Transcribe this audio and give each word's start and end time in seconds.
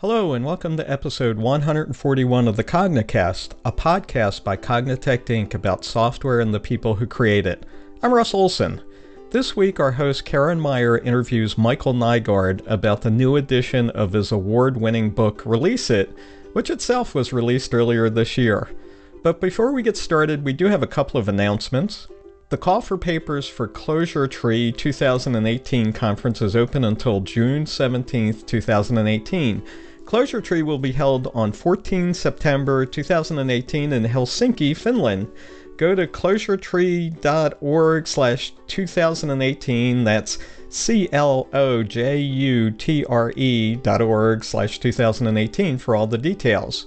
Hello, 0.00 0.32
and 0.32 0.46
welcome 0.46 0.78
to 0.78 0.90
episode 0.90 1.36
141 1.36 2.48
of 2.48 2.56
the 2.56 2.64
Cognicast, 2.64 3.50
a 3.66 3.70
podcast 3.70 4.42
by 4.42 4.56
Cognitect 4.56 5.26
Inc. 5.26 5.52
about 5.52 5.84
software 5.84 6.40
and 6.40 6.54
the 6.54 6.58
people 6.58 6.94
who 6.94 7.06
create 7.06 7.44
it. 7.44 7.66
I'm 8.02 8.14
Russ 8.14 8.32
Olsen. 8.32 8.80
This 9.30 9.54
week, 9.54 9.78
our 9.78 9.92
host 9.92 10.24
Carin 10.24 10.58
Meier 10.58 10.96
interviews 10.96 11.58
Michael 11.58 11.92
Nygard 11.92 12.62
about 12.66 13.02
the 13.02 13.10
new 13.10 13.36
edition 13.36 13.90
of 13.90 14.14
his 14.14 14.32
award 14.32 14.78
winning 14.78 15.10
book, 15.10 15.44
Release 15.44 15.90
It, 15.90 16.16
which 16.54 16.70
itself 16.70 17.14
was 17.14 17.34
released 17.34 17.74
earlier 17.74 18.08
this 18.08 18.38
year. 18.38 18.70
But 19.22 19.38
before 19.38 19.70
we 19.70 19.82
get 19.82 19.98
started, 19.98 20.46
we 20.46 20.54
do 20.54 20.64
have 20.68 20.82
a 20.82 20.86
couple 20.86 21.20
of 21.20 21.28
announcements. 21.28 22.08
The 22.48 22.56
call 22.56 22.80
for 22.80 22.96
papers 22.96 23.46
for 23.46 23.68
ClojuTRE 23.68 24.78
2018 24.78 25.92
conference 25.92 26.40
is 26.40 26.56
open 26.56 26.84
until 26.84 27.20
June 27.20 27.66
17, 27.66 28.46
2018. 28.46 29.62
ClojuTRE 30.10 30.62
will 30.64 30.80
be 30.80 30.90
held 30.90 31.28
on 31.34 31.52
14 31.52 32.12
September 32.12 32.84
2018 32.84 33.92
in 33.92 34.02
Helsinki, 34.02 34.76
Finland. 34.76 35.28
Go 35.76 35.94
to 35.94 36.08
clojutre.org 36.08 38.08
slash 38.08 38.52
2018. 38.66 40.02
That's 40.02 40.38
C-L-O-J-U-T-R-E 40.68 41.46
dot 43.76 44.02
org 44.02 44.42
slash 44.42 44.80
2018 44.80 45.78
for 45.78 45.94
all 45.94 46.08
the 46.08 46.18
details. 46.18 46.86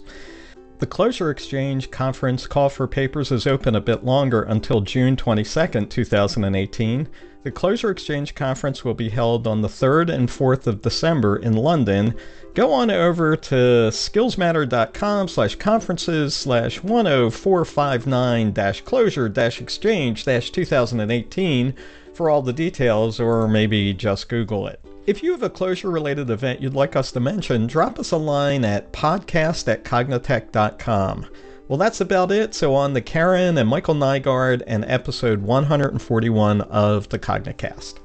The 0.80 0.88
Clojure 0.88 1.32
Exchange 1.32 1.92
conference 1.92 2.46
call 2.46 2.68
for 2.68 2.90
papers 2.90 3.32
is 3.32 3.48
open 3.48 3.78
a 3.78 3.80
bit 3.80 4.04
longer 4.04 4.42
until 4.42 4.82
June 4.82 5.16
22, 5.16 5.86
2018. 5.86 7.08
The 7.44 7.52
Clojure 7.52 7.92
Exchange 7.92 8.36
conference 8.36 8.86
will 8.86 8.94
be 8.94 9.10
held 9.10 9.48
on 9.48 9.62
the 9.62 9.68
3rd 9.68 10.14
and 10.14 10.30
4th 10.30 10.66
of 10.66 10.82
December 10.82 11.36
in 11.36 11.54
London. 11.54 12.16
Go 12.54 12.72
on 12.72 12.90
over 12.90 13.36
to 13.36 13.56
skillsmatter.com 13.92 15.28
slash 15.28 15.56
conferences 15.56 16.34
slash 16.34 16.80
10459 16.80 18.54
dash 18.54 18.84
clojure 18.84 19.32
dash 19.32 19.60
exchange 19.60 20.24
dash 20.24 20.52
2018 20.52 21.74
for 22.14 22.30
all 22.30 22.42
the 22.42 22.54
details 22.54 23.20
or 23.20 23.48
maybe 23.48 23.94
just 23.94 24.30
Google 24.30 24.68
it. 24.68 24.80
If 25.06 25.22
you 25.22 25.32
have 25.32 25.44
a 25.44 25.50
Clojure 25.50 25.92
related 25.92 26.30
event 26.30 26.62
you'd 26.62 26.76
like 26.76 26.96
us 26.96 27.12
to 27.12 27.20
mention, 27.20 27.68
drop 27.68 28.00
us 28.00 28.12
a 28.12 28.18
line 28.18 28.64
at 28.64 28.94
podcast 28.94 29.68
at 29.68 29.84
cognitect.com. 29.84 31.26
Well, 31.68 31.78
that's 31.78 32.02
about 32.02 32.32
it. 32.32 32.54
So, 32.54 32.76
on 32.76 32.94
the 32.94 33.02
Carin 33.02 33.58
and 33.58 33.70
Michael 33.70 33.96
Nygard 33.96 34.64
and 34.68 34.84
episode 34.86 35.42
141 35.42 36.62
of 36.62 37.08
the 37.08 37.18
Cognicast. 37.18 38.03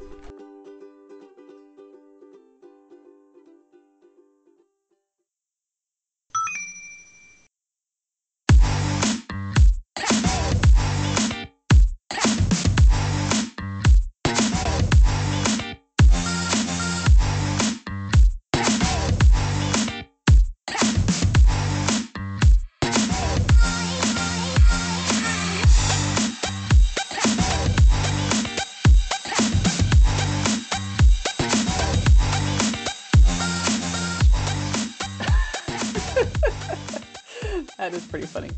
That 37.88 37.96
is 37.96 38.06
pretty 38.06 38.26
funny. 38.26 38.50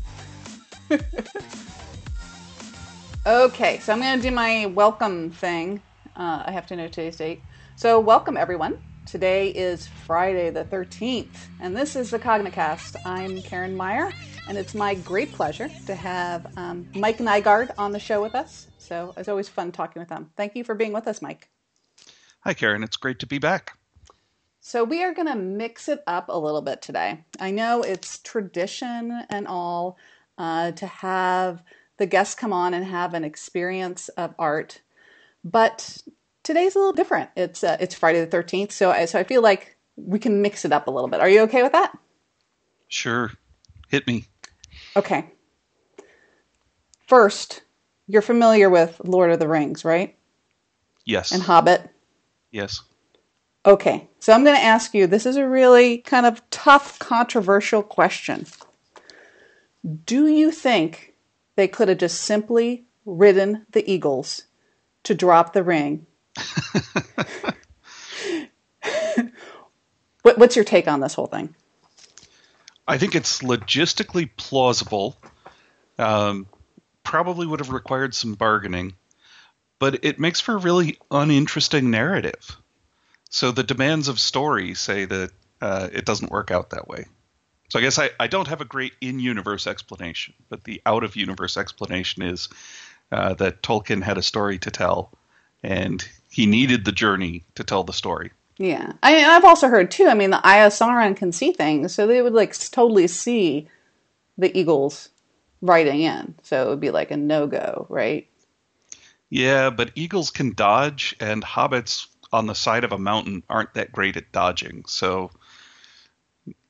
okay, 3.25 3.79
so 3.79 3.93
I'm 3.93 4.01
going 4.01 4.17
to 4.17 4.21
do 4.21 4.29
my 4.29 4.65
welcome 4.65 5.29
thing. 5.31 5.81
Uh, 6.17 6.43
I 6.45 6.51
have 6.51 6.67
to 6.67 6.75
know 6.75 6.89
today's 6.89 7.15
date. 7.15 7.41
So, 7.77 7.97
welcome 7.97 8.35
everyone. 8.35 8.77
Today 9.05 9.47
is 9.47 9.87
Friday 9.87 10.49
the 10.49 10.65
13th, 10.65 11.29
and 11.61 11.77
this 11.77 11.95
is 11.95 12.09
the 12.09 12.19
Cognicast. 12.19 12.97
I'm 13.05 13.41
Carin 13.41 13.77
Meier, 13.77 14.11
and 14.49 14.57
it's 14.57 14.75
my 14.75 14.95
great 14.95 15.31
pleasure 15.31 15.69
to 15.85 15.95
have 15.95 16.45
um, 16.57 16.89
Mike 16.93 17.19
Nygard 17.19 17.71
on 17.77 17.93
the 17.93 17.99
show 17.99 18.21
with 18.21 18.35
us. 18.35 18.67
So, 18.79 19.13
it's 19.15 19.29
always 19.29 19.47
fun 19.47 19.71
talking 19.71 20.01
with 20.01 20.09
him. 20.09 20.31
Thank 20.35 20.57
you 20.57 20.65
for 20.65 20.75
being 20.75 20.91
with 20.91 21.07
us, 21.07 21.21
Mike. 21.21 21.47
Hi, 22.41 22.53
Carin. 22.53 22.83
It's 22.83 22.97
great 22.97 23.19
to 23.19 23.27
be 23.27 23.39
back. 23.39 23.77
So, 24.63 24.83
we 24.83 25.03
are 25.03 25.13
going 25.13 25.27
to 25.27 25.35
mix 25.35 25.89
it 25.89 26.03
up 26.05 26.29
a 26.29 26.37
little 26.37 26.61
bit 26.61 26.83
today. 26.83 27.25
I 27.39 27.49
know 27.49 27.81
it's 27.81 28.19
tradition 28.19 29.23
and 29.27 29.47
all 29.47 29.97
uh, 30.37 30.71
to 30.73 30.85
have 30.85 31.63
the 31.97 32.05
guests 32.05 32.35
come 32.35 32.53
on 32.53 32.75
and 32.75 32.85
have 32.85 33.15
an 33.15 33.23
experience 33.23 34.09
of 34.09 34.35
art, 34.37 34.81
but 35.43 35.97
today's 36.43 36.75
a 36.75 36.79
little 36.79 36.93
different. 36.93 37.31
It's 37.35 37.63
uh, 37.63 37.77
it's 37.79 37.95
Friday 37.95 38.23
the 38.23 38.37
13th, 38.37 38.71
so 38.71 38.91
I, 38.91 39.05
so 39.05 39.17
I 39.19 39.23
feel 39.23 39.41
like 39.41 39.77
we 39.95 40.19
can 40.19 40.43
mix 40.43 40.63
it 40.63 40.71
up 40.71 40.87
a 40.87 40.91
little 40.91 41.09
bit. 41.09 41.21
Are 41.21 41.29
you 41.29 41.41
okay 41.41 41.63
with 41.63 41.71
that? 41.71 41.97
Sure. 42.87 43.31
Hit 43.89 44.05
me. 44.05 44.25
Okay. 44.95 45.25
First, 47.07 47.63
you're 48.07 48.21
familiar 48.21 48.69
with 48.69 49.01
Lord 49.03 49.31
of 49.31 49.39
the 49.39 49.47
Rings, 49.47 49.83
right? 49.83 50.17
Yes. 51.03 51.31
And 51.31 51.41
Hobbit? 51.41 51.89
Yes. 52.51 52.81
Okay, 53.63 54.09
so 54.19 54.33
I'm 54.33 54.43
going 54.43 54.55
to 54.57 54.63
ask 54.63 54.95
you 54.95 55.05
this 55.05 55.27
is 55.27 55.35
a 55.35 55.47
really 55.47 55.99
kind 55.99 56.25
of 56.25 56.41
tough, 56.49 56.97
controversial 56.97 57.83
question. 57.83 58.47
Do 60.05 60.27
you 60.27 60.51
think 60.51 61.13
they 61.55 61.67
could 61.67 61.87
have 61.87 61.99
just 61.99 62.21
simply 62.21 62.85
ridden 63.05 63.67
the 63.71 63.89
Eagles 63.91 64.45
to 65.03 65.13
drop 65.13 65.53
the 65.53 65.63
ring? 65.63 66.07
what, 70.23 70.37
what's 70.39 70.55
your 70.55 70.65
take 70.65 70.87
on 70.87 70.99
this 70.99 71.13
whole 71.13 71.27
thing? 71.27 71.53
I 72.87 72.97
think 72.97 73.13
it's 73.13 73.41
logistically 73.41 74.29
plausible. 74.37 75.17
Um, 75.99 76.47
probably 77.03 77.45
would 77.45 77.59
have 77.59 77.69
required 77.69 78.15
some 78.15 78.33
bargaining, 78.33 78.93
but 79.77 80.03
it 80.03 80.19
makes 80.19 80.39
for 80.39 80.55
a 80.55 80.57
really 80.57 80.97
uninteresting 81.11 81.91
narrative. 81.91 82.57
So 83.31 83.51
the 83.51 83.63
demands 83.63 84.09
of 84.09 84.19
story 84.19 84.75
say 84.75 85.05
that 85.05 85.31
uh, 85.61 85.87
it 85.91 86.05
doesn't 86.05 86.31
work 86.31 86.51
out 86.51 86.71
that 86.71 86.87
way. 86.87 87.05
So 87.69 87.79
I 87.79 87.81
guess 87.81 87.97
I, 87.97 88.09
I 88.19 88.27
don't 88.27 88.49
have 88.49 88.59
a 88.59 88.65
great 88.65 88.91
in-universe 88.99 89.67
explanation, 89.67 90.33
but 90.49 90.65
the 90.65 90.81
out-of-universe 90.85 91.55
explanation 91.55 92.23
is 92.23 92.49
uh, 93.09 93.33
that 93.35 93.63
Tolkien 93.63 94.03
had 94.03 94.17
a 94.17 94.21
story 94.21 94.59
to 94.59 94.69
tell, 94.69 95.13
and 95.63 96.05
he 96.29 96.45
needed 96.45 96.83
the 96.83 96.91
journey 96.91 97.45
to 97.55 97.63
tell 97.63 97.83
the 97.85 97.93
story. 97.93 98.31
Yeah, 98.57 98.91
I 99.01 99.15
mean, 99.15 99.25
I've 99.25 99.45
also 99.45 99.69
heard 99.69 99.89
too. 99.89 100.07
I 100.07 100.13
mean, 100.13 100.31
the 100.31 100.45
Eye 100.45 100.65
of 100.65 100.73
Sauron 100.73 101.15
can 101.15 101.31
see 101.31 101.53
things, 101.53 101.95
so 101.95 102.05
they 102.05 102.21
would 102.21 102.33
like 102.33 102.53
totally 102.71 103.07
see 103.07 103.69
the 104.37 104.55
eagles 104.59 105.07
riding 105.61 106.01
in. 106.01 106.35
So 106.43 106.65
it 106.65 106.69
would 106.69 106.81
be 106.81 106.91
like 106.91 107.11
a 107.11 107.17
no-go, 107.17 107.85
right? 107.87 108.27
Yeah, 109.29 109.69
but 109.69 109.91
eagles 109.95 110.31
can 110.31 110.53
dodge, 110.53 111.15
and 111.21 111.41
hobbits 111.41 112.07
on 112.31 112.47
the 112.47 112.55
side 112.55 112.83
of 112.83 112.91
a 112.91 112.97
mountain 112.97 113.43
aren't 113.49 113.73
that 113.73 113.91
great 113.91 114.17
at 114.17 114.31
dodging. 114.31 114.85
So, 114.87 115.31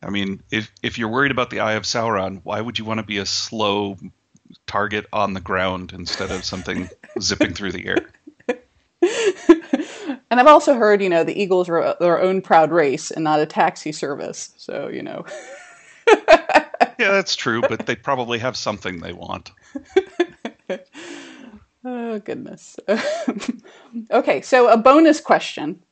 I 0.01 0.09
mean, 0.09 0.41
if 0.51 0.72
if 0.81 0.97
you're 0.97 1.09
worried 1.09 1.31
about 1.31 1.49
the 1.49 1.59
Eye 1.59 1.73
of 1.73 1.83
Sauron, 1.83 2.41
why 2.44 2.59
would 2.59 2.79
you 2.79 2.85
want 2.85 2.99
to 2.99 3.05
be 3.05 3.17
a 3.17 3.25
slow 3.25 3.97
target 4.67 5.05
on 5.13 5.33
the 5.33 5.41
ground 5.41 5.94
instead 5.94 6.31
of 6.31 6.44
something 6.44 6.89
zipping 7.19 7.53
through 7.53 7.71
the 7.71 7.85
air? 7.85 8.11
and 10.29 10.39
I've 10.39 10.47
also 10.47 10.75
heard, 10.75 11.01
you 11.01 11.09
know, 11.09 11.23
the 11.23 11.39
Eagles 11.39 11.69
are 11.69 11.95
their 12.00 12.19
own 12.19 12.41
proud 12.41 12.71
race 12.71 13.11
and 13.11 13.23
not 13.23 13.39
a 13.39 13.45
taxi 13.45 13.91
service. 13.91 14.53
So, 14.57 14.88
you 14.88 15.01
know. 15.01 15.25
yeah, 16.07 17.12
that's 17.12 17.36
true, 17.36 17.62
but 17.62 17.86
they 17.86 17.95
probably 17.95 18.39
have 18.39 18.57
something 18.57 19.00
they 19.00 19.13
want. 19.13 19.51
Oh, 21.83 22.19
goodness. 22.19 22.78
okay, 24.12 24.42
so 24.42 24.69
a 24.69 24.78
bonus 24.78 25.19
question, 25.19 25.83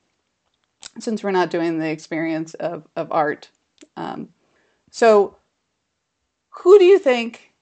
since 1.00 1.24
we're 1.24 1.31
not 1.31 1.50
doing 1.50 1.80
the 1.80 1.89
experience 1.89 2.53
of, 2.56 2.88
of 2.95 3.12
art. 3.12 3.50
Um, 3.97 4.30
so, 4.91 5.38
who 6.50 6.77
do 6.77 6.86
you 6.86 7.00
think 7.00 7.53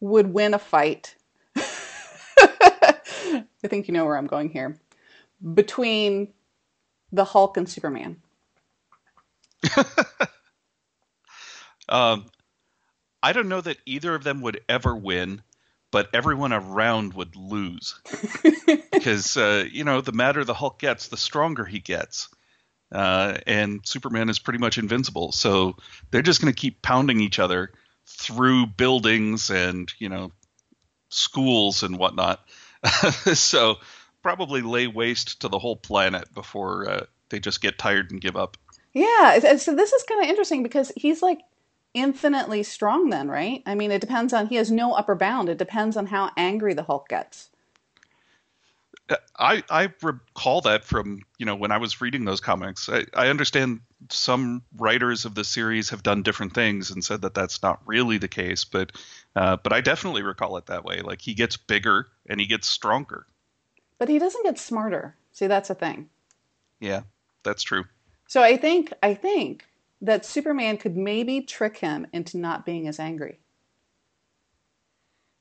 would 0.00 0.32
win 0.32 0.54
a 0.54 0.58
fight? 0.58 1.14
I 1.56 3.44
think 3.64 3.86
you 3.86 3.94
know 3.94 4.04
where 4.04 4.16
I'm 4.16 4.26
going 4.26 4.48
here. 4.48 4.78
Between 5.54 6.32
the 7.12 7.24
Hulk 7.24 7.56
and 7.56 7.68
Superman. 7.68 8.16
um, 11.88 12.26
I 13.22 13.32
don't 13.32 13.48
know 13.48 13.60
that 13.60 13.78
either 13.86 14.14
of 14.14 14.24
them 14.24 14.40
would 14.40 14.60
ever 14.68 14.96
win 14.96 15.42
but 15.90 16.08
everyone 16.12 16.52
around 16.52 17.14
would 17.14 17.36
lose 17.36 18.00
because 18.92 19.36
uh, 19.36 19.64
you 19.70 19.84
know 19.84 20.00
the 20.00 20.12
madder 20.12 20.44
the 20.44 20.54
Hulk 20.54 20.78
gets, 20.78 21.08
the 21.08 21.16
stronger 21.16 21.64
he 21.64 21.78
gets, 21.78 22.28
uh, 22.92 23.38
and 23.46 23.80
Superman 23.84 24.28
is 24.28 24.38
pretty 24.38 24.58
much 24.58 24.78
invincible. 24.78 25.32
So 25.32 25.76
they're 26.10 26.22
just 26.22 26.40
going 26.40 26.52
to 26.52 26.60
keep 26.60 26.82
pounding 26.82 27.20
each 27.20 27.38
other 27.38 27.72
through 28.06 28.66
buildings 28.66 29.50
and 29.50 29.92
you 29.98 30.08
know 30.08 30.32
schools 31.10 31.82
and 31.82 31.98
whatnot. 31.98 32.40
so 33.34 33.76
probably 34.22 34.62
lay 34.62 34.86
waste 34.86 35.40
to 35.40 35.48
the 35.48 35.58
whole 35.58 35.76
planet 35.76 36.32
before 36.34 36.90
uh, 36.90 37.06
they 37.30 37.40
just 37.40 37.60
get 37.60 37.78
tired 37.78 38.10
and 38.10 38.20
give 38.20 38.36
up. 38.36 38.56
Yeah, 38.94 39.56
so 39.56 39.74
this 39.74 39.92
is 39.92 40.02
kind 40.04 40.22
of 40.22 40.28
interesting 40.28 40.62
because 40.62 40.90
he's 40.96 41.22
like 41.22 41.40
infinitely 41.94 42.62
strong 42.62 43.10
then, 43.10 43.28
right? 43.28 43.62
I 43.66 43.74
mean, 43.74 43.90
it 43.90 44.00
depends 44.00 44.32
on 44.32 44.46
he 44.48 44.56
has 44.56 44.70
no 44.70 44.92
upper 44.92 45.14
bound. 45.14 45.48
It 45.48 45.58
depends 45.58 45.96
on 45.96 46.06
how 46.06 46.30
angry 46.36 46.74
the 46.74 46.82
Hulk 46.82 47.08
gets. 47.08 47.50
I 49.38 49.62
I 49.70 49.90
recall 50.02 50.60
that 50.62 50.84
from 50.84 51.22
you 51.38 51.46
know 51.46 51.54
when 51.54 51.70
I 51.70 51.78
was 51.78 52.00
reading 52.00 52.24
those 52.24 52.40
comics. 52.40 52.88
I, 52.88 53.06
I 53.14 53.28
understand 53.28 53.80
some 54.10 54.62
writers 54.76 55.24
of 55.24 55.34
the 55.34 55.44
series 55.44 55.90
have 55.90 56.02
done 56.02 56.22
different 56.22 56.54
things 56.54 56.90
and 56.90 57.02
said 57.04 57.22
that 57.22 57.34
that's 57.34 57.62
not 57.62 57.80
really 57.86 58.18
the 58.18 58.28
case, 58.28 58.64
but 58.64 58.92
uh, 59.34 59.56
but 59.56 59.72
I 59.72 59.80
definitely 59.80 60.22
recall 60.22 60.56
it 60.58 60.66
that 60.66 60.84
way. 60.84 61.00
Like 61.00 61.20
he 61.22 61.34
gets 61.34 61.56
bigger 61.56 62.08
and 62.28 62.40
he 62.40 62.46
gets 62.46 62.68
stronger. 62.68 63.26
But 63.98 64.08
he 64.08 64.18
doesn't 64.18 64.44
get 64.44 64.58
smarter. 64.58 65.16
See, 65.32 65.46
that's 65.46 65.70
a 65.70 65.74
thing. 65.74 66.10
Yeah, 66.80 67.02
that's 67.42 67.62
true. 67.62 67.84
So 68.26 68.42
I 68.42 68.56
think 68.56 68.92
I 69.02 69.14
think 69.14 69.64
that 70.00 70.24
Superman 70.24 70.76
could 70.76 70.96
maybe 70.96 71.40
trick 71.40 71.78
him 71.78 72.06
into 72.12 72.38
not 72.38 72.64
being 72.64 72.86
as 72.86 73.00
angry. 73.00 73.38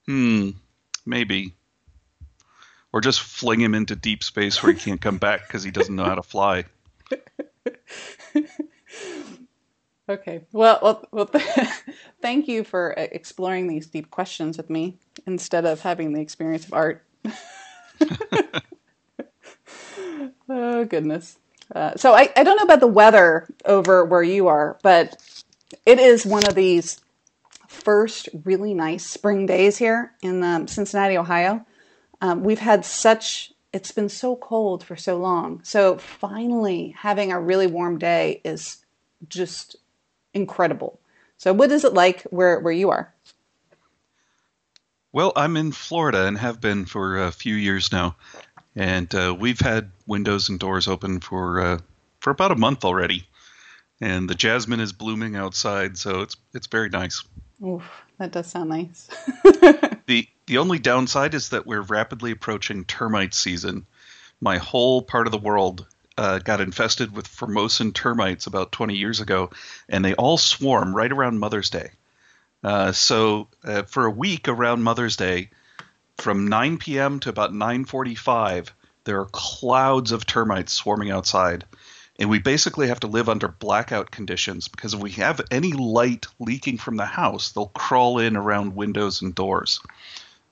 Hmm, 0.06 0.52
maybe 1.06 1.54
or 2.94 3.02
just 3.02 3.22
fling 3.22 3.62
him 3.62 3.76
into 3.76 3.96
deep 3.96 4.24
space 4.24 4.64
where 4.64 4.74
he 4.74 4.80
can't 4.80 5.02
come 5.02 5.18
back 5.20 5.48
because 5.48 5.64
he 5.64 5.70
doesn't 5.72 5.96
know 5.96 6.06
how 6.06 6.16
to 6.16 6.24
fly. 6.24 6.66
okay. 10.10 10.42
Well, 10.52 10.80
well, 10.82 11.08
well 11.12 11.30
thank 12.22 12.48
you 12.48 12.64
for 12.64 12.98
uh, 12.98 13.08
exploring 13.12 13.68
these 13.68 13.88
deep 13.88 14.10
questions 14.10 14.58
with 14.58 14.70
me 14.70 14.98
instead 15.26 15.66
of 15.66 15.82
having 15.82 16.14
the 16.14 16.22
experience 16.22 16.66
of 16.66 16.74
art. 16.74 17.04
oh, 20.50 20.86
goodness. 20.86 21.38
Uh, 21.74 21.96
so 21.96 22.14
I, 22.14 22.30
I 22.36 22.44
don't 22.44 22.58
know 22.58 22.64
about 22.64 22.80
the 22.80 22.88
weather 22.88 23.48
over 23.66 24.06
where 24.06 24.24
you 24.24 24.48
are, 24.48 24.78
but 24.84 25.22
it 25.86 26.00
is 26.00 26.26
one 26.26 26.48
of 26.48 26.56
these 26.56 27.00
first 27.68 28.30
really 28.44 28.74
nice 28.74 29.06
spring 29.06 29.46
days 29.46 29.78
here 29.78 30.14
in 30.22 30.44
um, 30.44 30.68
Cincinnati, 30.68 31.18
Ohio. 31.18 31.66
Um, 32.22 32.44
we've 32.44 32.60
had 32.60 32.86
such, 32.86 33.52
it's 33.74 33.92
been 33.92 34.10
so 34.10 34.36
cold 34.36 34.84
for 34.84 34.96
so 34.96 35.18
long. 35.18 35.62
So 35.64 35.98
finally 35.98 36.96
having 36.98 37.32
a 37.32 37.40
really 37.40 37.68
warm 37.68 37.98
day 37.98 38.42
is 38.44 38.78
just 39.28 39.76
incredible. 40.34 41.00
So, 41.38 41.54
what 41.54 41.72
is 41.72 41.84
it 41.86 41.94
like 41.94 42.24
where, 42.24 42.60
where 42.60 42.74
you 42.74 42.90
are? 42.90 43.14
Well, 45.12 45.32
I'm 45.36 45.56
in 45.56 45.72
Florida 45.72 46.26
and 46.28 46.38
have 46.38 46.60
been 46.60 46.86
for 46.86 47.18
a 47.18 47.32
few 47.32 47.56
years 47.56 47.92
now. 47.92 48.16
And 48.78 49.14
uh, 49.16 49.36
we've 49.38 49.60
had 49.60 49.90
windows 50.06 50.50
and 50.50 50.60
doors 50.60 50.88
open 50.88 51.20
for 51.20 51.60
uh, 51.60 51.80
for 52.20 52.30
about 52.30 52.52
a 52.52 52.56
month 52.56 52.86
already. 52.86 53.28
And 54.00 54.30
the 54.30 54.36
jasmine 54.36 54.80
is 54.80 54.94
blooming 54.94 55.36
outside, 55.36 55.98
so 55.98 56.22
it's 56.22 56.38
it's 56.54 56.68
very 56.68 56.90
nice. 56.90 57.24
Oof, 57.66 57.84
that 58.20 58.32
does 58.32 58.46
sound 58.46 58.70
nice. 58.70 59.10
the 60.06 60.28
the 60.46 60.60
only 60.60 60.78
downside 60.78 61.34
is 61.34 61.50
that 61.50 61.66
we're 61.66 61.82
rapidly 61.82 62.30
approaching 62.30 62.86
termite 62.86 63.34
season. 63.34 63.88
My 64.40 64.60
whole 64.60 65.02
part 65.02 65.26
of 65.26 65.32
the 65.32 65.40
world 65.40 65.88
uh, 66.16 66.38
got 66.38 66.62
infested 66.62 67.16
with 67.16 67.28
Formosan 67.28 67.94
termites 67.94 68.46
about 68.46 68.72
20 68.72 68.96
years 68.96 69.20
ago, 69.22 69.50
and 69.90 70.06
they 70.06 70.14
all 70.14 70.38
swarm 70.38 70.96
right 70.96 71.12
around 71.12 71.40
Mother's 71.40 71.72
Day. 71.72 71.90
Uh, 72.64 72.92
so 72.92 73.48
uh, 73.64 73.84
for 73.84 74.06
a 74.06 74.12
week 74.12 74.48
around 74.48 74.84
Mother's 74.84 75.16
Day, 75.16 75.50
from 76.18 76.48
9 76.48 76.78
p.m. 76.78 77.20
to 77.22 77.30
about 77.30 77.54
9:45, 77.54 78.70
there 79.04 79.20
are 79.20 79.30
clouds 79.32 80.12
of 80.12 80.26
termites 80.26 80.74
swarming 80.74 81.12
outside, 81.12 81.66
and 82.20 82.30
we 82.30 82.40
basically 82.40 82.88
have 82.88 83.00
to 83.02 83.08
live 83.08 83.30
under 83.30 83.48
blackout 83.48 84.12
conditions 84.12 84.68
because 84.68 84.94
if 84.94 85.00
we 85.00 85.12
have 85.12 85.42
any 85.52 85.74
light 85.74 86.26
leaking 86.40 86.78
from 86.78 86.98
the 86.98 87.06
house, 87.06 87.52
they'll 87.52 87.68
crawl 87.68 88.20
in 88.20 88.36
around 88.36 88.76
windows 88.76 89.22
and 89.22 89.36
doors. 89.36 89.80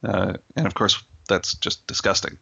Uh, 0.03 0.33
and 0.55 0.67
of 0.67 0.75
course, 0.75 1.01
that's 1.27 1.55
just 1.55 1.85
disgusting. 1.87 2.37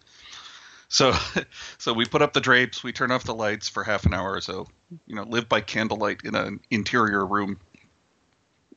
So, 0.89 1.13
so 1.77 1.93
we 1.93 2.05
put 2.05 2.21
up 2.21 2.33
the 2.33 2.41
drapes, 2.41 2.83
we 2.83 2.91
turn 2.91 3.11
off 3.11 3.23
the 3.23 3.33
lights 3.33 3.69
for 3.69 3.83
half 3.83 4.05
an 4.05 4.13
hour 4.13 4.33
or 4.33 4.41
so. 4.41 4.67
You 5.07 5.15
know, 5.15 5.23
live 5.23 5.49
by 5.49 5.61
candlelight 5.61 6.21
in 6.23 6.35
an 6.35 6.59
interior 6.69 7.25
room. 7.25 7.59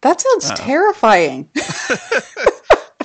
That 0.03 0.21
sounds 0.21 0.51
uh, 0.51 0.55
terrifying. 0.55 1.51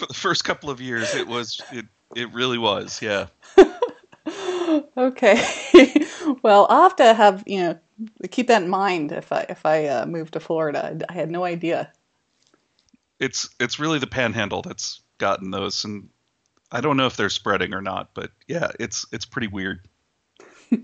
for 0.01 0.07
the 0.07 0.13
first 0.15 0.43
couple 0.43 0.71
of 0.71 0.81
years, 0.81 1.13
it 1.13 1.27
was 1.27 1.61
it 1.71 1.85
it 2.15 2.33
really 2.33 2.57
was, 2.57 3.03
yeah. 3.03 3.27
okay. 4.97 5.45
well, 6.41 6.65
I'll 6.69 6.83
have 6.83 6.95
to 6.95 7.13
have 7.13 7.43
you 7.45 7.59
know 7.59 7.79
keep 8.31 8.47
that 8.47 8.63
in 8.63 8.69
mind 8.69 9.11
if 9.11 9.31
I 9.31 9.45
if 9.47 9.63
I 9.63 9.85
uh, 9.85 10.05
move 10.07 10.31
to 10.31 10.39
Florida. 10.39 10.97
I 11.07 11.13
had 11.13 11.29
no 11.29 11.43
idea. 11.43 11.91
It's 13.19 13.47
it's 13.59 13.79
really 13.79 13.99
the 13.99 14.07
Panhandle 14.07 14.63
that's 14.63 15.01
gotten 15.19 15.51
those, 15.51 15.85
and 15.85 16.09
I 16.71 16.81
don't 16.81 16.97
know 16.97 17.05
if 17.05 17.15
they're 17.15 17.29
spreading 17.29 17.75
or 17.75 17.81
not, 17.81 18.15
but 18.15 18.31
yeah, 18.47 18.71
it's 18.79 19.05
it's 19.11 19.25
pretty 19.25 19.49
weird. 19.49 19.87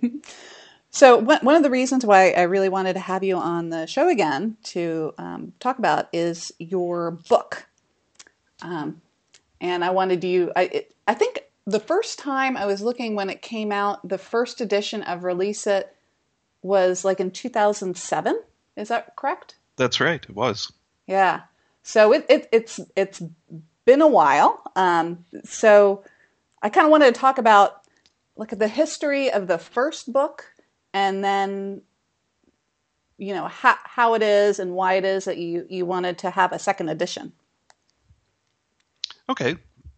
so 0.92 1.18
one 1.18 1.56
of 1.56 1.64
the 1.64 1.72
reasons 1.72 2.06
why 2.06 2.34
I 2.34 2.44
really 2.44 2.70
wanted 2.70 2.94
to 2.94 3.00
have 3.00 3.24
you 3.24 3.38
on 3.38 3.70
the 3.70 3.88
show 3.88 4.10
again 4.10 4.58
to 4.66 5.16
um, 5.18 5.54
talk 5.60 5.80
about 5.80 6.08
is 6.14 6.52
your 6.60 7.12
book, 7.12 7.66
um, 8.62 9.02
and 9.62 9.84
I 9.84 9.90
wanted 9.92 10.24
you. 10.24 10.52
I 10.56 10.64
it, 10.64 10.96
I 11.08 11.14
think 11.14 11.44
the 11.66 11.80
first 11.80 12.20
time 12.20 12.56
I 12.56 12.66
was 12.66 12.82
looking 12.82 13.16
when 13.16 13.30
it 13.30 13.42
came 13.42 13.72
out, 13.72 14.08
the 14.08 14.18
first 14.18 14.62
edition 14.62 15.04
of 15.04 15.24
Release 15.24 15.68
It 15.68 15.94
was 16.62 17.06
like 17.06 17.20
in 17.20 17.32
2007. 17.32 18.42
Is 18.76 18.88
that 18.90 19.16
correct? 19.16 19.56
That's 19.76 20.00
right. 20.00 20.24
It 20.24 20.36
was. 20.36 20.72
Yeah. 21.08 21.42
So 21.84 22.14
it, 22.14 22.26
it 22.30 22.50
it's 22.52 22.80
it's 22.96 23.22
been 23.86 24.02
a 24.02 24.08
while. 24.08 24.62
Um, 24.76 25.26
so 25.46 26.04
I 26.62 26.70
kind 26.70 26.86
of 26.86 26.92
wanted 26.92 27.14
to 27.14 27.20
talk 27.20 27.38
about 27.38 27.82
look 28.36 28.54
at 28.54 28.60
the 28.60 28.68
history 28.68 29.32
of 29.32 29.48
the 29.48 29.58
first 29.58 30.12
book 30.12 30.46
and 30.94 31.24
then 31.24 31.82
you 33.18 33.34
know 33.34 33.48
how, 33.48 33.76
how 33.84 34.14
it 34.14 34.22
is 34.22 34.60
and 34.60 34.74
why 34.74 34.94
it 34.94 35.06
is 35.06 35.26
that 35.26 35.38
you, 35.38 35.66
you 35.70 35.86
wanted 35.86 36.20
to 36.20 36.30
have 36.30 36.52
a 36.52 36.60
second 36.60 36.90
edition. 36.90 37.34
Okay. 39.30 39.56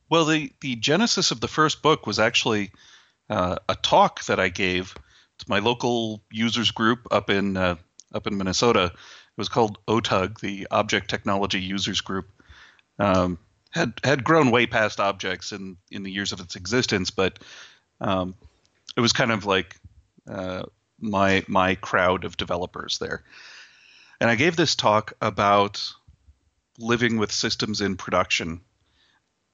Well, 0.09 0.25
the, 0.25 0.51
the 0.61 0.75
genesis 0.75 1.31
of 1.31 1.39
the 1.39 1.47
first 1.47 1.81
book 1.81 2.07
was 2.07 2.19
actually 2.19 2.71
uh, 3.29 3.57
a 3.67 3.75
talk 3.75 4.23
that 4.25 4.39
I 4.39 4.49
gave 4.49 4.95
to 5.39 5.45
my 5.47 5.59
local 5.59 6.23
users 6.31 6.71
group 6.71 7.07
up 7.11 7.29
in 7.29 7.55
uh, 7.55 7.75
up 8.13 8.25
in 8.27 8.37
Minnesota. 8.37 8.85
It 8.85 9.37
was 9.37 9.49
called 9.49 9.77
OTUG, 9.87 10.39
the 10.39 10.67
Object 10.71 11.09
Technology 11.09 11.61
Users 11.61 12.01
Group. 12.01 12.27
Um, 12.97 13.37
had 13.71 13.93
had 14.03 14.23
grown 14.23 14.49
way 14.49 14.65
past 14.65 14.99
objects 14.99 15.51
in 15.51 15.77
in 15.91 16.01
the 16.03 16.11
years 16.11 16.31
of 16.31 16.39
its 16.39 16.55
existence, 16.55 17.11
but 17.11 17.37
um, 18.01 18.33
it 18.97 19.01
was 19.01 19.13
kind 19.13 19.31
of 19.31 19.45
like 19.45 19.75
uh, 20.27 20.63
my 20.99 21.43
my 21.47 21.75
crowd 21.75 22.25
of 22.25 22.35
developers 22.35 22.97
there. 22.97 23.23
And 24.19 24.29
I 24.29 24.35
gave 24.35 24.55
this 24.55 24.75
talk 24.75 25.13
about 25.21 25.93
living 26.79 27.17
with 27.17 27.31
systems 27.31 27.79
in 27.79 27.95
production 27.95 28.61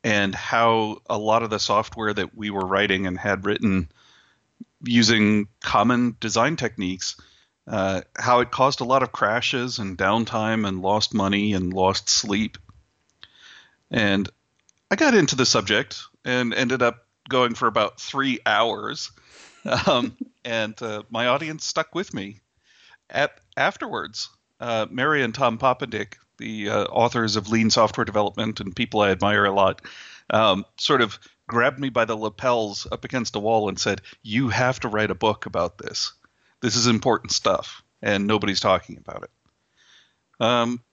and 0.05 0.33
how 0.33 1.01
a 1.09 1.17
lot 1.17 1.43
of 1.43 1.49
the 1.49 1.59
software 1.59 2.13
that 2.13 2.35
we 2.35 2.49
were 2.49 2.65
writing 2.65 3.07
and 3.07 3.17
had 3.17 3.45
written 3.45 3.89
using 4.83 5.47
common 5.61 6.15
design 6.19 6.55
techniques, 6.55 7.19
uh, 7.67 8.01
how 8.15 8.39
it 8.39 8.51
caused 8.51 8.81
a 8.81 8.85
lot 8.85 9.03
of 9.03 9.11
crashes 9.11 9.79
and 9.79 9.97
downtime 9.97 10.67
and 10.67 10.81
lost 10.81 11.13
money 11.13 11.53
and 11.53 11.73
lost 11.73 12.07
sleep 12.07 12.57
and 13.91 14.29
I 14.91 14.95
got 14.95 15.13
into 15.13 15.35
the 15.35 15.45
subject 15.45 16.01
and 16.23 16.53
ended 16.53 16.81
up 16.81 17.05
going 17.29 17.55
for 17.55 17.67
about 17.67 17.99
three 17.99 18.39
hours. 18.45 19.11
Um, 19.87 20.15
and 20.45 20.79
uh, 20.81 21.03
my 21.09 21.27
audience 21.27 21.65
stuck 21.65 21.95
with 21.95 22.13
me. 22.13 22.39
At 23.09 23.39
afterwards, 23.55 24.29
uh, 24.59 24.87
Mary 24.89 25.23
and 25.23 25.33
Tom 25.33 25.57
Poppendieck, 25.57 26.15
the 26.37 26.69
uh, 26.69 26.83
authors 26.85 27.35
of 27.35 27.49
Lean 27.49 27.69
Software 27.69 28.05
Development 28.05 28.59
and 28.59 28.75
people 28.75 29.01
I 29.01 29.11
admire 29.11 29.45
a 29.45 29.51
lot, 29.51 29.81
um, 30.29 30.65
sort 30.77 31.01
of 31.01 31.19
grabbed 31.47 31.79
me 31.79 31.89
by 31.89 32.05
the 32.05 32.15
lapels 32.15 32.87
up 32.91 33.05
against 33.05 33.35
a 33.35 33.39
wall 33.39 33.69
and 33.69 33.79
said, 33.79 34.01
"You 34.23 34.49
have 34.49 34.79
to 34.81 34.87
write 34.87 35.11
a 35.11 35.15
book 35.15 35.45
about 35.45 35.77
this. 35.77 36.13
This 36.61 36.75
is 36.75 36.87
important 36.87 37.31
stuff, 37.31 37.83
and 38.01 38.27
nobody's 38.27 38.59
talking 38.59 38.97
about 38.97 39.23
it." 39.23 39.31
Um, 40.39 40.83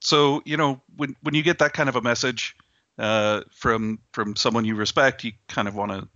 so 0.00 0.42
you 0.44 0.56
know 0.56 0.82
when 0.96 1.16
when 1.22 1.34
you 1.34 1.42
get 1.42 1.58
that 1.60 1.72
kind 1.72 1.88
of 1.88 1.96
a 1.96 2.02
message 2.02 2.56
uh, 2.98 3.42
from 3.52 4.00
from 4.12 4.36
someone 4.36 4.64
you 4.64 4.74
respect, 4.74 5.24
you 5.24 5.32
kind 5.48 5.68
of 5.68 5.74
want 5.74 5.92
to 5.92 6.08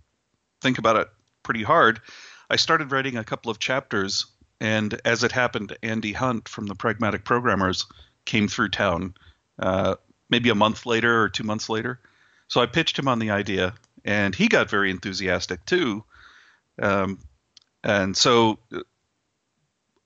think 0.61 0.77
about 0.77 0.97
it 0.97 1.07
pretty 1.43 1.63
hard. 1.63 2.01
I 2.49 2.57
started 2.57 2.91
writing 2.91 3.17
a 3.17 3.23
couple 3.23 3.49
of 3.49 3.59
chapters 3.59 4.25
and 4.61 5.01
as 5.05 5.23
it 5.23 5.31
happened, 5.31 5.75
Andy 5.81 6.13
Hunt 6.13 6.47
from 6.47 6.67
the 6.67 6.75
Pragmatic 6.75 7.25
Programmers 7.25 7.87
came 8.25 8.47
through 8.47 8.69
town 8.69 9.13
uh, 9.59 9.95
maybe 10.29 10.49
a 10.49 10.55
month 10.55 10.85
later 10.85 11.21
or 11.21 11.29
two 11.29 11.43
months 11.43 11.69
later. 11.69 11.99
So 12.47 12.61
I 12.61 12.65
pitched 12.65 12.97
him 12.97 13.07
on 13.07 13.19
the 13.19 13.31
idea, 13.31 13.73
and 14.03 14.35
he 14.35 14.47
got 14.47 14.69
very 14.69 14.91
enthusiastic 14.91 15.65
too. 15.65 16.03
Um, 16.81 17.19
and 17.83 18.15
so 18.15 18.59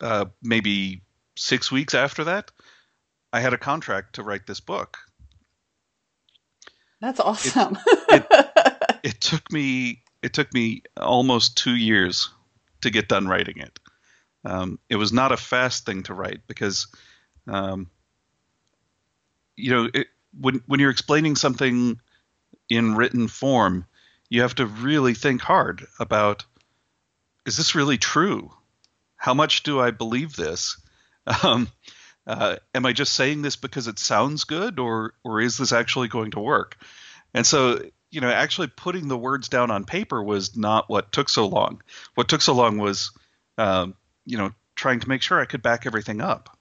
uh, 0.02 0.26
maybe 0.42 1.02
six 1.36 1.72
weeks 1.72 1.94
after 1.94 2.26
that, 2.26 2.52
I 3.34 3.40
had 3.40 3.54
a 3.54 3.58
contract 3.58 4.16
to 4.16 4.24
write 4.24 4.48
this 4.48 4.60
book. 4.60 4.98
That's 7.02 7.20
awesome. 7.20 7.78
It, 8.10 8.26
it, 8.30 9.00
it 9.04 9.22
took 9.22 9.52
me 9.52 10.02
it 10.26 10.34
took 10.34 10.52
me 10.56 10.82
almost 10.98 11.56
two 11.56 11.76
years 11.76 12.32
to 12.82 12.90
get 12.90 13.08
done 13.08 13.28
writing 13.28 13.60
it. 13.60 13.78
Um, 14.44 14.80
it 14.90 14.96
was 14.96 15.14
not 15.14 15.32
a 15.32 15.38
fast 15.38 15.86
thing 15.86 16.02
to 16.04 16.16
write 16.16 16.42
because, 16.48 16.88
um, 17.48 17.92
you 19.56 19.72
know, 19.72 19.90
it, 19.94 20.08
when 20.40 20.62
when 20.68 20.80
you're 20.80 20.92
explaining 20.92 21.36
something 21.36 22.00
in 22.70 22.96
written 22.96 23.28
form, 23.28 23.86
you 24.30 24.42
have 24.42 24.56
to 24.56 24.66
really 24.66 25.14
think 25.14 25.42
hard 25.42 25.86
about: 26.00 26.46
is 27.46 27.58
this 27.58 27.76
really 27.76 27.98
true? 27.98 28.52
How 29.16 29.34
much 29.34 29.64
do 29.64 29.80
I 29.80 29.92
believe 29.92 30.36
this? 30.36 30.78
Um, 31.44 31.70
uh, 32.28 32.58
am 32.76 32.86
I 32.86 32.94
just 32.94 33.14
saying 33.14 33.42
this 33.42 33.56
because 33.56 33.88
it 33.88 33.98
sounds 33.98 34.44
good, 34.44 34.78
or 34.78 35.14
or 35.24 35.42
is 35.42 35.58
this 35.58 35.72
actually 35.72 36.08
going 36.08 36.32
to 36.32 36.40
work? 36.40 36.78
And 37.34 37.46
so, 37.46 37.82
you 38.12 38.22
know, 38.22 38.30
actually 38.30 38.68
putting 38.68 39.08
the 39.08 39.18
words 39.18 39.50
down 39.50 39.72
on 39.72 39.86
paper 39.86 40.24
was 40.24 40.56
not 40.56 40.90
what 40.90 41.12
took 41.12 41.30
so 41.30 41.48
long. 41.48 41.82
What 42.14 42.28
took 42.28 42.42
so 42.42 42.54
long 42.54 42.78
was, 42.78 43.12
um, 43.58 43.96
you 44.26 44.38
know, 44.38 44.54
trying 44.76 45.00
to 45.00 45.10
make 45.10 45.22
sure 45.22 45.40
I 45.40 45.46
could 45.46 45.62
back 45.62 45.86
everything 45.86 46.22
up. 46.22 46.58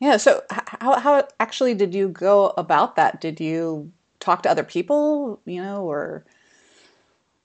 Yeah. 0.00 0.16
So, 0.18 0.42
how 0.50 0.98
how 0.98 1.28
actually 1.40 1.74
did 1.74 1.94
you 1.94 2.08
go 2.08 2.52
about 2.56 2.96
that? 2.96 3.20
Did 3.20 3.40
you 3.40 3.92
talk 4.20 4.42
to 4.42 4.50
other 4.50 4.64
people, 4.64 5.40
you 5.44 5.62
know, 5.62 5.84
or? 5.84 6.24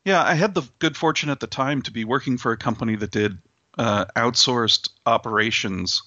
Yeah, 0.03 0.23
I 0.23 0.33
had 0.33 0.55
the 0.55 0.63
good 0.79 0.97
fortune 0.97 1.29
at 1.29 1.39
the 1.39 1.47
time 1.47 1.81
to 1.83 1.91
be 1.91 2.05
working 2.05 2.37
for 2.37 2.51
a 2.51 2.57
company 2.57 2.95
that 2.95 3.11
did 3.11 3.37
uh, 3.77 4.05
outsourced 4.15 4.89
operations 5.05 6.01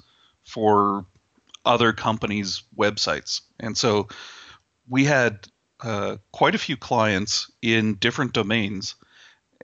for 0.44 1.06
other 1.64 1.92
companies' 1.92 2.62
websites. 2.76 3.40
And 3.60 3.76
so 3.76 4.08
we 4.88 5.04
had 5.04 5.48
uh, 5.80 6.16
quite 6.32 6.54
a 6.54 6.58
few 6.58 6.76
clients 6.76 7.50
in 7.62 7.94
different 7.94 8.32
domains. 8.32 8.96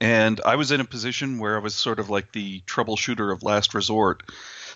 And 0.01 0.41
I 0.47 0.57
was 0.57 0.71
in 0.71 0.81
a 0.81 0.85
position 0.85 1.39
where 1.39 1.57
I 1.57 1.61
was 1.61 1.75
sort 1.75 1.99
of 1.99 2.09
like 2.09 2.33
the 2.33 2.61
troubleshooter 2.63 3.33
of 3.33 3.43
last 3.43 3.75
resort. 3.75 4.23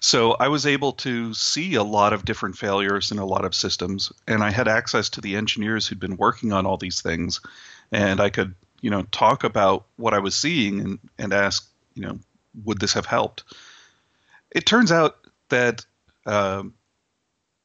So 0.04 0.32
I 0.32 0.48
was 0.48 0.66
able 0.66 0.92
to 0.92 1.32
see 1.32 1.76
a 1.76 1.82
lot 1.82 2.12
of 2.12 2.26
different 2.26 2.58
failures 2.58 3.10
in 3.10 3.18
a 3.18 3.24
lot 3.24 3.46
of 3.46 3.54
systems. 3.54 4.12
And 4.28 4.42
I 4.42 4.50
had 4.50 4.68
access 4.68 5.08
to 5.08 5.22
the 5.22 5.34
engineers 5.34 5.86
who'd 5.86 5.98
been 5.98 6.18
working 6.18 6.52
on 6.52 6.66
all 6.66 6.76
these 6.76 7.00
things. 7.00 7.40
And 7.90 8.20
I 8.20 8.28
could, 8.28 8.54
you 8.82 8.90
know, 8.90 9.04
talk 9.04 9.44
about 9.44 9.86
what 9.96 10.12
I 10.12 10.18
was 10.18 10.36
seeing 10.36 10.80
and, 10.80 10.98
and 11.18 11.32
ask, 11.32 11.66
you 11.94 12.02
know, 12.02 12.18
would 12.66 12.80
this 12.80 12.92
have 12.92 13.06
helped? 13.06 13.44
It 14.50 14.66
turns 14.66 14.92
out 14.92 15.16
that 15.48 15.86
um, 16.26 16.74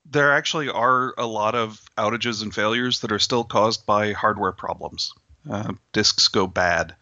there 0.10 0.32
actually 0.32 0.70
are 0.70 1.14
a 1.18 1.28
lot 1.28 1.56
of 1.56 1.82
outages 1.98 2.42
and 2.42 2.56
failures 2.56 3.02
that 3.02 3.12
are 3.12 3.20
still 3.20 3.44
caused 3.44 3.86
by 3.86 4.14
hardware 4.14 4.54
problems. 4.54 5.14
Uh, 5.50 5.74
disks 5.92 6.30
go 6.30 6.48
bad, 6.48 6.96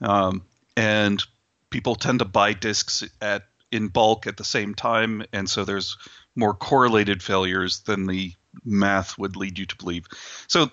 um, 0.00 0.42
and 0.76 1.20
people 1.70 1.96
tend 1.96 2.20
to 2.20 2.24
buy 2.24 2.52
disks 2.52 3.02
at 3.20 3.47
in 3.70 3.88
bulk 3.88 4.26
at 4.26 4.36
the 4.36 4.44
same 4.44 4.74
time, 4.74 5.24
and 5.32 5.48
so 5.48 5.64
there's 5.64 5.96
more 6.34 6.54
correlated 6.54 7.22
failures 7.22 7.80
than 7.80 8.06
the 8.06 8.32
math 8.64 9.18
would 9.18 9.36
lead 9.36 9.58
you 9.58 9.66
to 9.66 9.76
believe. 9.76 10.06
So 10.46 10.70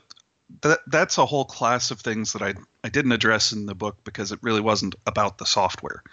that 0.61 0.79
that's 0.87 1.17
a 1.17 1.25
whole 1.25 1.45
class 1.45 1.91
of 1.91 1.99
things 1.99 2.33
that 2.33 2.41
I 2.41 2.53
I 2.83 2.89
didn't 2.89 3.11
address 3.11 3.51
in 3.51 3.65
the 3.65 3.75
book 3.75 3.97
because 4.03 4.31
it 4.31 4.39
really 4.41 4.61
wasn't 4.61 4.95
about 5.05 5.37
the 5.37 5.45
software. 5.45 6.03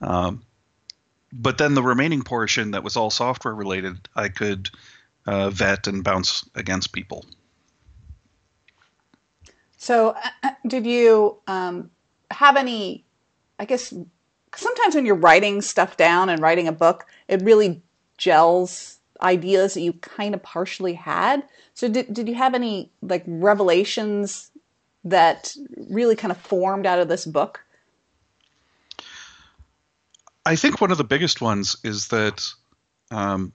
Um, 0.00 0.42
but 1.32 1.58
then 1.58 1.74
the 1.74 1.82
remaining 1.82 2.22
portion 2.22 2.72
that 2.72 2.84
was 2.84 2.96
all 2.96 3.10
software 3.10 3.54
related, 3.54 4.08
I 4.14 4.28
could 4.28 4.68
uh, 5.26 5.50
vet 5.50 5.86
and 5.86 6.04
bounce 6.04 6.48
against 6.54 6.92
people. 6.92 7.24
So, 9.78 10.10
uh, 10.10 10.28
uh, 10.42 10.50
did 10.66 10.86
you 10.86 11.38
um, 11.46 11.90
have 12.30 12.56
any? 12.56 13.04
I 13.58 13.64
guess 13.64 13.94
sometimes 14.56 14.94
when 14.94 15.06
you're 15.06 15.14
writing 15.14 15.62
stuff 15.62 15.96
down 15.96 16.28
and 16.28 16.40
writing 16.40 16.68
a 16.68 16.72
book, 16.72 17.06
it 17.28 17.42
really 17.42 17.82
gels 18.18 18.98
ideas 19.20 19.74
that 19.74 19.80
you 19.80 19.92
kind 19.94 20.34
of 20.34 20.42
partially 20.42 20.94
had. 20.94 21.42
So, 21.74 21.88
did 21.88 22.12
did 22.12 22.28
you 22.28 22.34
have 22.34 22.54
any 22.54 22.90
like 23.00 23.24
revelations 23.26 24.50
that 25.04 25.54
really 25.88 26.16
kind 26.16 26.30
of 26.30 26.38
formed 26.38 26.86
out 26.86 26.98
of 26.98 27.08
this 27.08 27.24
book? 27.24 27.64
I 30.44 30.56
think 30.56 30.80
one 30.80 30.90
of 30.90 30.98
the 30.98 31.04
biggest 31.04 31.40
ones 31.40 31.76
is 31.84 32.08
that 32.08 32.48
um, 33.10 33.52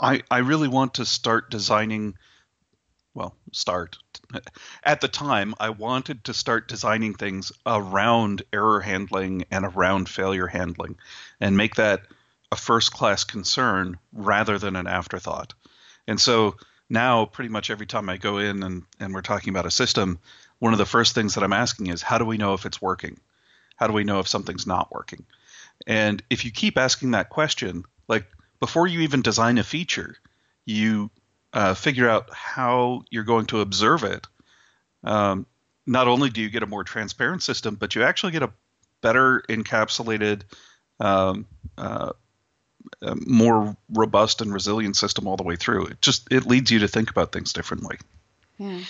I 0.00 0.22
I 0.30 0.38
really 0.38 0.68
want 0.68 0.94
to 0.94 1.04
start 1.04 1.50
designing. 1.50 2.14
Start 3.52 3.98
at 4.82 5.00
the 5.00 5.08
time 5.08 5.54
I 5.60 5.70
wanted 5.70 6.24
to 6.24 6.34
start 6.34 6.68
designing 6.68 7.14
things 7.14 7.52
around 7.64 8.42
error 8.52 8.80
handling 8.80 9.44
and 9.50 9.64
around 9.64 10.08
failure 10.08 10.46
handling, 10.46 10.96
and 11.40 11.56
make 11.56 11.76
that 11.76 12.02
a 12.52 12.56
first 12.56 12.92
class 12.92 13.24
concern 13.24 13.98
rather 14.12 14.58
than 14.58 14.76
an 14.76 14.86
afterthought. 14.86 15.54
And 16.06 16.20
so 16.20 16.56
now, 16.88 17.24
pretty 17.24 17.50
much 17.50 17.70
every 17.70 17.86
time 17.86 18.08
I 18.08 18.16
go 18.16 18.38
in 18.38 18.62
and, 18.62 18.82
and 19.00 19.12
we're 19.12 19.22
talking 19.22 19.50
about 19.50 19.66
a 19.66 19.70
system, 19.70 20.18
one 20.58 20.72
of 20.72 20.78
the 20.78 20.86
first 20.86 21.14
things 21.14 21.34
that 21.34 21.44
I'm 21.44 21.52
asking 21.52 21.88
is, 21.88 22.02
how 22.02 22.18
do 22.18 22.24
we 22.24 22.38
know 22.38 22.54
if 22.54 22.64
it's 22.64 22.80
working? 22.80 23.18
How 23.76 23.86
do 23.86 23.92
we 23.92 24.04
know 24.04 24.20
if 24.20 24.28
something's 24.28 24.66
not 24.66 24.92
working? 24.92 25.24
And 25.86 26.22
if 26.30 26.44
you 26.44 26.50
keep 26.50 26.78
asking 26.78 27.10
that 27.10 27.28
question, 27.28 27.84
like 28.08 28.26
before 28.60 28.86
you 28.86 29.00
even 29.00 29.22
design 29.22 29.58
a 29.58 29.64
feature, 29.64 30.16
you 30.64 31.10
uh, 31.52 31.74
figure 31.74 32.08
out 32.08 32.28
how 32.32 33.02
you're 33.10 33.24
going 33.24 33.46
to 33.46 33.60
observe 33.60 34.04
it. 34.04 34.26
Um, 35.04 35.46
not 35.86 36.08
only 36.08 36.30
do 36.30 36.40
you 36.40 36.50
get 36.50 36.62
a 36.62 36.66
more 36.66 36.84
transparent 36.84 37.42
system, 37.42 37.76
but 37.76 37.94
you 37.94 38.02
actually 38.02 38.32
get 38.32 38.42
a 38.42 38.52
better 39.00 39.42
encapsulated, 39.48 40.42
um, 40.98 41.46
uh, 41.78 42.12
more 43.14 43.76
robust 43.88 44.40
and 44.40 44.52
resilient 44.52 44.96
system 44.96 45.26
all 45.26 45.36
the 45.36 45.42
way 45.42 45.56
through. 45.56 45.86
It 45.86 46.00
just 46.00 46.30
it 46.30 46.46
leads 46.46 46.70
you 46.70 46.80
to 46.80 46.88
think 46.88 47.10
about 47.10 47.32
things 47.32 47.52
differently. 47.52 47.98
Yeah, 48.58 48.80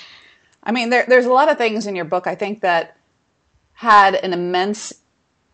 I 0.63 0.73
mean, 0.73 0.91
there, 0.91 1.05
there's 1.07 1.27
a 1.27 1.33
lot 1.33 1.51
of 1.51 1.59
things 1.59 1.87
in 1.87 1.97
your 1.97 2.05
book 2.05 2.27
I 2.27 2.35
think 2.35 2.63
that 2.63 2.97
had 3.73 4.15
an 4.15 4.33
immense 4.33 4.93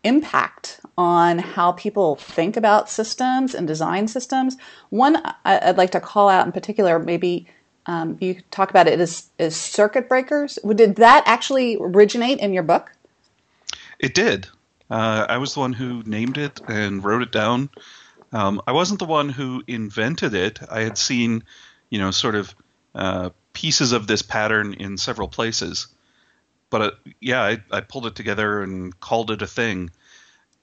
impact 0.03 0.79
on 0.97 1.39
how 1.39 1.71
people 1.71 2.15
think 2.15 2.57
about 2.57 2.89
systems 2.89 3.55
and 3.55 3.67
design 3.67 4.07
systems. 4.07 4.57
One 4.89 5.21
I'd 5.45 5.77
like 5.77 5.91
to 5.91 5.99
call 5.99 6.29
out 6.29 6.45
in 6.45 6.51
particular, 6.51 6.99
maybe 6.99 7.47
um, 7.85 8.17
you 8.21 8.41
talk 8.51 8.69
about 8.69 8.87
it 8.87 8.99
is, 8.99 9.27
is 9.39 9.55
circuit 9.55 10.07
breakers. 10.07 10.59
Did 10.75 10.95
that 10.97 11.23
actually 11.25 11.77
originate 11.79 12.39
in 12.39 12.53
your 12.53 12.63
book? 12.63 12.91
It 13.99 14.13
did. 14.13 14.47
Uh, 14.89 15.25
I 15.27 15.37
was 15.37 15.53
the 15.53 15.59
one 15.59 15.73
who 15.73 16.03
named 16.05 16.37
it 16.37 16.61
and 16.67 17.03
wrote 17.03 17.23
it 17.23 17.31
down. 17.31 17.69
Um, 18.31 18.61
I 18.67 18.71
wasn't 18.71 18.99
the 18.99 19.05
one 19.05 19.29
who 19.29 19.63
invented 19.67 20.33
it. 20.33 20.59
I 20.69 20.81
had 20.81 20.97
seen, 20.97 21.43
you 21.89 21.99
know, 21.99 22.11
sort 22.11 22.35
of 22.35 22.55
uh, 22.95 23.29
pieces 23.53 23.91
of 23.91 24.07
this 24.07 24.21
pattern 24.21 24.73
in 24.73 24.97
several 24.97 25.27
places 25.27 25.87
but 26.73 26.81
uh, 26.81 26.91
yeah, 27.21 27.43
I, 27.43 27.59
I, 27.69 27.81
pulled 27.81 28.07
it 28.07 28.15
together 28.15 28.63
and 28.63 28.99
called 28.99 29.29
it 29.29 29.43
a 29.43 29.47
thing, 29.47 29.91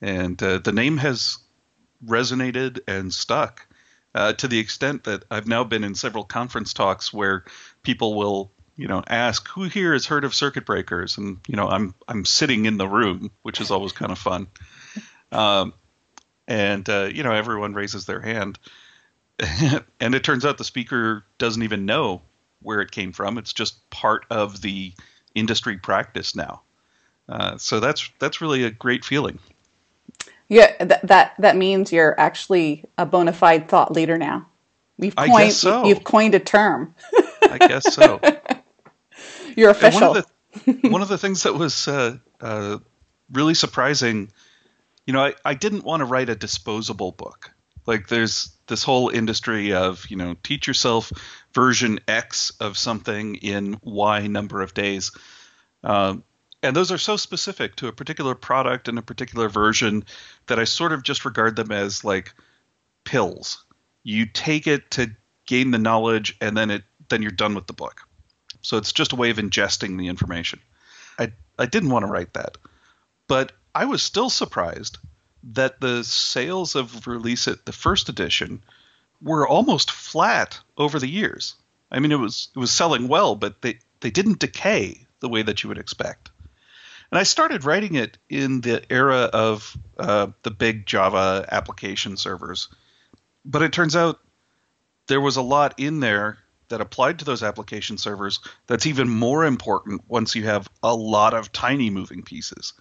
and 0.01 0.43
uh, 0.43 0.59
the 0.59 0.73
name 0.73 0.97
has 0.97 1.39
resonated 2.05 2.81
and 2.89 3.15
stuck 3.15 3.65
uh, 4.17 4.33
to 4.33 4.49
the 4.49 4.59
extent 4.59 5.05
that 5.05 5.23
I've 5.31 5.47
now 5.47 5.63
been 5.63 5.85
in 5.85 5.95
several 5.95 6.25
conference 6.25 6.75
talks 6.75 7.13
where 7.13 7.45
people 7.85 8.17
will, 8.17 8.51
you 8.75 8.89
know, 8.89 9.05
ask 9.07 9.47
who 9.51 9.63
here 9.67 9.93
has 9.93 10.05
heard 10.05 10.25
of 10.25 10.35
circuit 10.35 10.67
breakers, 10.67 11.17
and 11.17 11.39
you 11.47 11.55
know, 11.55 11.69
I'm 11.69 11.95
I'm 12.09 12.25
sitting 12.25 12.67
in 12.67 12.77
the 12.77 12.89
room, 12.89 13.31
which 13.43 13.61
is 13.61 13.71
always 13.71 13.93
kind 13.93 14.11
of 14.11 14.19
fun, 14.19 14.49
um, 15.31 15.75
and 16.49 16.89
uh, 16.89 17.09
you 17.15 17.23
know, 17.23 17.31
everyone 17.31 17.73
raises 17.73 18.07
their 18.07 18.21
hand, 18.21 18.59
and 20.01 20.17
it 20.17 20.25
turns 20.25 20.45
out 20.45 20.59
the 20.59 20.65
speaker 20.65 21.25
doesn't 21.39 21.63
even 21.63 21.87
know 21.87 22.23
where 22.63 22.81
it 22.81 22.91
came 22.91 23.13
from. 23.13 23.39
It's 23.39 23.53
just 23.53 23.89
part 23.91 24.27
of 24.29 24.61
the 24.61 24.93
industry 25.35 25.79
practice 25.79 26.35
now. 26.35 26.63
Uh, 27.29 27.57
so 27.59 27.81
that's 27.81 28.11
that's 28.19 28.41
really 28.41 28.65
a 28.65 28.71
great 28.71 29.05
feeling. 29.05 29.39
Yeah, 30.49 30.85
that 30.85 31.07
that 31.07 31.35
that 31.39 31.57
means 31.57 31.93
you're 31.93 32.19
actually 32.19 32.85
a 32.99 33.07
bona 33.07 33.33
fide 33.33 33.69
thought 33.69 33.93
leader 33.93 34.19
now. 34.19 34.47
You've 34.99 35.17
coined, 35.17 35.33
I 35.33 35.45
guess 35.45 35.57
so. 35.57 35.87
You've 35.87 36.05
coined 36.05 36.35
a 36.35 36.41
term. 36.41 36.95
I 37.43 37.59
guess 37.59 37.95
so. 37.95 38.21
You're 39.57 39.71
official. 39.71 40.09
One 40.09 40.17
of, 40.19 40.27
the, 40.67 40.89
one 40.89 41.03
of 41.03 41.09
the, 41.09 41.19
things 41.19 41.43
that 41.45 41.55
was 41.55 41.89
uh, 41.89 42.19
uh, 42.41 42.79
really 43.33 43.55
surprising 43.55 44.31
you 45.11 45.13
know, 45.13 45.25
I, 45.25 45.35
I 45.45 45.55
didn't 45.55 45.85
want 45.85 46.03
to 46.03 46.05
write 46.05 46.29
a 46.29 46.37
disposable 46.37 47.11
book. 47.11 47.51
Like 47.85 48.07
there's 48.07 48.57
this 48.69 48.85
whole 48.85 49.09
industry 49.09 49.73
of, 49.73 50.09
you 50.09 50.17
know, 50.17 50.37
teach 50.43 50.69
yourself 50.69 51.11
version 51.55 52.01
X 52.07 52.51
of 52.61 52.77
something 52.77 53.37
in 53.37 53.79
Y 53.83 54.27
number 54.27 54.61
of 54.63 54.75
days. 54.75 55.13
Um, 55.83 56.25
and 56.63 56.77
those 56.77 56.93
are 56.93 56.99
so 56.99 57.17
specific 57.17 57.77
to 57.77 57.89
a 57.89 57.93
particular 57.93 58.35
product 58.35 58.89
and 58.89 58.99
a 58.99 59.03
particular 59.03 59.49
version 59.49 60.05
that 60.47 60.59
I 60.59 60.65
sort 60.65 60.93
of 60.93 61.03
just 61.03 61.25
regard 61.25 61.57
them 61.57 61.73
as 61.73 62.05
like 62.05 62.35
pills. 63.05 63.65
You 64.03 64.27
take 64.27 64.67
it 64.67 64.91
to 64.93 65.11
gain 65.47 65.71
the 65.71 65.79
knowledge 65.79 66.37
and 66.41 66.57
then 66.57 66.71
it 66.71 66.85
then 67.09 67.23
you're 67.23 67.31
done 67.33 67.55
with 67.55 67.67
the 67.67 67.73
book. 67.73 68.03
So 68.63 68.77
it's 68.77 68.93
just 68.93 69.13
a 69.13 69.17
way 69.17 69.31
of 69.31 69.39
ingesting 69.39 69.99
the 69.99 70.09
information. 70.09 70.61
I 71.19 71.33
I 71.59 71.67
didn't 71.67 71.91
want 71.91 72.05
to 72.05 72.13
write 72.13 72.35
that. 72.35 72.57
But 73.27 73.53
I 73.75 73.87
was 73.87 74.03
still 74.03 74.31
surprised 74.31 74.99
that 75.43 75.81
the 75.81 76.05
sales 76.05 76.75
of 76.75 77.07
Release 77.07 77.49
It, 77.49 77.65
the 77.65 77.73
first 77.73 78.09
edition, 78.09 78.63
were 79.23 79.47
almost 79.47 79.91
flat 79.91 80.59
over 80.77 80.99
the 80.99 81.09
years. 81.09 81.55
I 81.91 81.99
mean, 81.99 82.13
it 82.13 82.19
was 82.19 82.49
it 82.55 82.59
was 82.59 82.71
selling 82.71 83.09
well, 83.09 83.35
but 83.35 83.61
they 83.63 83.79
they 84.01 84.11
didn't 84.11 84.39
decay 84.39 85.07
the 85.21 85.29
way 85.29 85.43
that 85.43 85.63
you 85.63 85.69
would 85.69 85.79
expect. 85.79 86.31
And 87.11 87.19
I 87.19 87.25
started 87.25 87.65
writing 87.65 87.97
it 87.97 88.19
in 88.29 88.61
the 88.61 88.83
era 88.91 89.23
of 89.33 89.77
uh, 89.99 90.29
the 90.43 90.53
big 90.53 90.87
Java 90.87 91.45
application 91.51 92.17
servers, 92.17 92.69
but 93.45 93.63
it 93.63 93.73
turns 93.73 93.97
out 93.97 94.21
there 95.09 95.21
was 95.21 95.37
a 95.37 95.43
lot 95.43 95.75
in 95.79 95.99
there 95.99 96.39
that 96.69 96.81
applied 96.81 97.19
to 97.19 97.25
those 97.25 97.43
application 97.43 97.99
servers 97.99 98.39
that's 98.69 98.87
even 98.87 99.09
more 99.09 99.45
important 99.45 100.03
once 100.07 100.37
you 100.37 100.45
have 100.45 100.71
a 100.85 100.95
lot 100.95 101.35
of 101.35 101.51
tiny 101.51 101.91
moving 101.91 102.23
pieces. 102.23 102.75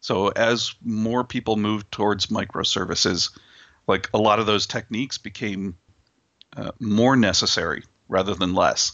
So 0.00 0.28
as 0.28 0.74
more 0.82 1.24
people 1.24 1.56
moved 1.56 1.92
towards 1.92 2.26
microservices, 2.26 3.38
like 3.86 4.08
a 4.14 4.18
lot 4.18 4.38
of 4.38 4.46
those 4.46 4.66
techniques 4.66 5.18
became 5.18 5.76
uh, 6.56 6.70
more 6.80 7.16
necessary 7.16 7.84
rather 8.08 8.34
than 8.34 8.54
less. 8.54 8.92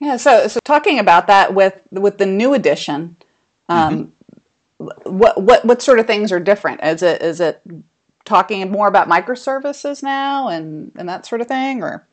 Yeah. 0.00 0.16
So, 0.16 0.48
so 0.48 0.60
talking 0.64 0.98
about 0.98 1.26
that 1.28 1.54
with 1.54 1.80
with 1.90 2.18
the 2.18 2.26
new 2.26 2.54
edition, 2.54 3.16
um, 3.68 4.12
mm-hmm. 4.78 5.16
what 5.18 5.40
what 5.40 5.64
what 5.64 5.82
sort 5.82 5.98
of 5.98 6.06
things 6.06 6.32
are 6.32 6.40
different? 6.40 6.82
Is 6.82 7.02
it 7.02 7.22
is 7.22 7.40
it 7.40 7.62
talking 8.24 8.70
more 8.70 8.88
about 8.88 9.08
microservices 9.08 10.02
now 10.02 10.48
and 10.48 10.92
and 10.96 11.08
that 11.08 11.26
sort 11.26 11.40
of 11.40 11.46
thing, 11.46 11.82
or 11.82 12.06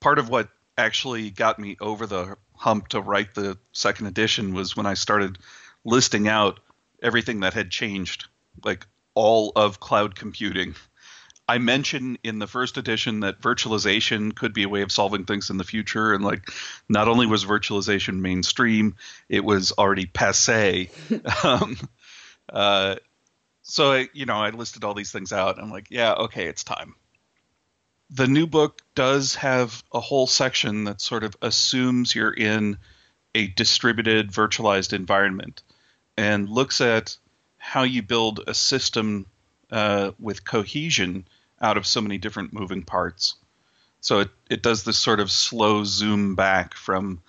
part 0.00 0.18
of 0.18 0.28
what 0.28 0.48
actually 0.78 1.30
got 1.30 1.58
me 1.58 1.76
over 1.80 2.06
the 2.06 2.36
hump 2.56 2.88
to 2.88 3.00
write 3.00 3.34
the 3.34 3.58
second 3.72 4.06
edition 4.06 4.54
was 4.54 4.76
when 4.76 4.86
I 4.86 4.94
started 4.94 5.38
listing 5.84 6.28
out 6.28 6.60
everything 7.02 7.40
that 7.40 7.54
had 7.54 7.70
changed, 7.70 8.26
like 8.64 8.86
all 9.14 9.52
of 9.56 9.80
cloud 9.80 10.14
computing. 10.14 10.74
I 11.48 11.58
mentioned 11.58 12.18
in 12.22 12.38
the 12.38 12.46
first 12.46 12.76
edition 12.76 13.20
that 13.20 13.40
virtualization 13.40 14.34
could 14.34 14.54
be 14.54 14.62
a 14.62 14.68
way 14.68 14.82
of 14.82 14.92
solving 14.92 15.24
things 15.24 15.50
in 15.50 15.58
the 15.58 15.64
future, 15.64 16.12
and 16.12 16.24
like 16.24 16.48
not 16.88 17.08
only 17.08 17.26
was 17.26 17.44
virtualization 17.44 18.20
mainstream, 18.20 18.96
it 19.28 19.44
was 19.44 19.72
already 19.72 20.06
passe. 20.06 20.90
um, 21.44 21.76
uh, 22.48 22.96
so 23.62 23.92
I, 23.92 24.08
you 24.12 24.26
know, 24.26 24.36
I 24.36 24.50
listed 24.50 24.84
all 24.84 24.94
these 24.94 25.12
things 25.12 25.32
out. 25.32 25.58
I'm 25.58 25.70
like, 25.70 25.88
yeah, 25.90 26.12
okay, 26.12 26.46
it's 26.46 26.64
time. 26.64 26.94
The 28.10 28.26
new 28.26 28.46
book 28.46 28.82
does 28.94 29.36
have 29.36 29.82
a 29.92 30.00
whole 30.00 30.26
section 30.26 30.84
that 30.84 31.00
sort 31.00 31.24
of 31.24 31.36
assumes 31.42 32.14
you're 32.14 32.32
in 32.32 32.78
a 33.34 33.46
distributed, 33.46 34.30
virtualized 34.30 34.92
environment 34.92 35.62
and 36.16 36.48
looks 36.48 36.80
at 36.80 37.16
how 37.56 37.84
you 37.84 38.02
build 38.02 38.40
a 38.46 38.54
system 38.54 39.26
uh, 39.72 40.12
with 40.20 40.44
cohesion 40.44 41.26
out 41.60 41.76
of 41.76 41.86
so 41.86 42.00
many 42.00 42.18
different 42.18 42.52
moving 42.52 42.82
parts. 42.82 43.34
So 44.00 44.20
it, 44.20 44.30
it 44.50 44.62
does 44.62 44.84
this 44.84 44.98
sort 44.98 45.18
of 45.18 45.30
slow 45.30 45.84
zoom 45.84 46.34
back 46.34 46.74
from, 46.74 47.22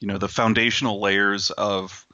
you 0.00 0.08
know, 0.08 0.18
the 0.18 0.28
foundational 0.28 1.00
layers 1.00 1.50
of 1.50 2.06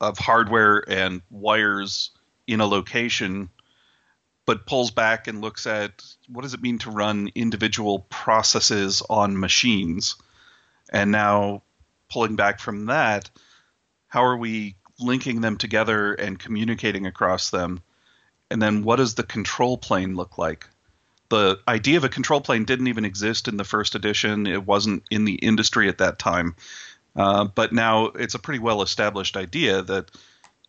of 0.00 0.16
hardware 0.16 0.84
and 0.88 1.22
wires 1.28 2.10
in 2.46 2.60
a 2.60 2.66
location, 2.66 3.50
but 4.46 4.64
pulls 4.64 4.92
back 4.92 5.26
and 5.26 5.40
looks 5.40 5.66
at 5.66 6.04
what 6.28 6.42
does 6.42 6.54
it 6.54 6.62
mean 6.62 6.78
to 6.78 6.90
run 6.90 7.30
individual 7.34 8.06
processes 8.08 9.02
on 9.10 9.40
machines, 9.40 10.14
and 10.90 11.10
now 11.10 11.62
pulling 12.08 12.36
back 12.36 12.60
from 12.60 12.86
that, 12.86 13.28
how 14.06 14.24
are 14.24 14.36
we 14.36 14.76
linking 14.98 15.40
them 15.40 15.56
together 15.56 16.14
and 16.14 16.38
communicating 16.38 17.06
across 17.06 17.50
them. 17.50 17.80
And 18.50 18.62
then 18.62 18.82
what 18.82 18.96
does 18.96 19.14
the 19.14 19.22
control 19.22 19.76
plane 19.76 20.14
look 20.14 20.38
like? 20.38 20.66
The 21.28 21.58
idea 21.68 21.98
of 21.98 22.04
a 22.04 22.08
control 22.08 22.40
plane 22.40 22.64
didn't 22.64 22.86
even 22.86 23.04
exist 23.04 23.48
in 23.48 23.58
the 23.58 23.64
first 23.64 23.94
edition. 23.94 24.46
It 24.46 24.66
wasn't 24.66 25.02
in 25.10 25.24
the 25.24 25.34
industry 25.34 25.88
at 25.88 25.98
that 25.98 26.18
time. 26.18 26.56
Uh, 27.14 27.44
but 27.44 27.72
now 27.72 28.06
it's 28.06 28.34
a 28.34 28.38
pretty 28.38 28.60
well 28.60 28.80
established 28.80 29.36
idea 29.36 29.82
that 29.82 30.10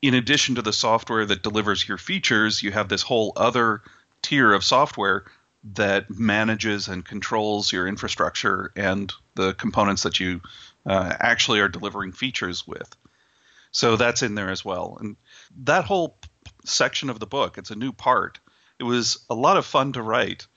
in 0.01 0.13
addition 0.13 0.55
to 0.55 0.61
the 0.61 0.73
software 0.73 1.25
that 1.25 1.43
delivers 1.43 1.87
your 1.87 1.97
features, 1.97 2.63
you 2.63 2.71
have 2.71 2.89
this 2.89 3.01
whole 3.01 3.33
other 3.35 3.81
tier 4.21 4.53
of 4.53 4.63
software 4.63 5.25
that 5.73 6.09
manages 6.09 6.87
and 6.87 7.05
controls 7.05 7.71
your 7.71 7.87
infrastructure 7.87 8.71
and 8.75 9.13
the 9.35 9.53
components 9.53 10.03
that 10.03 10.19
you 10.19 10.41
uh, 10.85 11.13
actually 11.19 11.59
are 11.59 11.67
delivering 11.67 12.11
features 12.11 12.65
with. 12.65 12.95
So 13.71 13.97
that's 13.97 14.23
in 14.23 14.35
there 14.35 14.49
as 14.49 14.63
well. 14.65 14.97
And 14.99 15.15
that 15.63 15.85
whole 15.85 16.17
section 16.65 17.09
of 17.09 17.19
the 17.19 17.27
book, 17.27 17.57
it's 17.57 17.71
a 17.71 17.75
new 17.75 17.91
part. 17.91 18.39
It 18.79 18.83
was 18.83 19.25
a 19.29 19.35
lot 19.35 19.57
of 19.57 19.65
fun 19.65 19.93
to 19.93 20.01
write 20.01 20.47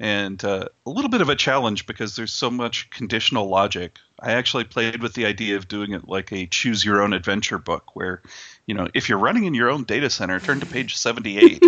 and 0.00 0.42
uh, 0.42 0.64
a 0.86 0.90
little 0.90 1.10
bit 1.10 1.20
of 1.20 1.28
a 1.28 1.36
challenge 1.36 1.86
because 1.86 2.16
there's 2.16 2.32
so 2.32 2.50
much 2.50 2.88
conditional 2.88 3.48
logic. 3.48 3.98
I 4.18 4.32
actually 4.32 4.64
played 4.64 5.02
with 5.02 5.12
the 5.12 5.26
idea 5.26 5.56
of 5.56 5.68
doing 5.68 5.92
it 5.92 6.08
like 6.08 6.32
a 6.32 6.46
choose 6.46 6.82
your 6.82 7.02
own 7.02 7.12
adventure 7.12 7.58
book 7.58 7.94
where, 7.94 8.22
you 8.66 8.74
know, 8.74 8.88
if 8.94 9.10
you're 9.10 9.18
running 9.18 9.44
in 9.44 9.52
your 9.52 9.68
own 9.68 9.84
data 9.84 10.08
center, 10.08 10.40
turn 10.40 10.60
to 10.60 10.66
page 10.66 10.96
78. 10.98 11.62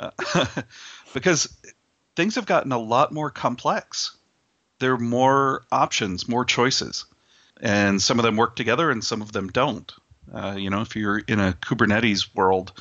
uh, 0.00 0.10
because 1.14 1.54
things 2.16 2.36
have 2.36 2.46
gotten 2.46 2.72
a 2.72 2.78
lot 2.78 3.12
more 3.12 3.30
complex. 3.30 4.16
There 4.78 4.94
are 4.94 4.98
more 4.98 5.64
options, 5.70 6.26
more 6.26 6.46
choices. 6.46 7.04
And 7.60 8.00
some 8.00 8.18
of 8.18 8.24
them 8.24 8.36
work 8.36 8.56
together 8.56 8.90
and 8.90 9.04
some 9.04 9.20
of 9.20 9.30
them 9.30 9.48
don't. 9.48 9.92
Uh, 10.32 10.56
you 10.58 10.70
know, 10.70 10.80
if 10.80 10.96
you're 10.96 11.18
in 11.18 11.38
a 11.38 11.52
Kubernetes 11.52 12.34
world, 12.34 12.72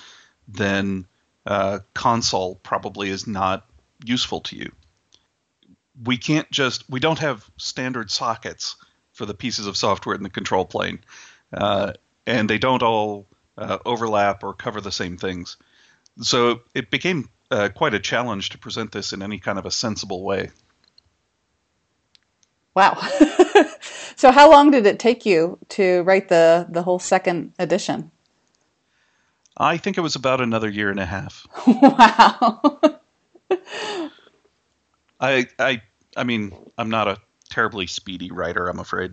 then 0.54 1.08
uh, 1.46 1.80
Consul 1.94 2.56
probably 2.64 3.10
is 3.10 3.28
not 3.28 3.66
useful 4.04 4.42
to 4.42 4.56
you. 4.56 4.72
We 6.04 6.18
can't 6.18 6.50
just 6.52 6.90
we 6.90 7.00
don't 7.00 7.20
have 7.20 7.50
standard 7.58 8.10
sockets 8.10 8.76
for 9.14 9.26
the 9.26 9.34
pieces 9.34 9.68
of 9.68 9.78
software 9.78 10.16
in 10.16 10.24
the 10.24 10.30
control 10.30 10.66
plane, 10.66 11.00
uh, 11.54 11.94
and 12.26 12.50
they 12.50 12.58
don't 12.58 12.84
all 12.84 13.28
uh, 13.58 13.78
overlap 13.86 14.44
or 14.44 14.54
cover 14.54 14.82
the 14.82 14.92
same 14.92 15.18
things. 15.18 15.58
So 16.22 16.62
it 16.74 16.90
became 16.90 17.30
uh, 17.50 17.70
quite 17.70 17.94
a 17.94 18.00
challenge 18.00 18.50
to 18.50 18.58
present 18.58 18.92
this 18.92 19.14
in 19.14 19.22
any 19.22 19.38
kind 19.38 19.60
of 19.60 19.66
a 19.66 19.72
sensible 19.72 20.24
way. 20.24 20.50
Wow. 22.74 22.96
so 24.16 24.32
how 24.32 24.50
long 24.50 24.72
did 24.72 24.86
it 24.86 24.98
take 24.98 25.26
you 25.26 25.58
to 25.70 26.04
write 26.04 26.30
the 26.30 26.68
the 26.70 26.84
whole 26.84 27.00
second 27.00 27.54
edition? 27.60 28.12
I 29.58 29.78
think 29.78 29.98
it 29.98 30.02
was 30.02 30.16
about 30.16 30.42
another 30.42 30.70
year 30.70 30.90
and 30.90 31.00
a 31.00 31.06
half. 31.06 31.48
wow. 31.68 32.80
I 35.20 35.48
I 35.60 35.82
I 36.18 36.24
mean, 36.24 36.54
I'm 36.78 36.90
not 36.90 37.08
a 37.08 37.18
terribly 37.50 37.88
speedy 37.88 38.32
writer, 38.32 38.68
I'm 38.68 38.80
afraid. 38.80 39.12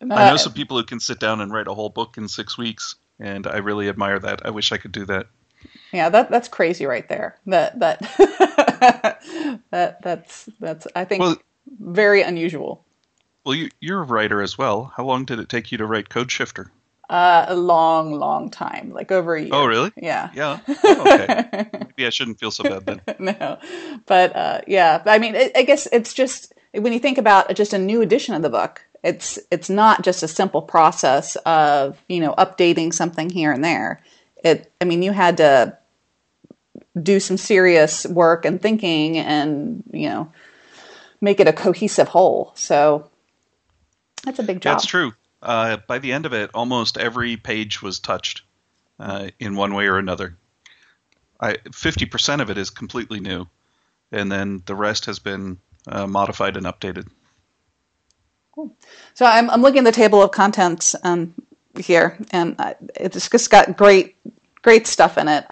Uh, 0.00 0.14
I 0.14 0.30
know 0.30 0.36
some 0.36 0.52
people 0.52 0.76
who 0.76 0.84
can 0.84 1.00
sit 1.00 1.18
down 1.18 1.40
and 1.40 1.52
write 1.52 1.68
a 1.68 1.74
whole 1.74 1.88
book 1.88 2.18
in 2.18 2.28
6 2.28 2.58
weeks, 2.58 2.96
and 3.18 3.46
I 3.46 3.58
really 3.58 3.88
admire 3.88 4.18
that. 4.18 4.44
I 4.44 4.50
wish 4.50 4.72
I 4.72 4.76
could 4.76 4.92
do 4.92 5.04
that. 5.06 5.26
Yeah, 5.92 6.08
that 6.10 6.30
that's 6.30 6.48
crazy 6.48 6.84
right 6.84 7.08
there. 7.08 7.38
That 7.46 7.78
that 7.78 8.00
that 9.70 10.02
that's 10.02 10.48
that's 10.60 10.86
I 10.94 11.04
think 11.04 11.20
well, 11.20 11.36
very 11.78 12.22
unusual. 12.22 12.84
Well, 13.44 13.54
you, 13.54 13.70
you're 13.80 14.02
a 14.02 14.06
writer 14.06 14.42
as 14.42 14.58
well. 14.58 14.92
How 14.96 15.04
long 15.04 15.24
did 15.24 15.38
it 15.38 15.48
take 15.48 15.70
you 15.70 15.78
to 15.78 15.86
write 15.86 16.08
Code 16.08 16.30
Shifter? 16.30 16.70
Uh, 17.14 17.44
a 17.46 17.54
long, 17.54 18.12
long 18.18 18.50
time, 18.50 18.90
like 18.92 19.12
over 19.12 19.36
a 19.36 19.40
year. 19.40 19.50
Oh, 19.52 19.66
really? 19.66 19.92
Yeah. 19.96 20.30
Yeah. 20.34 20.58
Oh, 20.82 21.00
okay. 21.02 21.68
Maybe 21.72 22.06
I 22.08 22.10
shouldn't 22.10 22.40
feel 22.40 22.50
so 22.50 22.64
bad 22.64 22.86
then. 22.86 23.02
no, 23.20 23.58
but 24.06 24.34
uh, 24.34 24.62
yeah. 24.66 25.00
I 25.06 25.20
mean, 25.20 25.36
it, 25.36 25.52
I 25.56 25.62
guess 25.62 25.86
it's 25.92 26.12
just 26.12 26.52
when 26.72 26.92
you 26.92 26.98
think 26.98 27.16
about 27.16 27.54
just 27.54 27.72
a 27.72 27.78
new 27.78 28.02
edition 28.02 28.34
of 28.34 28.42
the 28.42 28.50
book, 28.50 28.84
it's 29.04 29.38
it's 29.52 29.70
not 29.70 30.02
just 30.02 30.24
a 30.24 30.28
simple 30.28 30.60
process 30.60 31.36
of 31.46 32.02
you 32.08 32.18
know 32.18 32.34
updating 32.36 32.92
something 32.92 33.30
here 33.30 33.52
and 33.52 33.62
there. 33.62 34.02
It. 34.42 34.72
I 34.80 34.84
mean, 34.84 35.04
you 35.04 35.12
had 35.12 35.36
to 35.36 35.78
do 37.00 37.20
some 37.20 37.36
serious 37.36 38.04
work 38.06 38.44
and 38.44 38.60
thinking, 38.60 39.18
and 39.18 39.84
you 39.92 40.08
know 40.08 40.32
make 41.20 41.38
it 41.38 41.46
a 41.46 41.52
cohesive 41.52 42.08
whole. 42.08 42.50
So 42.56 43.08
that's 44.24 44.40
a 44.40 44.42
big 44.42 44.60
job. 44.60 44.78
That's 44.78 44.86
true. 44.86 45.12
Uh, 45.44 45.76
by 45.86 45.98
the 45.98 46.12
end 46.12 46.24
of 46.26 46.32
it, 46.32 46.50
almost 46.54 46.96
every 46.96 47.36
page 47.36 47.82
was 47.82 47.98
touched 47.98 48.42
uh, 48.98 49.28
in 49.38 49.54
one 49.54 49.74
way 49.74 49.86
or 49.86 49.98
another. 49.98 50.36
50% 51.42 52.40
of 52.40 52.48
it 52.48 52.56
is 52.56 52.70
completely 52.70 53.20
new, 53.20 53.46
and 54.10 54.32
then 54.32 54.62
the 54.64 54.74
rest 54.74 55.04
has 55.04 55.18
been 55.18 55.58
uh, 55.86 56.06
modified 56.06 56.56
and 56.56 56.64
updated. 56.64 57.06
Cool. 58.54 58.74
So 59.12 59.26
I'm, 59.26 59.50
I'm 59.50 59.60
looking 59.60 59.80
at 59.80 59.84
the 59.84 59.92
table 59.92 60.22
of 60.22 60.30
contents 60.30 60.94
um, 61.02 61.34
here, 61.78 62.16
and 62.30 62.56
it's 62.96 63.28
just 63.28 63.50
got 63.50 63.76
great, 63.76 64.16
great 64.62 64.86
stuff 64.86 65.18
in 65.18 65.28
it. 65.28 65.46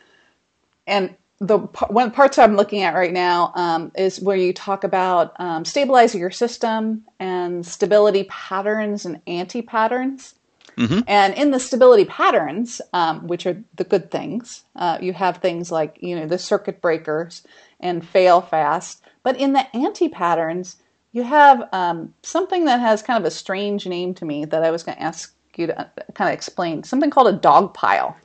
And 0.87 1.15
the 1.43 1.59
one 1.89 2.13
parts 2.13 2.39
I'm 2.39 2.55
looking 2.57 2.83
at 2.83 2.95
right 2.95 3.13
now 3.13 3.53
um, 3.57 3.91
is 3.97 4.21
where 4.21 4.37
you 4.37 4.53
talk 4.53 4.85
about 4.85 5.35
um, 5.41 5.65
stabilizing 5.65 6.21
your 6.21 6.31
system 6.31 7.05
and 7.19 7.67
stability 7.67 8.25
patterns 8.25 9.05
and 9.05 9.21
anti 9.27 9.61
patterns. 9.61 10.35
Mm-hmm. 10.79 11.01
And 11.07 11.35
in 11.35 11.51
the 11.51 11.61
stability 11.61 12.05
patterns, 12.05 12.81
um, 12.93 13.27
which 13.27 13.45
are 13.45 13.63
the 13.75 13.85
good 13.85 14.11
things, 14.11 14.65
uh, 14.77 14.99
you 15.03 15.13
have 15.13 15.39
things 15.39 15.71
like 15.73 15.99
you 16.01 16.15
know 16.17 16.27
the 16.27 16.39
circuit 16.39 16.81
breakers 16.81 17.43
and 17.81 18.07
fail 18.07 18.41
fast. 18.41 19.03
But 19.25 19.37
in 19.37 19.53
the 19.53 19.77
anti 19.77 20.09
patterns, 20.09 20.77
you 21.11 21.25
have 21.25 21.69
um, 21.73 22.15
something 22.23 22.67
that 22.67 22.79
has 22.79 23.03
kind 23.03 23.19
of 23.19 23.27
a 23.27 23.33
strange 23.33 23.87
name 23.87 24.15
to 24.15 24.25
me 24.25 24.45
that 24.45 24.63
I 24.63 24.71
was 24.71 24.85
going 24.85 24.97
to 24.97 25.03
ask 25.03 25.35
you 25.57 25.67
to 25.67 25.81
uh, 25.81 25.89
kind 26.15 26.31
of 26.31 26.35
explain. 26.35 26.85
Something 26.85 27.11
called 27.11 27.35
a 27.35 27.37
dog 27.37 27.75
pile. 27.75 28.17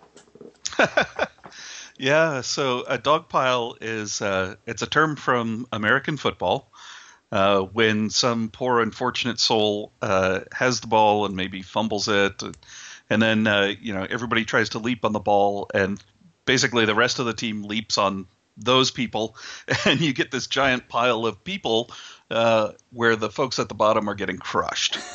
yeah, 1.98 2.42
so 2.42 2.84
a 2.88 2.98
dog 2.98 3.30
pile 3.30 3.76
is 3.82 4.22
uh, 4.22 4.56
it's 4.66 4.82
a 4.82 4.88
term 4.88 5.16
from 5.16 5.68
American 5.72 6.18
football 6.18 6.72
uh, 7.32 7.62
when 7.62 8.10
some 8.10 8.50
poor 8.50 8.82
unfortunate 8.82 9.40
soul 9.40 9.92
uh, 10.02 10.42
has 10.52 10.80
the 10.80 10.88
ball 10.88 11.26
and 11.26 11.36
maybe 11.36 11.62
fumbles 11.62 12.08
it, 12.08 12.42
and 13.10 13.22
then 13.22 13.48
uh, 13.48 13.74
you 13.82 13.94
know 13.94 14.06
everybody 14.10 14.46
tries 14.46 14.70
to 14.70 14.80
leap 14.80 15.04
on 15.06 15.14
the 15.14 15.20
ball, 15.20 15.70
and 15.74 16.02
basically 16.46 16.86
the 16.86 16.96
rest 16.96 17.20
of 17.20 17.26
the 17.26 17.34
team 17.34 17.64
leaps 17.64 17.98
on 17.98 18.28
those 18.58 18.92
people, 18.92 19.36
and 19.86 20.00
you 20.00 20.14
get 20.14 20.32
this 20.32 20.48
giant 20.48 20.88
pile 20.88 21.26
of 21.26 21.44
people 21.44 21.92
uh, 22.32 22.72
where 22.92 23.16
the 23.16 23.30
folks 23.30 23.60
at 23.60 23.70
the 23.70 23.76
bottom 23.76 24.10
are 24.10 24.16
getting 24.16 24.38
crushed. 24.38 24.98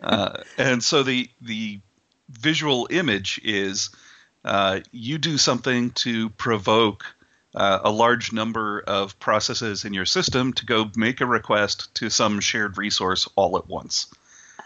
Uh, 0.00 0.40
and 0.58 0.82
so 0.82 1.02
the 1.02 1.28
the 1.40 1.80
visual 2.30 2.86
image 2.90 3.40
is 3.42 3.90
uh, 4.44 4.80
you 4.90 5.18
do 5.18 5.38
something 5.38 5.90
to 5.90 6.30
provoke 6.30 7.04
uh, 7.54 7.80
a 7.84 7.90
large 7.90 8.32
number 8.32 8.80
of 8.80 9.18
processes 9.18 9.84
in 9.84 9.92
your 9.92 10.06
system 10.06 10.52
to 10.54 10.66
go 10.66 10.90
make 10.96 11.20
a 11.20 11.26
request 11.26 11.94
to 11.94 12.10
some 12.10 12.40
shared 12.40 12.78
resource 12.78 13.28
all 13.36 13.58
at 13.58 13.68
once. 13.68 14.06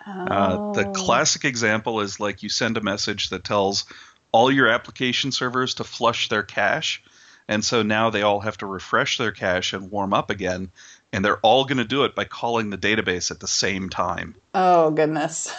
Oh. 0.06 0.10
Uh, 0.10 0.72
the 0.72 0.88
oh. 0.88 0.92
classic 0.92 1.44
example 1.44 2.00
is 2.00 2.20
like 2.20 2.42
you 2.42 2.48
send 2.48 2.76
a 2.76 2.80
message 2.80 3.30
that 3.30 3.44
tells 3.44 3.84
all 4.32 4.50
your 4.50 4.68
application 4.68 5.32
servers 5.32 5.74
to 5.74 5.84
flush 5.84 6.28
their 6.28 6.42
cache. 6.42 7.02
And 7.48 7.64
so 7.64 7.82
now 7.82 8.10
they 8.10 8.22
all 8.22 8.40
have 8.40 8.58
to 8.58 8.66
refresh 8.66 9.18
their 9.18 9.32
cache 9.32 9.72
and 9.72 9.90
warm 9.90 10.12
up 10.12 10.30
again. 10.30 10.70
And 11.12 11.24
they're 11.24 11.38
all 11.38 11.64
going 11.64 11.78
to 11.78 11.84
do 11.84 12.04
it 12.04 12.14
by 12.14 12.24
calling 12.24 12.70
the 12.70 12.78
database 12.78 13.30
at 13.30 13.40
the 13.40 13.48
same 13.48 13.88
time. 13.88 14.34
Oh, 14.54 14.90
goodness. 14.90 15.52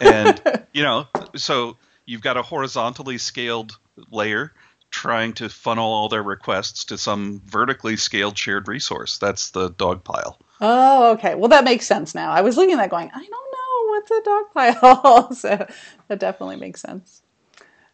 and, 0.00 0.40
you 0.72 0.82
know, 0.82 1.08
so 1.36 1.76
you've 2.10 2.20
got 2.20 2.36
a 2.36 2.42
horizontally 2.42 3.18
scaled 3.18 3.78
layer 4.10 4.52
trying 4.90 5.32
to 5.32 5.48
funnel 5.48 5.92
all 5.92 6.08
their 6.08 6.24
requests 6.24 6.84
to 6.86 6.98
some 6.98 7.40
vertically 7.46 7.96
scaled 7.96 8.36
shared 8.36 8.66
resource. 8.66 9.18
That's 9.18 9.50
the 9.50 9.70
dog 9.70 10.02
pile. 10.02 10.36
Oh, 10.60 11.12
okay. 11.12 11.36
Well, 11.36 11.48
that 11.50 11.62
makes 11.62 11.86
sense 11.86 12.12
now. 12.12 12.32
I 12.32 12.40
was 12.40 12.56
looking 12.56 12.74
at 12.74 12.78
that 12.78 12.90
going, 12.90 13.10
I 13.14 13.24
don't 13.24 13.30
know 13.30 13.90
what's 13.90 14.10
a 14.10 14.22
dog 14.22 14.44
pile. 14.52 15.32
so 15.34 15.66
that 16.08 16.18
definitely 16.18 16.56
makes 16.56 16.80
sense. 16.80 17.22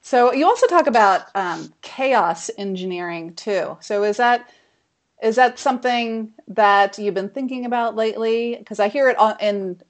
So 0.01 0.33
you 0.33 0.47
also 0.47 0.67
talk 0.67 0.87
about 0.87 1.27
um, 1.35 1.75
chaos 1.83 2.51
engineering 2.57 3.35
too. 3.35 3.77
So 3.81 4.03
is 4.05 4.17
that 4.17 4.49
is 5.23 5.37
that 5.37 5.59
something 5.59 6.33
that 6.49 6.99
you've 6.99 7.15
been 7.15 7.31
thinking 7.31 7.67
about 7.67 7.97
lately? 7.97 8.57
Because 8.57 8.81
I 8.81 8.89
hear 8.89 9.11
it 9.11 9.17
in 9.41 9.83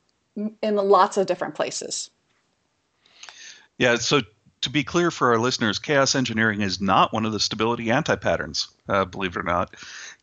in 0.62 0.76
lots 0.76 1.16
of 1.16 1.26
different 1.26 1.54
places. 1.54 2.10
Yeah. 3.78 3.96
So 3.96 4.22
to 4.62 4.70
be 4.70 4.84
clear 4.84 5.10
for 5.10 5.32
our 5.32 5.38
listeners, 5.38 5.78
chaos 5.78 6.14
engineering 6.14 6.60
is 6.62 6.80
not 6.80 7.12
one 7.12 7.26
of 7.26 7.32
the 7.32 7.40
stability 7.40 7.90
anti-patterns, 7.90 8.68
uh, 8.88 9.04
believe 9.04 9.36
it 9.36 9.40
or 9.40 9.44
not. 9.44 9.74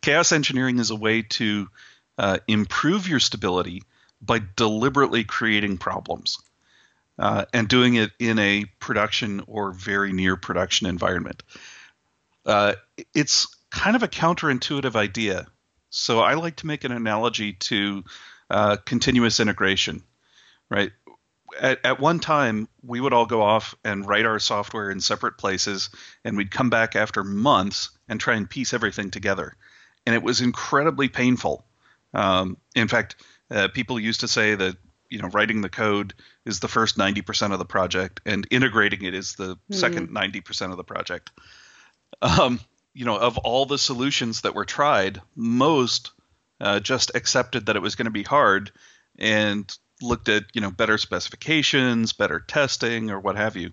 Chaos 0.02 0.32
engineering 0.32 0.80
is 0.80 0.90
a 0.90 0.96
way 0.96 1.22
to 1.22 1.68
uh, 2.18 2.40
improve 2.48 3.08
your 3.08 3.20
stability 3.20 3.84
by 4.22 4.42
deliberately 4.56 5.24
creating 5.24 5.78
problems 5.78 6.40
uh, 7.20 7.46
and 7.54 7.68
doing 7.68 7.96
it 7.96 8.12
in 8.20 8.40
a 8.40 8.66
production 8.80 9.44
or 9.48 9.72
very 9.72 10.14
near 10.14 10.36
production 10.36 10.88
environment. 10.88 11.44
Uh, 12.46 12.74
it's 13.14 13.48
kind 13.70 13.96
of 13.96 14.04
a 14.04 14.08
counterintuitive 14.08 14.96
idea. 14.96 15.48
So 15.90 16.20
I 16.20 16.34
like 16.34 16.58
to 16.58 16.68
make 16.68 16.84
an 16.84 16.92
analogy 16.92 17.54
to 17.54 18.04
uh, 18.50 18.78
continuous 18.86 19.40
integration, 19.40 20.04
right? 20.70 20.92
At, 21.60 21.80
at 21.86 22.00
one 22.00 22.20
time 22.20 22.68
we 22.82 23.00
would 23.00 23.14
all 23.14 23.26
go 23.26 23.42
off 23.42 23.76
and 23.84 24.08
write 24.08 24.26
our 24.26 24.40
software 24.40 24.90
in 24.90 25.00
separate 25.00 25.38
places 25.38 25.90
and 26.24 26.38
we'd 26.38 26.52
come 26.52 26.70
back 26.70 26.96
after 26.96 27.24
months 27.24 27.92
and 28.08 28.20
try 28.20 28.36
and 28.36 28.50
piece 28.50 28.74
everything 28.74 29.12
together. 29.12 29.56
And 30.06 30.16
it 30.16 30.24
was 30.24 30.42
incredibly 30.42 31.10
painful. 31.10 31.66
Um, 32.14 32.58
in 32.76 32.88
fact 32.88 33.16
uh, 33.50 33.68
people 33.68 34.00
used 34.00 34.22
to 34.22 34.28
say 34.28 34.56
that 34.56 34.78
you 35.10 35.22
know 35.22 35.30
writing 35.30 35.62
the 35.62 35.70
code 35.70 36.14
is 36.46 36.60
the 36.60 36.68
first 36.68 36.98
90% 36.98 37.54
of 37.54 37.60
the 37.60 37.66
project 37.66 38.22
and 38.26 38.48
integrating 38.52 39.04
it 39.04 39.14
is 39.14 39.36
the 39.36 39.56
mm. 39.56 39.76
second 39.76 40.10
90% 40.10 40.72
of 40.72 40.78
the 40.78 40.84
project. 40.84 41.32
Um, 42.22 42.60
you 42.94 43.06
know 43.06 43.18
of 43.18 43.38
all 43.40 43.66
the 43.66 43.78
solutions 43.78 44.42
that 44.42 44.56
were 44.56 44.66
tried 44.66 45.22
most 45.36 46.12
uh, 46.62 46.80
just 46.80 47.12
accepted 47.16 47.66
that 47.66 47.76
it 47.76 47.82
was 47.82 47.96
going 47.96 48.06
to 48.06 48.12
be 48.12 48.24
hard 48.24 48.72
and 49.18 49.76
looked 50.04 50.30
at 50.30 50.44
you 50.54 50.62
know 50.62 50.72
better 50.72 50.98
specifications, 50.98 52.14
better 52.14 52.40
testing, 52.40 53.10
or 53.12 53.20
what 53.20 53.36
have 53.36 53.56
you. 53.56 53.72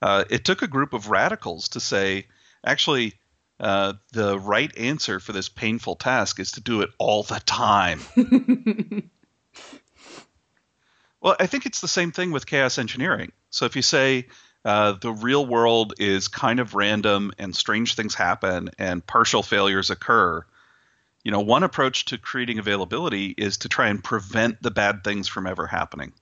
Uh, 0.00 0.24
it 0.30 0.44
took 0.44 0.62
a 0.62 0.66
group 0.66 0.92
of 0.92 1.08
radicals 1.08 1.68
to 1.70 1.80
say, 1.80 2.26
actually, 2.64 3.14
uh, 3.60 3.94
the 4.12 4.38
right 4.38 4.76
answer 4.76 5.20
for 5.20 5.32
this 5.32 5.48
painful 5.48 5.96
task 5.96 6.40
is 6.40 6.52
to 6.52 6.60
do 6.60 6.82
it 6.82 6.90
all 6.98 7.22
the 7.22 7.40
time. 7.46 8.00
well, 11.20 11.36
I 11.38 11.46
think 11.46 11.66
it's 11.66 11.80
the 11.80 11.88
same 11.88 12.12
thing 12.12 12.32
with 12.32 12.46
chaos 12.46 12.78
engineering. 12.78 13.32
So 13.50 13.64
if 13.64 13.76
you 13.76 13.82
say 13.82 14.26
uh, 14.64 14.92
the 15.00 15.12
real 15.12 15.46
world 15.46 15.94
is 15.98 16.28
kind 16.28 16.58
of 16.58 16.74
random 16.74 17.32
and 17.38 17.54
strange 17.54 17.94
things 17.94 18.14
happen 18.14 18.70
and 18.78 19.06
partial 19.06 19.42
failures 19.42 19.90
occur, 19.90 20.44
you 21.24 21.30
know, 21.30 21.40
one 21.40 21.62
approach 21.62 22.04
to 22.06 22.18
creating 22.18 22.58
availability 22.58 23.34
is 23.36 23.56
to 23.58 23.68
try 23.68 23.88
and 23.88 24.04
prevent 24.04 24.62
the 24.62 24.70
bad 24.70 25.02
things 25.02 25.26
from 25.26 25.46
ever 25.46 25.66
happening. 25.66 26.12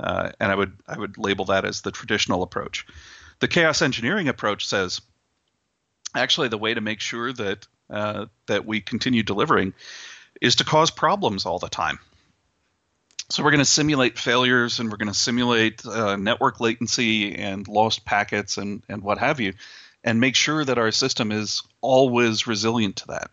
Uh, 0.00 0.30
and 0.40 0.50
I 0.50 0.54
would 0.54 0.72
I 0.86 0.98
would 0.98 1.18
label 1.18 1.46
that 1.46 1.64
as 1.64 1.82
the 1.82 1.90
traditional 1.90 2.42
approach. 2.42 2.86
The 3.40 3.48
chaos 3.48 3.82
engineering 3.82 4.28
approach 4.28 4.66
says, 4.66 5.00
actually, 6.14 6.48
the 6.48 6.58
way 6.58 6.74
to 6.74 6.80
make 6.80 7.00
sure 7.00 7.32
that 7.32 7.66
uh, 7.90 8.26
that 8.46 8.64
we 8.64 8.80
continue 8.80 9.22
delivering 9.22 9.74
is 10.40 10.56
to 10.56 10.64
cause 10.64 10.90
problems 10.90 11.46
all 11.46 11.58
the 11.58 11.68
time. 11.68 11.98
So 13.28 13.42
we're 13.42 13.50
going 13.50 13.58
to 13.58 13.66
simulate 13.66 14.18
failures 14.18 14.80
and 14.80 14.90
we're 14.90 14.96
going 14.96 15.12
to 15.12 15.18
simulate 15.18 15.84
uh, 15.84 16.16
network 16.16 16.60
latency 16.60 17.34
and 17.34 17.68
lost 17.68 18.06
packets 18.06 18.56
and 18.56 18.82
and 18.88 19.02
what 19.02 19.18
have 19.18 19.40
you, 19.40 19.52
and 20.04 20.20
make 20.20 20.36
sure 20.36 20.64
that 20.64 20.78
our 20.78 20.92
system 20.92 21.32
is 21.32 21.62
always 21.82 22.46
resilient 22.46 22.96
to 22.96 23.08
that. 23.08 23.30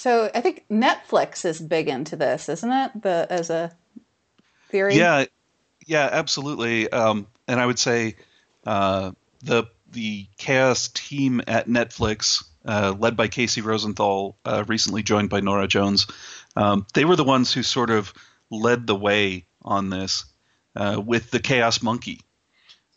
So 0.00 0.30
I 0.34 0.40
think 0.40 0.64
Netflix 0.70 1.44
is 1.44 1.60
big 1.60 1.86
into 1.86 2.16
this, 2.16 2.48
isn't 2.48 2.72
it? 2.72 3.02
The 3.02 3.26
as 3.28 3.50
a 3.50 3.70
theory. 4.70 4.96
Yeah, 4.96 5.26
yeah, 5.84 6.08
absolutely. 6.10 6.90
Um, 6.90 7.26
and 7.46 7.60
I 7.60 7.66
would 7.66 7.78
say 7.78 8.16
uh, 8.64 9.12
the 9.42 9.64
the 9.92 10.26
chaos 10.38 10.88
team 10.88 11.42
at 11.46 11.68
Netflix, 11.68 12.42
uh, 12.64 12.94
led 12.98 13.14
by 13.14 13.28
Casey 13.28 13.60
Rosenthal, 13.60 14.38
uh, 14.46 14.64
recently 14.66 15.02
joined 15.02 15.28
by 15.28 15.40
Nora 15.40 15.68
Jones, 15.68 16.06
um, 16.56 16.86
they 16.94 17.04
were 17.04 17.16
the 17.16 17.22
ones 17.22 17.52
who 17.52 17.62
sort 17.62 17.90
of 17.90 18.14
led 18.48 18.86
the 18.86 18.96
way 18.96 19.44
on 19.60 19.90
this 19.90 20.24
uh, 20.76 20.98
with 20.98 21.30
the 21.30 21.40
Chaos 21.40 21.82
Monkey. 21.82 22.22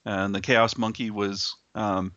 And 0.06 0.34
the 0.34 0.40
Chaos 0.40 0.78
Monkey 0.78 1.12
was 1.12 1.58
um, 1.76 2.14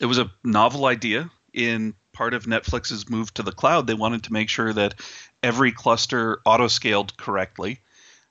it 0.00 0.06
was 0.06 0.18
a 0.18 0.32
novel 0.42 0.86
idea 0.86 1.30
in 1.52 1.94
part 2.14 2.32
of 2.32 2.44
Netflix's 2.44 3.10
move 3.10 3.34
to 3.34 3.42
the 3.42 3.52
cloud, 3.52 3.86
they 3.86 3.94
wanted 3.94 4.24
to 4.24 4.32
make 4.32 4.48
sure 4.48 4.72
that 4.72 4.94
every 5.42 5.72
cluster 5.72 6.40
auto 6.46 6.68
scaled 6.68 7.16
correctly. 7.16 7.80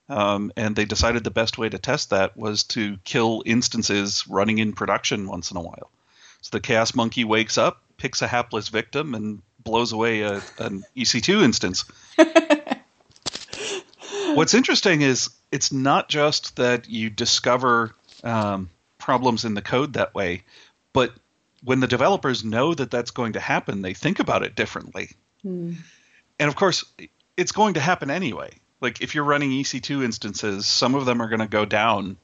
Um, 0.10 0.52
and 0.58 0.76
they 0.76 0.86
decided 0.86 1.24
the 1.24 1.32
best 1.32 1.58
way 1.58 1.69
to 1.69 1.78
test 1.78 2.10
that 2.10 2.36
was 2.36 2.63
to 2.65 2.98
kill 3.04 3.43
instances 3.46 4.28
running 4.28 4.58
in 4.58 4.74
production 4.74 5.28
once 5.28 5.52
in 5.52 5.58
a 5.58 5.62
while. 5.62 5.91
So 6.41 6.50
the 6.52 6.60
Chaos 6.60 6.93
Monkey 6.93 7.24
wakes 7.24 7.58
up, 7.58 7.82
picks 7.98 8.22
a 8.22 8.28
hapless 8.28 8.67
victim, 8.67 9.15
and 9.15 9.41
blows 9.63 9.93
away 9.93 10.22
a, 10.22 10.41
an 10.60 10.84
EC2 10.96 11.41
instance. 11.41 11.86
What's 14.36 14.54
interesting 14.54 15.02
is 15.02 15.30
it's 15.52 15.72
not 15.72 16.10
just 16.10 16.58
that 16.58 16.89
you 16.89 17.10
discover 17.10 17.96
um, 18.24 18.69
problems 18.98 19.46
in 19.46 19.54
the 19.54 19.62
code 19.62 19.93
that 19.93 20.13
way, 20.13 20.43
but 20.91 21.13
when 21.63 21.80
the 21.80 21.88
developers 21.88 22.43
know 22.43 22.73
that 22.73 22.91
that's 22.91 23.12
going 23.12 23.34
to 23.34 23.39
happen, 23.39 23.82
they 23.82 23.93
think 23.93 24.19
about 24.19 24.43
it 24.43 24.56
differently. 24.56 25.12
Hmm. 25.41 25.73
And 26.39 26.49
of 26.49 26.56
course, 26.56 26.84
it's 27.38 27.52
going 27.52 27.76
to 27.76 27.80
happen 27.80 28.10
anyway. 28.10 28.52
Like 28.82 29.02
if 29.02 29.15
you're 29.15 29.23
running 29.23 29.52
EC2 29.52 30.04
instances, 30.04 30.67
some 30.67 30.95
of 30.95 31.06
them 31.06 31.21
are 31.21 31.30
going 31.30 31.39
to 31.39 31.47
go 31.47 31.65
down 31.65 32.17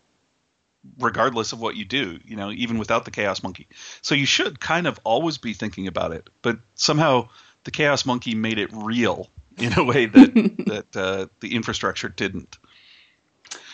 regardless 0.98 1.54
of 1.54 1.60
what 1.60 1.76
you 1.76 1.86
do, 1.86 2.20
you 2.26 2.36
know, 2.36 2.52
even 2.52 2.78
without 2.78 3.06
the 3.06 3.12
Chaos 3.12 3.44
Monkey. 3.44 3.68
So 4.02 4.16
you 4.16 4.26
should 4.26 4.60
kind 4.60 4.88
of 4.88 5.00
always 5.04 5.38
be 5.38 5.54
thinking 5.54 5.88
about 5.88 6.12
it. 6.12 6.30
But 6.42 6.60
somehow 6.76 7.30
the 7.64 7.72
Chaos 7.72 8.06
Monkey 8.06 8.36
made 8.36 8.60
it 8.60 8.70
real 8.74 9.30
in 9.58 9.74
a 9.74 9.84
way 9.84 10.06
that 10.06 10.34
that 10.68 10.96
uh, 10.96 11.28
the 11.40 11.56
infrastructure 11.56 12.10
didn't. 12.10 12.58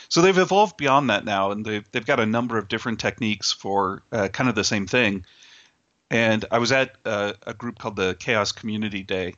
So 0.10 0.22
they've 0.22 0.38
evolved 0.38 0.78
beyond 0.78 1.10
that 1.10 1.26
now, 1.26 1.52
and 1.52 1.66
they've 1.66 1.92
they've 1.92 2.06
got 2.06 2.20
a 2.20 2.26
number 2.26 2.58
of 2.58 2.68
different 2.68 3.00
techniques 3.00 3.52
for 3.52 4.04
uh, 4.12 4.28
kind 4.30 4.50
of 4.50 4.56
the 4.56 4.64
same 4.64 4.88
thing. 4.88 5.26
And 6.12 6.46
I 6.52 6.60
was 6.60 6.72
at 6.72 6.96
uh, 7.04 7.34
a 7.46 7.54
group 7.54 7.80
called 7.80 7.96
the 7.96 8.16
Chaos 8.16 8.52
Community 8.52 9.04
Day, 9.04 9.34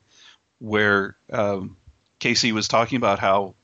where 0.60 1.16
um, 1.32 1.78
Casey 2.20 2.52
was 2.52 2.68
talking 2.68 2.98
about 2.98 3.20
how 3.20 3.56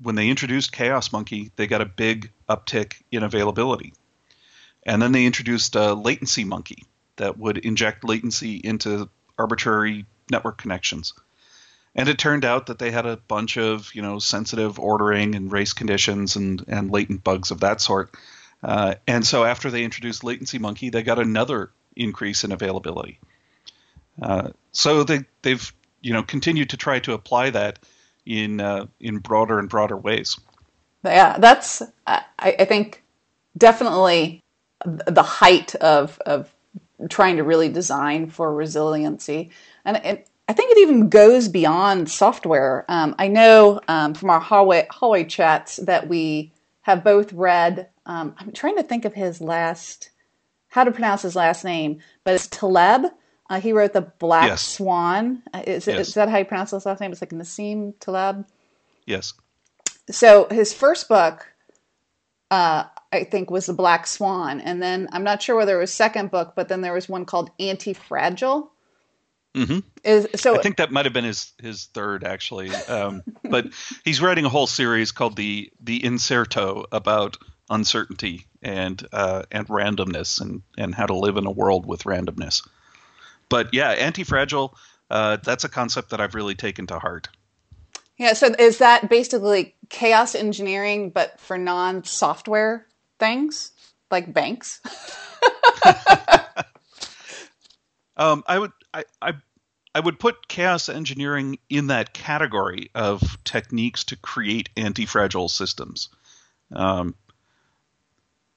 when 0.00 0.14
they 0.14 0.28
introduced 0.28 0.72
Chaos 0.72 1.12
Monkey, 1.12 1.50
they 1.56 1.66
got 1.66 1.80
a 1.80 1.86
big 1.86 2.30
uptick 2.48 2.94
in 3.10 3.22
availability. 3.22 3.92
And 4.84 5.00
then 5.00 5.12
they 5.12 5.26
introduced 5.26 5.76
a 5.76 5.94
latency 5.94 6.44
monkey 6.44 6.84
that 7.16 7.38
would 7.38 7.58
inject 7.58 8.04
latency 8.04 8.56
into 8.56 9.08
arbitrary 9.38 10.06
network 10.30 10.58
connections. 10.58 11.14
And 11.94 12.08
it 12.08 12.18
turned 12.18 12.44
out 12.44 12.66
that 12.66 12.78
they 12.78 12.90
had 12.90 13.06
a 13.06 13.18
bunch 13.18 13.58
of, 13.58 13.94
you 13.94 14.02
know, 14.02 14.18
sensitive 14.18 14.78
ordering 14.78 15.34
and 15.34 15.52
race 15.52 15.74
conditions 15.74 16.36
and, 16.36 16.64
and 16.66 16.90
latent 16.90 17.22
bugs 17.22 17.50
of 17.50 17.60
that 17.60 17.80
sort. 17.80 18.14
Uh, 18.62 18.94
and 19.06 19.26
so 19.26 19.44
after 19.44 19.70
they 19.70 19.84
introduced 19.84 20.24
Latency 20.24 20.58
Monkey, 20.58 20.88
they 20.88 21.02
got 21.02 21.18
another 21.18 21.70
increase 21.96 22.44
in 22.44 22.52
availability. 22.52 23.18
Uh, 24.20 24.50
so 24.72 25.04
they, 25.04 25.20
they've, 25.42 25.72
you 26.00 26.12
know, 26.12 26.22
continued 26.22 26.70
to 26.70 26.76
try 26.76 26.98
to 27.00 27.12
apply 27.12 27.50
that 27.50 27.78
in 28.26 28.60
uh, 28.60 28.86
in 29.00 29.18
broader 29.18 29.58
and 29.58 29.68
broader 29.68 29.96
ways. 29.96 30.38
Yeah, 31.04 31.38
that's 31.38 31.82
I, 32.06 32.22
I 32.38 32.64
think 32.64 33.02
definitely 33.56 34.40
the 34.84 35.22
height 35.22 35.74
of 35.76 36.18
of 36.26 36.54
trying 37.08 37.36
to 37.36 37.44
really 37.44 37.68
design 37.68 38.28
for 38.28 38.54
resiliency, 38.54 39.50
and 39.84 39.96
it, 39.98 40.28
I 40.48 40.52
think 40.52 40.72
it 40.72 40.78
even 40.78 41.08
goes 41.08 41.48
beyond 41.48 42.10
software. 42.10 42.84
Um, 42.88 43.14
I 43.18 43.28
know 43.28 43.80
um, 43.88 44.14
from 44.14 44.30
our 44.30 44.40
hallway 44.40 44.86
hallway 44.90 45.24
chats 45.24 45.76
that 45.76 46.08
we 46.08 46.52
have 46.82 47.04
both 47.04 47.32
read. 47.32 47.88
Um, 48.06 48.34
I'm 48.38 48.52
trying 48.52 48.76
to 48.76 48.82
think 48.82 49.04
of 49.04 49.14
his 49.14 49.40
last, 49.40 50.10
how 50.72 50.84
to 50.84 50.90
pronounce 50.90 51.20
his 51.20 51.36
last 51.36 51.64
name, 51.64 52.00
but 52.24 52.32
it's 52.32 52.46
Taleb. 52.46 53.04
Uh, 53.50 53.60
he 53.60 53.74
wrote 53.74 53.92
the 53.92 54.00
Black 54.18 54.46
Yes. 54.48 54.62
Swan. 54.66 55.42
Uh, 55.52 55.62
Is, 55.66 55.86
Yes. 55.86 56.08
is 56.08 56.14
that 56.14 56.30
how 56.30 56.38
you 56.38 56.46
pronounce 56.46 56.70
his 56.70 56.86
last 56.86 56.98
name? 56.98 57.12
It's 57.12 57.20
like 57.20 57.28
Nassim 57.30 57.92
Taleb. 58.00 58.46
Yes. 59.04 59.34
So 60.10 60.46
his 60.50 60.72
first 60.72 61.10
book, 61.10 61.46
uh, 62.50 62.84
I 63.12 63.24
think, 63.24 63.50
was 63.50 63.66
the 63.66 63.74
Black 63.74 64.06
Swan, 64.06 64.62
and 64.62 64.82
then 64.82 65.10
I'm 65.12 65.24
not 65.24 65.42
sure 65.42 65.56
whether 65.56 65.76
it 65.76 65.80
was 65.80 65.92
second 65.92 66.30
book, 66.30 66.54
but 66.56 66.68
then 66.68 66.80
there 66.80 66.94
was 66.94 67.06
one 67.06 67.26
called 67.26 67.50
Anti 67.60 67.92
Fragile. 67.92 68.72
hmm 69.54 69.80
Is 70.04 70.26
so 70.36 70.58
I 70.58 70.62
think 70.62 70.78
that 70.78 70.90
might 70.90 71.04
have 71.04 71.12
been 71.12 71.24
his 71.24 71.52
his 71.60 71.84
third 71.92 72.24
actually. 72.24 72.70
Um, 72.88 73.22
but 73.44 73.66
he's 74.06 74.22
writing 74.22 74.46
a 74.46 74.48
whole 74.48 74.66
series 74.66 75.12
called 75.12 75.36
the 75.36 75.70
the 75.82 76.02
Incerto 76.02 76.86
about 76.90 77.36
uncertainty 77.72 78.46
and 78.62 79.04
uh, 79.12 79.42
and 79.50 79.66
randomness 79.68 80.40
and 80.40 80.62
and 80.78 80.94
how 80.94 81.06
to 81.06 81.14
live 81.14 81.36
in 81.36 81.46
a 81.46 81.50
world 81.50 81.86
with 81.86 82.04
randomness. 82.04 82.66
But 83.48 83.74
yeah, 83.74 83.90
anti-fragile. 83.90 84.76
Uh, 85.10 85.36
that's 85.42 85.64
a 85.64 85.68
concept 85.68 86.10
that 86.10 86.20
I've 86.20 86.34
really 86.34 86.54
taken 86.54 86.86
to 86.86 86.98
heart. 86.98 87.28
yeah. 88.16 88.32
So 88.34 88.54
is 88.58 88.78
that 88.78 89.10
basically 89.10 89.74
chaos 89.88 90.34
engineering, 90.34 91.10
but 91.10 91.38
for 91.40 91.58
non-software 91.58 92.86
things 93.18 93.72
like 94.10 94.32
banks? 94.32 94.80
Um, 98.16 98.44
I 98.46 98.58
would 98.58 98.72
I, 98.92 99.04
I 99.20 99.32
I 99.94 100.00
would 100.00 100.18
put 100.20 100.48
chaos 100.48 100.88
engineering 100.88 101.58
in 101.68 101.88
that 101.88 102.14
category 102.14 102.90
of 102.94 103.42
techniques 103.44 104.04
to 104.04 104.16
create 104.16 104.70
anti-fragile 104.76 105.48
systems. 105.48 106.08
Um, 106.72 107.14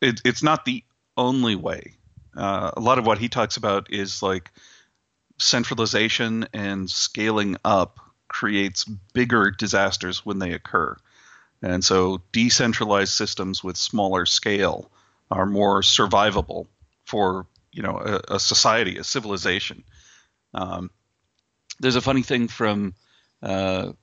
it, 0.02 0.22
it's 0.26 0.44
not 0.44 0.66
the 0.66 0.84
only 1.18 1.56
way. 1.56 1.94
Uh, 2.36 2.72
a 2.76 2.82
lot 2.82 3.00
of 3.00 3.06
what 3.06 3.18
he 3.18 3.30
talks 3.30 3.58
about 3.58 3.92
is 3.94 4.22
like 4.22 4.52
centralization 5.38 6.48
and 6.54 6.90
scaling 6.90 7.58
up 7.64 8.00
creates 8.28 8.86
bigger 9.14 9.52
disasters 9.52 10.26
when 10.26 10.40
they 10.40 10.52
occur. 10.52 10.96
And 11.62 11.84
so 11.84 12.22
decentralized 12.32 13.14
systems 13.14 13.64
with 13.64 13.78
smaller 13.78 14.26
scale 14.26 14.92
are 15.32 15.46
more 15.46 15.82
survivable 15.82 16.68
for 17.06 17.48
you 17.72 17.82
know 17.82 17.98
a, 17.98 18.36
a 18.36 18.40
society, 18.40 18.98
a 18.98 19.04
civilization. 19.04 19.84
Um, 20.54 20.92
there's 21.80 21.96
a 21.96 22.02
funny 22.02 22.22
thing 22.22 22.48
from 22.48 22.94
uh, 23.42 23.94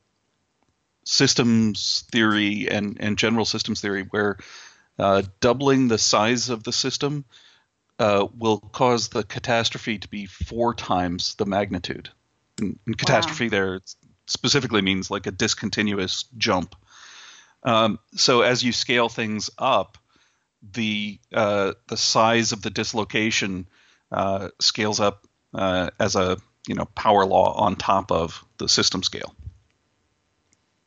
systems 1.04 2.04
theory 2.12 2.68
and, 2.70 2.96
and 3.00 3.18
general 3.18 3.44
systems 3.44 3.80
theory 3.80 4.06
where 4.10 4.38
uh, 4.98 5.22
doubling 5.40 5.88
the 5.88 5.98
size 5.98 6.50
of 6.50 6.64
the 6.64 6.72
system 6.72 7.24
uh, 7.98 8.26
will 8.36 8.58
cause 8.58 9.08
the 9.08 9.22
catastrophe 9.22 9.98
to 9.98 10.08
be 10.08 10.26
four 10.26 10.74
times 10.74 11.34
the 11.36 11.46
magnitude. 11.46 12.10
And, 12.60 12.78
and 12.86 12.98
catastrophe 12.98 13.48
there 13.48 13.80
specifically 14.26 14.82
means 14.82 15.10
like 15.10 15.26
a 15.26 15.30
discontinuous 15.30 16.24
jump. 16.36 16.74
Um, 17.62 17.98
so 18.14 18.42
as 18.42 18.62
you 18.62 18.72
scale 18.72 19.08
things 19.08 19.50
up, 19.58 19.98
the 20.72 21.18
uh, 21.32 21.72
the 21.88 21.96
size 21.96 22.52
of 22.52 22.62
the 22.62 22.70
dislocation 22.70 23.66
uh, 24.10 24.48
scales 24.60 25.00
up 25.00 25.26
uh, 25.54 25.90
as 25.98 26.16
a 26.16 26.38
you 26.66 26.74
know 26.74 26.84
power 26.84 27.24
law 27.24 27.52
on 27.54 27.76
top 27.76 28.12
of 28.12 28.44
the 28.58 28.68
system 28.68 29.02
scale. 29.02 29.34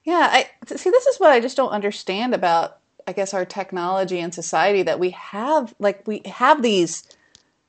Yeah, 0.06 0.30
I 0.32 0.50
see. 0.76 0.89
This 0.89 1.08
is 1.08 1.20
what 1.20 1.32
I 1.32 1.39
just 1.39 1.58
don't 1.58 1.72
understand 1.72 2.34
about, 2.34 2.78
I 3.08 3.13
guess, 3.13 3.34
our 3.34 3.46
technology 3.46 4.20
and 4.20 4.34
society 4.34 4.84
that 4.84 5.00
we 5.00 5.12
have, 5.12 5.74
like, 5.80 6.08
we 6.08 6.22
have 6.26 6.62
these 6.62 7.04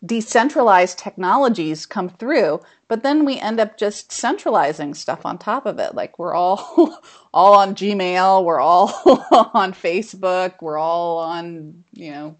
decentralized 0.04 0.98
technologies 0.98 1.86
come 1.86 2.08
through, 2.08 2.60
but 2.88 3.02
then 3.02 3.24
we 3.24 3.38
end 3.38 3.60
up 3.60 3.78
just 3.78 4.12
centralizing 4.12 4.94
stuff 4.94 5.26
on 5.26 5.38
top 5.38 5.66
of 5.66 5.78
it. 5.78 5.94
Like, 5.94 6.18
we're 6.18 6.34
all 6.34 7.00
all 7.34 7.54
on 7.56 7.74
Gmail, 7.74 8.44
we're 8.44 8.60
all 8.60 8.88
on 9.54 9.72
Facebook, 9.72 10.54
we're 10.62 10.78
all 10.78 11.18
on, 11.18 11.84
you 11.92 12.12
know, 12.12 12.36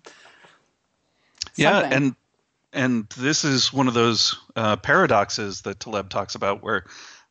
Yeah, 1.56 1.88
and 1.90 2.14
and 2.72 3.08
this 3.10 3.44
is 3.44 3.72
one 3.72 3.88
of 3.88 3.94
those 3.94 4.38
uh, 4.54 4.76
paradoxes 4.76 5.62
that 5.62 5.80
Taleb 5.80 6.10
talks 6.10 6.34
about, 6.34 6.62
where 6.62 6.84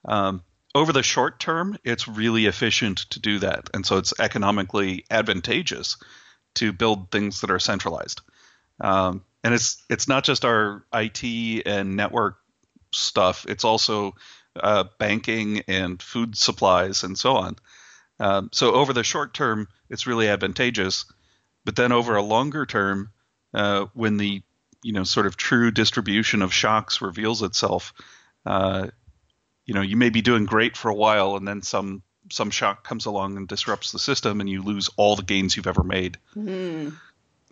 um, 0.06 0.44
over 0.76 0.92
the 0.92 1.02
short 1.02 1.40
term, 1.40 1.78
it's 1.86 2.08
really 2.08 2.46
efficient 2.46 2.98
to 3.12 3.20
do 3.22 3.40
that, 3.40 3.70
and 3.74 3.86
so 3.86 3.98
it's 3.98 4.14
economically 4.20 5.06
advantageous 5.10 5.98
to 6.56 6.74
build 6.74 7.10
things 7.10 7.42
that 7.42 7.50
are 7.50 7.60
centralized. 7.60 8.22
Um, 8.82 9.24
and 9.44 9.54
it's 9.54 9.82
it's 9.90 10.10
not 10.10 10.26
just 10.26 10.44
our 10.44 10.86
IT 10.94 11.66
and 11.66 11.96
network 11.96 12.38
stuff; 12.92 13.46
it's 13.48 13.64
also 13.64 14.16
uh, 14.60 14.84
banking 15.00 15.62
and 15.68 16.02
food 16.02 16.38
supplies 16.38 17.04
and 17.04 17.18
so 17.18 17.38
on. 17.38 17.56
Um, 18.20 18.50
so 18.52 18.74
over 18.74 18.92
the 18.92 19.04
short 19.04 19.34
term, 19.34 19.70
it's 19.90 20.08
really 20.08 20.28
advantageous, 20.28 21.06
but 21.64 21.78
then 21.78 21.94
over 21.94 22.16
a 22.16 22.22
longer 22.22 22.66
term, 22.66 23.12
uh, 23.54 23.86
when 23.94 24.18
the 24.18 24.44
you 24.84 24.92
know 24.92 25.06
sort 25.06 25.26
of 25.26 25.38
true 25.38 25.72
distribution 25.72 26.42
of 26.42 26.54
shocks 26.54 27.02
reveals 27.02 27.44
itself, 27.44 27.94
uh, 28.46 28.88
you 29.66 29.74
know 29.74 29.82
you 29.82 29.98
may 29.98 30.10
be 30.10 30.22
doing 30.22 30.46
great 30.46 30.78
for 30.78 30.90
a 30.90 30.96
while, 30.96 31.36
and 31.36 31.48
then 31.48 31.62
some 31.62 32.04
some 32.32 32.50
shock 32.50 32.84
comes 32.84 33.06
along 33.06 33.38
and 33.38 33.48
disrupts 33.48 33.92
the 33.92 34.00
system, 34.00 34.40
and 34.40 34.50
you 34.50 34.62
lose 34.62 34.90
all 34.98 35.16
the 35.16 35.24
gains 35.24 35.56
you've 35.56 35.68
ever 35.68 35.84
made. 35.84 36.18
Hmm. 36.34 36.90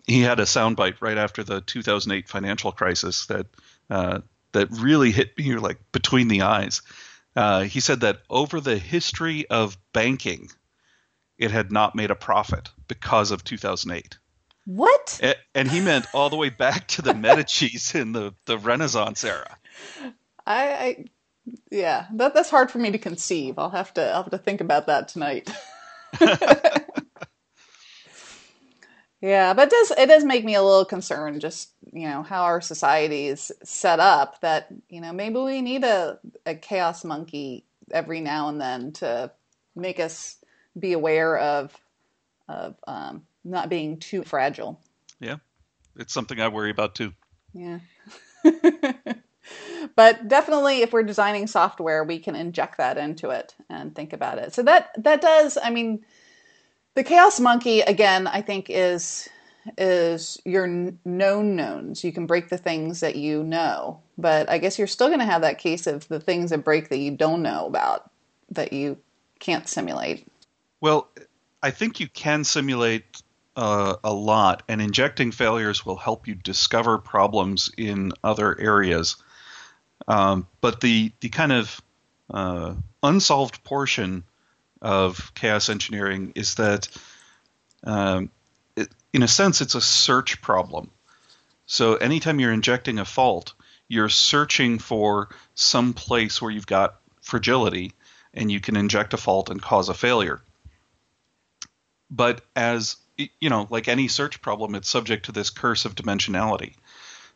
He 0.06 0.20
had 0.20 0.40
a 0.40 0.44
soundbite 0.44 1.00
right 1.00 1.16
after 1.16 1.42
the 1.44 1.60
2008 1.60 2.28
financial 2.28 2.72
crisis 2.72 3.26
that 3.26 3.46
uh, 3.88 4.20
that 4.52 4.68
really 4.70 5.10
hit 5.10 5.36
me 5.38 5.56
like 5.56 5.78
between 5.92 6.28
the 6.28 6.42
eyes. 6.42 6.82
Uh, 7.36 7.62
he 7.62 7.80
said 7.80 8.00
that 8.00 8.22
over 8.30 8.60
the 8.60 8.78
history 8.78 9.48
of 9.50 9.76
banking, 9.92 10.48
it 11.36 11.50
had 11.50 11.72
not 11.72 11.94
made 11.94 12.10
a 12.10 12.16
profit 12.16 12.70
because 12.86 13.30
of 13.30 13.44
2008. 13.44 14.18
what? 14.64 15.20
And 15.54 15.70
he 15.70 15.80
meant 15.80 16.06
all 16.14 16.30
the 16.30 16.36
way 16.36 16.48
back 16.48 16.86
to 16.88 17.02
the 17.02 17.12
Medici's 17.12 17.94
in 17.94 18.12
the, 18.12 18.34
the 18.46 18.56
Renaissance 18.56 19.24
era. 19.24 19.58
I, 20.46 20.72
I 20.72 21.04
yeah, 21.70 22.06
that 22.14 22.34
that's 22.34 22.50
hard 22.50 22.70
for 22.70 22.78
me 22.78 22.90
to 22.90 22.98
conceive. 22.98 23.58
I'll 23.58 23.70
have 23.70 23.94
to 23.94 24.02
I'll 24.02 24.22
have 24.22 24.30
to 24.30 24.38
think 24.38 24.60
about 24.60 24.86
that 24.86 25.08
tonight. 25.08 25.50
Yeah, 29.24 29.54
but 29.54 29.68
it 29.68 29.70
does 29.70 29.90
it 29.92 30.06
does 30.06 30.22
make 30.22 30.44
me 30.44 30.54
a 30.54 30.62
little 30.62 30.84
concerned 30.84 31.40
just, 31.40 31.70
you 31.94 32.06
know, 32.06 32.22
how 32.22 32.42
our 32.42 32.60
society 32.60 33.26
is 33.28 33.50
set 33.62 33.98
up 33.98 34.38
that, 34.42 34.66
you 34.90 35.00
know, 35.00 35.14
maybe 35.14 35.38
we 35.38 35.62
need 35.62 35.82
a, 35.82 36.18
a 36.44 36.54
chaos 36.54 37.04
monkey 37.04 37.64
every 37.90 38.20
now 38.20 38.50
and 38.50 38.60
then 38.60 38.92
to 38.92 39.32
make 39.74 39.98
us 39.98 40.36
be 40.78 40.92
aware 40.92 41.38
of 41.38 41.72
of 42.50 42.76
um, 42.86 43.22
not 43.44 43.70
being 43.70 43.96
too 43.96 44.24
fragile. 44.24 44.78
Yeah. 45.20 45.36
It's 45.96 46.12
something 46.12 46.38
I 46.38 46.48
worry 46.48 46.70
about 46.70 46.94
too. 46.94 47.14
Yeah. 47.54 47.78
but 49.96 50.28
definitely 50.28 50.82
if 50.82 50.92
we're 50.92 51.02
designing 51.02 51.46
software, 51.46 52.04
we 52.04 52.18
can 52.18 52.34
inject 52.34 52.78
that 52.78 52.98
into 52.98 53.30
it 53.30 53.54
and 53.68 53.94
think 53.94 54.12
about 54.12 54.38
it. 54.38 54.54
So 54.54 54.62
that 54.62 54.90
that 55.02 55.20
does, 55.20 55.58
I 55.62 55.70
mean, 55.70 56.04
the 56.94 57.04
chaos 57.04 57.40
monkey 57.40 57.80
again, 57.80 58.26
I 58.26 58.42
think 58.42 58.66
is 58.68 59.28
is 59.78 60.40
your 60.44 60.66
known 60.66 61.56
knowns. 61.56 62.04
You 62.04 62.12
can 62.12 62.26
break 62.26 62.48
the 62.48 62.58
things 62.58 63.00
that 63.00 63.16
you 63.16 63.42
know, 63.42 64.00
but 64.18 64.50
I 64.50 64.58
guess 64.58 64.78
you're 64.78 64.86
still 64.86 65.08
going 65.08 65.20
to 65.20 65.24
have 65.24 65.42
that 65.42 65.58
case 65.58 65.86
of 65.86 66.06
the 66.08 66.20
things 66.20 66.50
that 66.50 66.64
break 66.64 66.90
that 66.90 66.98
you 66.98 67.12
don't 67.12 67.42
know 67.42 67.66
about 67.66 68.10
that 68.50 68.72
you 68.72 68.98
can't 69.38 69.66
simulate. 69.66 70.26
Well, 70.80 71.08
I 71.62 71.70
think 71.70 71.98
you 71.98 72.08
can 72.08 72.44
simulate 72.44 73.22
uh, 73.56 73.96
a 74.04 74.12
lot, 74.12 74.62
and 74.68 74.82
injecting 74.82 75.32
failures 75.32 75.86
will 75.86 75.96
help 75.96 76.26
you 76.26 76.34
discover 76.34 76.98
problems 76.98 77.70
in 77.76 78.12
other 78.22 78.58
areas. 78.60 79.16
Um, 80.06 80.46
but 80.60 80.80
the 80.80 81.12
the 81.20 81.28
kind 81.28 81.52
of 81.52 81.80
uh, 82.30 82.74
unsolved 83.02 83.64
portion 83.64 84.24
of 84.82 85.32
chaos 85.34 85.68
engineering 85.68 86.32
is 86.34 86.56
that, 86.56 86.88
um, 87.84 88.30
it, 88.76 88.88
in 89.12 89.22
a 89.22 89.28
sense, 89.28 89.60
it's 89.60 89.74
a 89.74 89.80
search 89.80 90.42
problem. 90.42 90.90
So 91.66 91.94
anytime 91.96 92.40
you're 92.40 92.52
injecting 92.52 92.98
a 92.98 93.04
fault, 93.04 93.54
you're 93.88 94.10
searching 94.10 94.78
for 94.78 95.30
some 95.54 95.94
place 95.94 96.42
where 96.42 96.50
you've 96.50 96.66
got 96.66 96.96
fragility, 97.22 97.92
and 98.34 98.52
you 98.52 98.60
can 98.60 98.76
inject 98.76 99.14
a 99.14 99.18
fault 99.18 99.48
and 99.48 99.62
cause 99.62 99.88
a 99.88 99.94
failure. 99.94 100.42
But 102.10 102.42
as 102.54 102.96
you 103.16 103.48
know, 103.48 103.66
like 103.70 103.88
any 103.88 104.08
search 104.08 104.42
problem, 104.42 104.74
it's 104.74 104.88
subject 104.88 105.26
to 105.26 105.32
this 105.32 105.50
curse 105.50 105.84
of 105.84 105.94
dimensionality. 105.94 106.74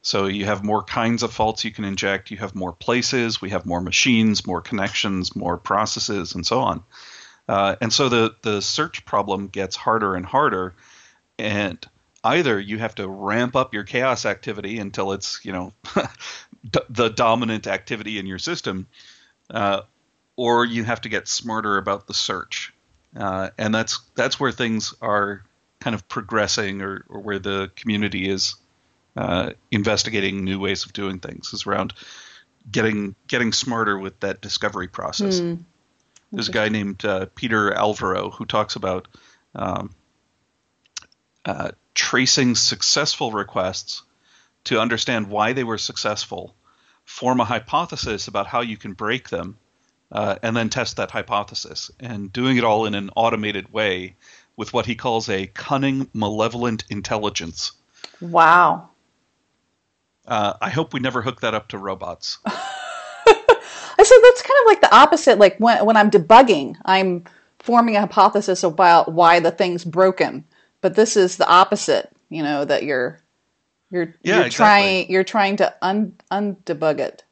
So 0.02 0.26
you 0.26 0.44
have 0.46 0.62
more 0.62 0.82
kinds 0.82 1.22
of 1.22 1.32
faults 1.32 1.64
you 1.64 1.72
can 1.72 1.84
inject, 1.84 2.30
you 2.30 2.36
have 2.38 2.54
more 2.54 2.72
places, 2.72 3.40
we 3.40 3.50
have 3.50 3.66
more 3.66 3.80
machines, 3.80 4.46
more 4.46 4.60
connections, 4.60 5.34
more 5.34 5.58
processes, 5.58 6.34
and 6.34 6.46
so 6.46 6.60
on. 6.60 6.82
Uh, 7.48 7.76
and 7.80 7.92
so 7.92 8.08
the, 8.08 8.34
the 8.42 8.60
search 8.60 9.04
problem 9.04 9.48
gets 9.48 9.74
harder 9.74 10.14
and 10.14 10.24
harder. 10.24 10.74
And 11.38 11.84
either 12.22 12.60
you 12.60 12.78
have 12.78 12.94
to 12.96 13.08
ramp 13.08 13.56
up 13.56 13.74
your 13.74 13.84
chaos 13.84 14.26
activity 14.26 14.78
until 14.78 15.12
it's, 15.12 15.40
you 15.44 15.52
know, 15.52 15.72
the 16.90 17.08
dominant 17.08 17.66
activity 17.66 18.18
in 18.18 18.26
your 18.26 18.38
system, 18.38 18.86
uh, 19.50 19.82
or 20.36 20.64
you 20.64 20.84
have 20.84 21.00
to 21.00 21.08
get 21.08 21.26
smarter 21.26 21.78
about 21.78 22.06
the 22.06 22.14
search. 22.14 22.72
Uh, 23.16 23.50
and 23.56 23.74
that's 23.74 24.00
that's 24.14 24.38
where 24.38 24.52
things 24.52 24.94
are 25.00 25.42
kind 25.80 25.94
of 25.94 26.06
progressing, 26.08 26.82
or, 26.82 27.04
or 27.08 27.20
where 27.20 27.38
the 27.38 27.70
community 27.74 28.28
is 28.28 28.56
uh, 29.18 29.50
investigating 29.72 30.44
new 30.44 30.60
ways 30.60 30.84
of 30.84 30.92
doing 30.92 31.18
things, 31.18 31.52
is 31.52 31.66
around 31.66 31.92
getting 32.70 33.16
getting 33.26 33.52
smarter 33.52 33.98
with 33.98 34.20
that 34.20 34.40
discovery 34.40 34.86
process. 34.86 35.40
Mm. 35.40 35.64
There's 36.30 36.48
a 36.48 36.52
guy 36.52 36.68
named 36.68 37.04
uh, 37.04 37.26
Peter 37.34 37.72
Alvaro 37.72 38.30
who 38.30 38.44
talks 38.44 38.76
about 38.76 39.08
um, 39.56 39.90
uh, 41.44 41.70
tracing 41.94 42.54
successful 42.54 43.32
requests 43.32 44.02
to 44.64 44.80
understand 44.80 45.28
why 45.28 45.52
they 45.52 45.64
were 45.64 45.78
successful, 45.78 46.54
form 47.04 47.40
a 47.40 47.44
hypothesis 47.44 48.28
about 48.28 48.46
how 48.46 48.60
you 48.60 48.76
can 48.76 48.92
break 48.92 49.30
them, 49.30 49.56
uh, 50.12 50.36
and 50.42 50.56
then 50.56 50.68
test 50.68 50.98
that 50.98 51.10
hypothesis. 51.10 51.90
And 51.98 52.32
doing 52.32 52.56
it 52.56 52.64
all 52.64 52.86
in 52.86 52.94
an 52.94 53.10
automated 53.16 53.72
way 53.72 54.14
with 54.56 54.72
what 54.72 54.86
he 54.86 54.94
calls 54.94 55.28
a 55.28 55.46
cunning, 55.46 56.08
malevolent 56.12 56.84
intelligence. 56.88 57.72
Wow. 58.20 58.87
Uh, 60.28 60.52
I 60.60 60.68
hope 60.68 60.92
we 60.92 61.00
never 61.00 61.22
hook 61.22 61.40
that 61.40 61.54
up 61.54 61.68
to 61.68 61.78
robots. 61.78 62.38
I 62.46 64.04
said 64.04 64.18
that's 64.22 64.42
kind 64.42 64.58
of 64.60 64.66
like 64.66 64.80
the 64.82 64.94
opposite. 64.94 65.38
Like 65.38 65.56
when 65.58 65.84
when 65.86 65.96
I'm 65.96 66.10
debugging, 66.10 66.76
I'm 66.84 67.24
forming 67.58 67.96
a 67.96 68.00
hypothesis 68.00 68.62
about 68.62 69.12
why 69.12 69.40
the 69.40 69.50
thing's 69.50 69.84
broken. 69.84 70.44
But 70.82 70.94
this 70.94 71.16
is 71.16 71.38
the 71.38 71.48
opposite. 71.48 72.12
You 72.28 72.42
know 72.42 72.64
that 72.66 72.84
you're 72.84 73.20
you're 73.90 74.14
yeah, 74.22 74.36
you're 74.36 74.46
exactly. 74.46 74.56
trying 74.56 75.10
you're 75.10 75.24
trying 75.24 75.56
to 75.56 75.74
un 75.80 76.14
undebug 76.30 77.00
it. 77.00 77.24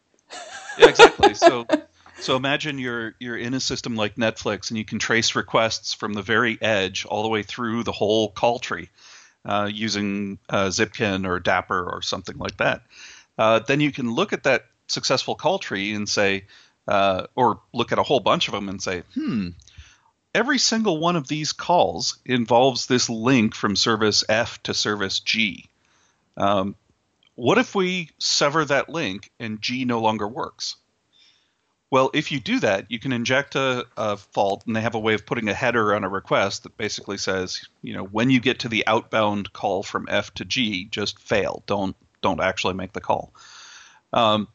yeah, 0.79 0.89
exactly. 0.89 1.35
So 1.35 1.67
so 2.19 2.35
imagine 2.35 2.79
you're 2.79 3.15
you're 3.21 3.37
in 3.37 3.53
a 3.53 3.61
system 3.61 3.95
like 3.95 4.17
Netflix 4.17 4.71
and 4.71 4.79
you 4.79 4.87
can 4.87 4.99
trace 4.99 5.37
requests 5.37 5.93
from 5.93 6.15
the 6.15 6.23
very 6.23 6.61
edge 6.63 7.05
all 7.05 7.23
the 7.23 7.29
way 7.29 7.43
through 7.43 7.83
the 7.83 7.93
whole 7.93 8.31
call 8.31 8.59
tree 8.59 8.89
uh, 9.47 9.71
using 9.73 10.39
uh, 10.49 10.67
Zipkin 10.67 11.27
or 11.27 11.39
Dapper 11.39 11.89
or 11.89 12.03
something 12.03 12.37
like 12.37 12.57
that. 12.59 12.83
Uh, 13.39 13.61
then 13.61 13.81
you 13.81 13.93
can 13.93 14.13
look 14.13 14.33
at 14.33 14.45
that 14.45 14.67
successful 14.89 15.35
call 15.35 15.59
tree 15.59 15.95
and 15.95 16.09
say, 16.09 16.45
uh, 16.89 17.27
or 17.35 17.61
look 17.73 17.93
at 17.93 17.99
a 17.99 18.03
whole 18.03 18.21
bunch 18.21 18.49
of 18.49 18.53
them 18.53 18.69
and 18.69 18.83
say, 18.83 19.03
hmm, 19.15 19.49
every 20.35 20.59
single 20.59 20.99
one 20.99 21.17
of 21.17 21.29
these 21.29 21.53
calls 21.53 22.19
involves 22.25 22.87
this 22.87 23.09
link 23.09 23.55
from 23.55 23.77
service 23.77 24.25
F 24.29 24.63
to 24.65 24.75
service 24.75 25.21
G. 25.21 25.67
Um, 26.37 26.75
what 27.35 27.59
if 27.59 27.75
we 27.75 28.11
sever 28.19 28.65
that 28.65 28.89
link 28.89 29.31
and 29.39 29.61
G 29.61 29.85
no 29.85 30.01
longer 30.01 30.27
works? 30.27 30.77
Well, 31.91 32.11
if 32.15 32.33
you 32.33 32.41
do 32.41 32.59
that, 32.61 32.91
you 32.91 32.99
can 32.99 33.13
inject 33.13 33.55
a, 33.55 33.87
a, 33.97 34.17
fault, 34.17 34.65
and 34.67 34.75
they 34.75 34.81
have 34.81 34.97
a 34.97 35.01
way 35.01 35.15
of 35.15 35.25
putting 35.25 35.49
a 35.49 35.55
header 35.55 35.95
on 35.95 36.03
a 36.03 36.09
request 36.09 36.65
that 36.65 36.77
basically 36.77 37.17
says, 37.17 37.69
you 37.81 37.95
know, 37.95 38.03
when 38.05 38.29
you 38.29 38.41
get 38.41 38.61
to 38.61 38.69
the 38.69 38.85
outbound 38.89 39.53
call 39.53 39.85
from 39.85 40.09
F 40.11 40.35
to 40.35 40.45
G, 40.45 40.87
just 40.87 41.21
fail. 41.21 41.63
Don't 41.67 41.95
don't 42.23 42.41
actually 42.41 42.75
make 42.75 42.93
the 42.93 43.01
call. 43.01 43.33
Um, 44.13 44.49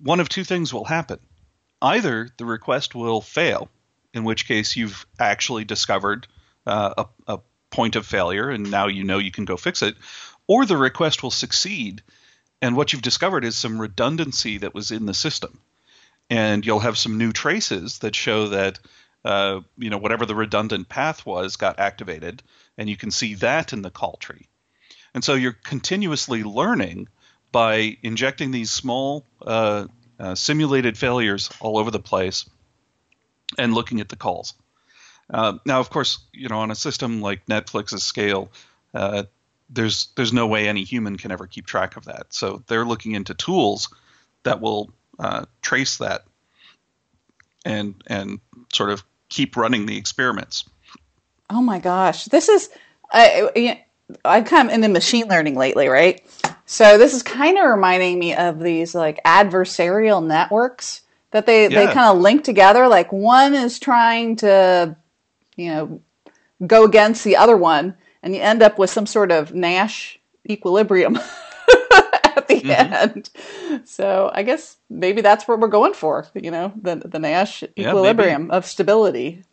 one 0.00 0.20
of 0.20 0.30
two 0.30 0.44
things 0.44 0.72
will 0.72 0.84
happen. 0.84 1.18
Either 1.82 2.28
the 2.38 2.46
request 2.46 2.94
will 2.94 3.20
fail, 3.20 3.68
in 4.14 4.24
which 4.24 4.48
case 4.48 4.76
you've 4.76 5.06
actually 5.18 5.64
discovered 5.64 6.26
uh, 6.66 7.04
a, 7.26 7.34
a 7.34 7.40
point 7.70 7.96
of 7.96 8.06
failure, 8.06 8.48
and 8.48 8.70
now 8.70 8.86
you 8.86 9.04
know 9.04 9.18
you 9.18 9.30
can 9.30 9.44
go 9.44 9.56
fix 9.58 9.82
it, 9.82 9.96
or 10.46 10.64
the 10.64 10.76
request 10.76 11.22
will 11.22 11.30
succeed, 11.30 12.02
and 12.62 12.76
what 12.76 12.92
you've 12.92 13.02
discovered 13.02 13.44
is 13.44 13.56
some 13.56 13.80
redundancy 13.80 14.58
that 14.58 14.74
was 14.74 14.90
in 14.90 15.06
the 15.06 15.14
system, 15.14 15.60
and 16.30 16.64
you'll 16.64 16.80
have 16.80 16.98
some 16.98 17.18
new 17.18 17.32
traces 17.32 17.98
that 17.98 18.14
show 18.14 18.48
that 18.48 18.78
uh, 19.24 19.60
you 19.76 19.90
know 19.90 19.98
whatever 19.98 20.26
the 20.26 20.34
redundant 20.34 20.88
path 20.88 21.26
was 21.26 21.56
got 21.56 21.78
activated, 21.78 22.42
and 22.76 22.88
you 22.88 22.96
can 22.96 23.10
see 23.10 23.34
that 23.34 23.72
in 23.72 23.82
the 23.82 23.90
call 23.90 24.16
tree, 24.16 24.46
and 25.14 25.24
so 25.24 25.34
you're 25.34 25.56
continuously 25.64 26.44
learning 26.44 27.08
by 27.50 27.96
injecting 28.02 28.50
these 28.50 28.70
small 28.70 29.24
uh, 29.46 29.86
uh, 30.20 30.34
simulated 30.34 30.98
failures 30.98 31.50
all 31.60 31.78
over 31.78 31.90
the 31.90 31.98
place 31.98 32.48
and 33.56 33.72
looking 33.72 34.00
at 34.00 34.08
the 34.08 34.16
calls. 34.16 34.54
Uh, 35.30 35.58
now, 35.64 35.80
of 35.80 35.90
course, 35.90 36.18
you 36.32 36.48
know 36.48 36.60
on 36.60 36.70
a 36.70 36.76
system 36.76 37.20
like 37.20 37.46
Netflix's 37.46 38.02
scale, 38.02 38.50
uh, 38.94 39.24
there's 39.70 40.08
there's 40.16 40.32
no 40.32 40.46
way 40.46 40.68
any 40.68 40.84
human 40.84 41.16
can 41.16 41.30
ever 41.30 41.46
keep 41.46 41.66
track 41.66 41.96
of 41.96 42.04
that. 42.06 42.32
So 42.32 42.62
they're 42.66 42.86
looking 42.86 43.12
into 43.12 43.34
tools 43.34 43.88
that 44.44 44.60
will 44.60 44.90
uh, 45.18 45.44
trace 45.62 45.98
that 45.98 46.24
and 47.64 47.94
and 48.06 48.40
sort 48.72 48.90
of 48.90 49.04
keep 49.28 49.56
running 49.56 49.86
the 49.86 49.96
experiments. 49.96 50.64
Oh 51.50 51.62
my 51.62 51.78
gosh, 51.78 52.26
this 52.26 52.48
is 52.48 52.70
I 53.12 53.82
I'm 54.24 54.44
kind 54.44 54.68
of 54.68 54.74
into 54.74 54.88
machine 54.88 55.28
learning 55.28 55.54
lately, 55.54 55.88
right? 55.88 56.22
So 56.66 56.98
this 56.98 57.14
is 57.14 57.22
kind 57.22 57.58
of 57.58 57.66
reminding 57.66 58.18
me 58.18 58.34
of 58.34 58.60
these 58.60 58.94
like 58.94 59.22
adversarial 59.24 60.24
networks 60.24 61.02
that 61.30 61.46
they 61.46 61.68
yeah. 61.68 61.86
they 61.86 61.92
kind 61.92 62.14
of 62.14 62.18
link 62.18 62.44
together. 62.44 62.88
Like 62.88 63.12
one 63.12 63.54
is 63.54 63.78
trying 63.78 64.36
to, 64.36 64.96
you 65.56 65.70
know, 65.70 66.00
go 66.66 66.84
against 66.84 67.24
the 67.24 67.36
other 67.36 67.56
one, 67.56 67.96
and 68.22 68.34
you 68.34 68.40
end 68.40 68.62
up 68.62 68.78
with 68.78 68.90
some 68.90 69.06
sort 69.06 69.30
of 69.30 69.54
Nash 69.54 70.18
equilibrium 70.48 71.18
at 72.38 72.48
the 72.48 72.60
mm-hmm. 72.60 72.70
end. 72.70 73.30
So 73.84 74.30
I 74.32 74.42
guess 74.42 74.76
maybe 74.88 75.20
that's 75.20 75.46
what 75.46 75.60
we're 75.60 75.68
going 75.68 75.92
for. 75.92 76.26
You 76.34 76.50
know, 76.50 76.72
the 76.80 76.96
the 76.96 77.18
Nash 77.18 77.62
equilibrium 77.78 78.50
of 78.50 78.64
stability. 78.64 79.44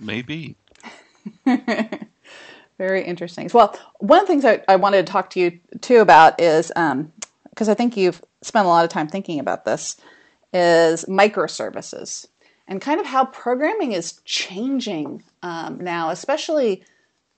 Maybe. 0.00 0.56
Very 2.78 3.04
interesting. 3.04 3.50
Well, 3.52 3.76
one 3.98 4.20
of 4.20 4.26
the 4.26 4.32
things 4.32 4.44
I, 4.44 4.62
I 4.68 4.76
wanted 4.76 5.04
to 5.04 5.12
talk 5.12 5.30
to 5.30 5.40
you 5.40 5.58
too 5.80 5.98
about 5.98 6.40
is 6.40 6.68
because 6.68 6.88
um, 6.88 7.12
I 7.58 7.74
think 7.74 7.96
you've 7.96 8.22
spent 8.42 8.66
a 8.66 8.68
lot 8.68 8.84
of 8.84 8.90
time 8.90 9.08
thinking 9.08 9.40
about 9.40 9.64
this 9.64 9.96
is 10.52 11.04
microservices 11.06 12.28
and 12.68 12.80
kind 12.80 13.00
of 13.00 13.06
how 13.06 13.24
programming 13.24 13.92
is 13.92 14.20
changing 14.24 15.24
um, 15.42 15.78
now, 15.80 16.10
especially 16.10 16.84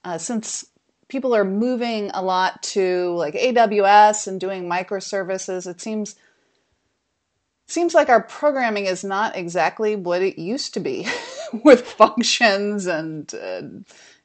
uh, 0.03 0.17
since 0.17 0.65
people 1.11 1.35
are 1.35 1.43
moving 1.43 2.09
a 2.13 2.23
lot 2.23 2.63
to 2.63 3.13
like 3.15 3.33
AWS 3.33 4.27
and 4.27 4.39
doing 4.39 4.69
microservices. 4.69 5.69
It 5.69 5.81
seems 5.81 6.15
seems 7.67 7.93
like 7.93 8.07
our 8.07 8.23
programming 8.23 8.85
is 8.85 9.03
not 9.03 9.35
exactly 9.35 9.95
what 9.97 10.21
it 10.21 10.39
used 10.39 10.73
to 10.73 10.79
be 10.79 11.07
with 11.65 11.81
functions 11.81 12.85
and 12.85 13.33
uh, 13.35 13.61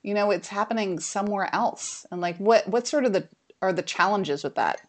you 0.03 0.15
know 0.15 0.31
it's 0.31 0.47
happening 0.47 1.01
somewhere 1.01 1.53
else. 1.53 2.07
And 2.13 2.21
like 2.21 2.37
what 2.37 2.69
what 2.69 2.87
sort 2.87 3.05
of 3.05 3.13
the 3.13 3.29
are 3.61 3.73
the 3.73 3.83
challenges 3.83 4.45
with 4.45 4.55
that? 4.55 4.81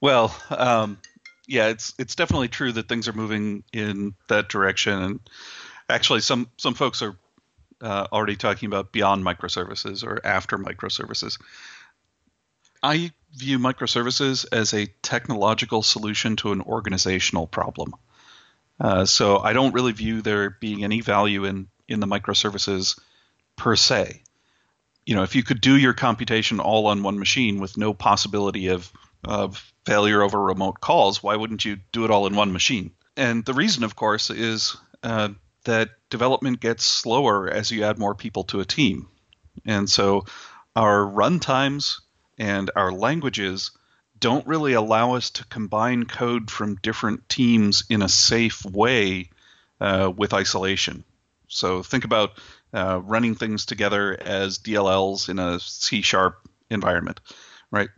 Well 0.00 0.34
um, 0.48 0.98
yeah 1.46 1.68
it's 1.68 1.92
it's 1.98 2.14
definitely 2.14 2.48
true 2.48 2.72
that 2.72 2.88
things 2.88 3.08
are 3.08 3.12
moving 3.12 3.62
in 3.74 4.14
that 4.28 4.48
direction. 4.48 5.02
And 5.02 5.20
actually 5.90 6.20
some 6.20 6.48
some 6.56 6.72
folks 6.72 7.02
are 7.02 7.14
uh, 7.80 8.06
already 8.12 8.36
talking 8.36 8.66
about 8.66 8.92
beyond 8.92 9.24
microservices 9.24 10.04
or 10.04 10.20
after 10.24 10.58
microservices 10.58 11.38
i 12.82 13.10
view 13.36 13.58
microservices 13.58 14.46
as 14.52 14.72
a 14.72 14.86
technological 15.02 15.82
solution 15.82 16.36
to 16.36 16.52
an 16.52 16.60
organizational 16.60 17.46
problem 17.46 17.94
uh, 18.80 19.04
so 19.04 19.38
I 19.38 19.52
don't 19.52 19.74
really 19.74 19.92
view 19.92 20.22
there 20.22 20.50
being 20.50 20.84
any 20.84 21.00
value 21.00 21.44
in 21.44 21.68
in 21.86 22.00
the 22.00 22.06
microservices 22.06 22.98
per 23.56 23.76
se. 23.76 24.22
You 25.06 25.14
know, 25.14 25.22
if 25.22 25.36
you 25.36 25.42
could 25.42 25.60
do 25.60 25.76
your 25.76 25.92
computation 25.92 26.60
all 26.60 26.86
on 26.86 27.02
one 27.02 27.18
machine 27.18 27.60
with 27.60 27.76
no 27.76 27.94
possibility 27.94 28.68
of 28.68 28.90
of 29.24 29.72
failure 29.86 30.22
over 30.22 30.40
remote 30.40 30.80
calls, 30.80 31.22
why 31.22 31.36
wouldn't 31.36 31.64
you 31.64 31.78
do 31.92 32.04
it 32.04 32.10
all 32.10 32.26
in 32.26 32.36
one 32.36 32.52
machine? 32.52 32.90
And 33.16 33.44
the 33.44 33.54
reason, 33.54 33.84
of 33.84 33.94
course, 33.94 34.30
is 34.30 34.76
uh, 35.02 35.30
that 35.64 35.90
development 36.14 36.60
gets 36.60 36.84
slower 36.84 37.50
as 37.50 37.72
you 37.72 37.82
add 37.82 37.98
more 37.98 38.14
people 38.14 38.44
to 38.44 38.60
a 38.60 38.64
team. 38.64 39.08
And 39.66 39.90
so 39.90 40.26
our 40.76 40.98
runtimes 41.00 42.02
and 42.38 42.70
our 42.76 42.92
languages 42.92 43.72
don't 44.20 44.46
really 44.46 44.74
allow 44.74 45.16
us 45.16 45.30
to 45.30 45.44
combine 45.46 46.04
code 46.04 46.52
from 46.52 46.76
different 46.76 47.28
teams 47.28 47.82
in 47.90 48.00
a 48.00 48.08
safe 48.08 48.64
way 48.64 49.30
uh, 49.80 50.08
with 50.16 50.32
isolation. 50.32 51.02
So 51.48 51.82
think 51.82 52.04
about 52.04 52.38
uh, 52.72 53.00
running 53.02 53.34
things 53.34 53.66
together 53.66 54.16
as 54.20 54.58
DLLs 54.60 55.28
in 55.28 55.40
a 55.40 55.58
C 55.58 56.00
sharp 56.02 56.48
environment, 56.70 57.18
right? 57.72 57.88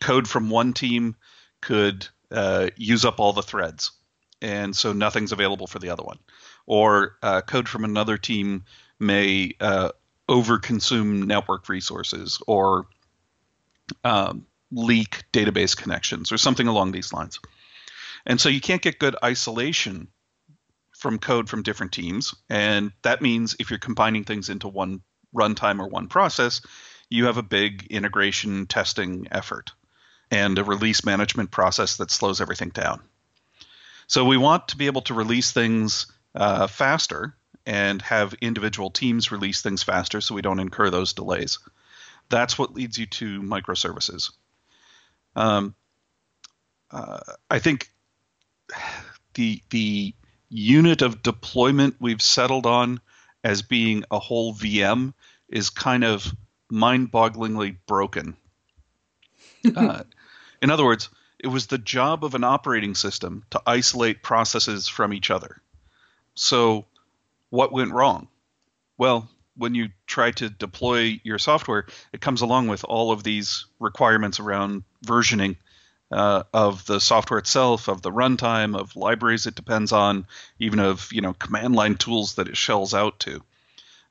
Code 0.00 0.26
from 0.26 0.48
one 0.48 0.72
team 0.72 1.16
could 1.60 2.08
uh, 2.30 2.70
use 2.76 3.04
up 3.04 3.20
all 3.20 3.34
the 3.34 3.42
threads, 3.42 3.90
and 4.40 4.74
so 4.74 4.94
nothing's 4.94 5.32
available 5.32 5.66
for 5.66 5.80
the 5.80 5.90
other 5.90 6.02
one. 6.02 6.18
Or 6.72 7.18
uh, 7.22 7.42
code 7.42 7.68
from 7.68 7.84
another 7.84 8.16
team 8.16 8.64
may 8.98 9.52
uh, 9.60 9.90
overconsume 10.26 11.26
network 11.26 11.68
resources 11.68 12.40
or 12.46 12.86
um, 14.04 14.46
leak 14.70 15.22
database 15.34 15.76
connections 15.76 16.32
or 16.32 16.38
something 16.38 16.66
along 16.66 16.92
these 16.92 17.12
lines. 17.12 17.40
And 18.24 18.40
so 18.40 18.48
you 18.48 18.62
can't 18.62 18.80
get 18.80 18.98
good 18.98 19.16
isolation 19.22 20.08
from 20.96 21.18
code 21.18 21.50
from 21.50 21.62
different 21.62 21.92
teams. 21.92 22.34
And 22.48 22.92
that 23.02 23.20
means 23.20 23.54
if 23.60 23.68
you're 23.68 23.78
combining 23.78 24.24
things 24.24 24.48
into 24.48 24.66
one 24.66 25.02
runtime 25.36 25.78
or 25.78 25.88
one 25.88 26.08
process, 26.08 26.62
you 27.10 27.26
have 27.26 27.36
a 27.36 27.42
big 27.42 27.88
integration 27.90 28.64
testing 28.64 29.28
effort 29.30 29.72
and 30.30 30.58
a 30.58 30.64
release 30.64 31.04
management 31.04 31.50
process 31.50 31.98
that 31.98 32.10
slows 32.10 32.40
everything 32.40 32.70
down. 32.70 33.02
So 34.06 34.24
we 34.24 34.38
want 34.38 34.68
to 34.68 34.78
be 34.78 34.86
able 34.86 35.02
to 35.02 35.12
release 35.12 35.52
things 35.52 36.06
uh, 36.34 36.66
faster 36.66 37.36
and 37.66 38.02
have 38.02 38.34
individual 38.34 38.90
teams 38.90 39.30
release 39.30 39.62
things 39.62 39.82
faster 39.82 40.20
so 40.20 40.34
we 40.34 40.42
don't 40.42 40.60
incur 40.60 40.90
those 40.90 41.12
delays. 41.12 41.58
That's 42.28 42.58
what 42.58 42.74
leads 42.74 42.98
you 42.98 43.06
to 43.06 43.42
microservices. 43.42 44.30
Um, 45.36 45.74
uh, 46.90 47.20
I 47.50 47.58
think 47.58 47.88
the 49.34 49.62
the 49.70 50.14
unit 50.48 51.02
of 51.02 51.22
deployment 51.22 51.96
we've 51.98 52.20
settled 52.20 52.66
on 52.66 53.00
as 53.42 53.62
being 53.62 54.04
a 54.10 54.18
whole 54.18 54.54
VM 54.54 55.14
is 55.48 55.70
kind 55.70 56.04
of 56.04 56.26
mind-bogglingly 56.70 57.76
broken. 57.86 58.36
uh, 59.76 60.02
in 60.60 60.70
other 60.70 60.84
words, 60.84 61.08
it 61.38 61.48
was 61.48 61.66
the 61.66 61.78
job 61.78 62.24
of 62.24 62.34
an 62.34 62.44
operating 62.44 62.94
system 62.94 63.44
to 63.50 63.62
isolate 63.66 64.22
processes 64.22 64.88
from 64.88 65.12
each 65.12 65.30
other. 65.30 65.60
So, 66.34 66.86
what 67.50 67.72
went 67.72 67.92
wrong? 67.92 68.28
Well, 68.96 69.28
when 69.56 69.74
you 69.74 69.90
try 70.06 70.30
to 70.32 70.48
deploy 70.48 71.20
your 71.24 71.38
software, 71.38 71.86
it 72.12 72.20
comes 72.20 72.40
along 72.40 72.68
with 72.68 72.84
all 72.84 73.12
of 73.12 73.22
these 73.22 73.66
requirements 73.78 74.40
around 74.40 74.84
versioning 75.04 75.56
uh, 76.10 76.44
of 76.52 76.84
the 76.86 77.00
software 77.00 77.38
itself, 77.38 77.88
of 77.88 78.02
the 78.02 78.10
runtime, 78.10 78.76
of 78.78 78.96
libraries 78.96 79.46
it 79.46 79.54
depends 79.54 79.92
on, 79.92 80.26
even 80.58 80.78
of 80.78 81.12
you 81.12 81.20
know 81.20 81.32
command 81.32 81.74
line 81.74 81.96
tools 81.96 82.34
that 82.34 82.48
it 82.48 82.56
shells 82.56 82.94
out 82.94 83.18
to. 83.20 83.42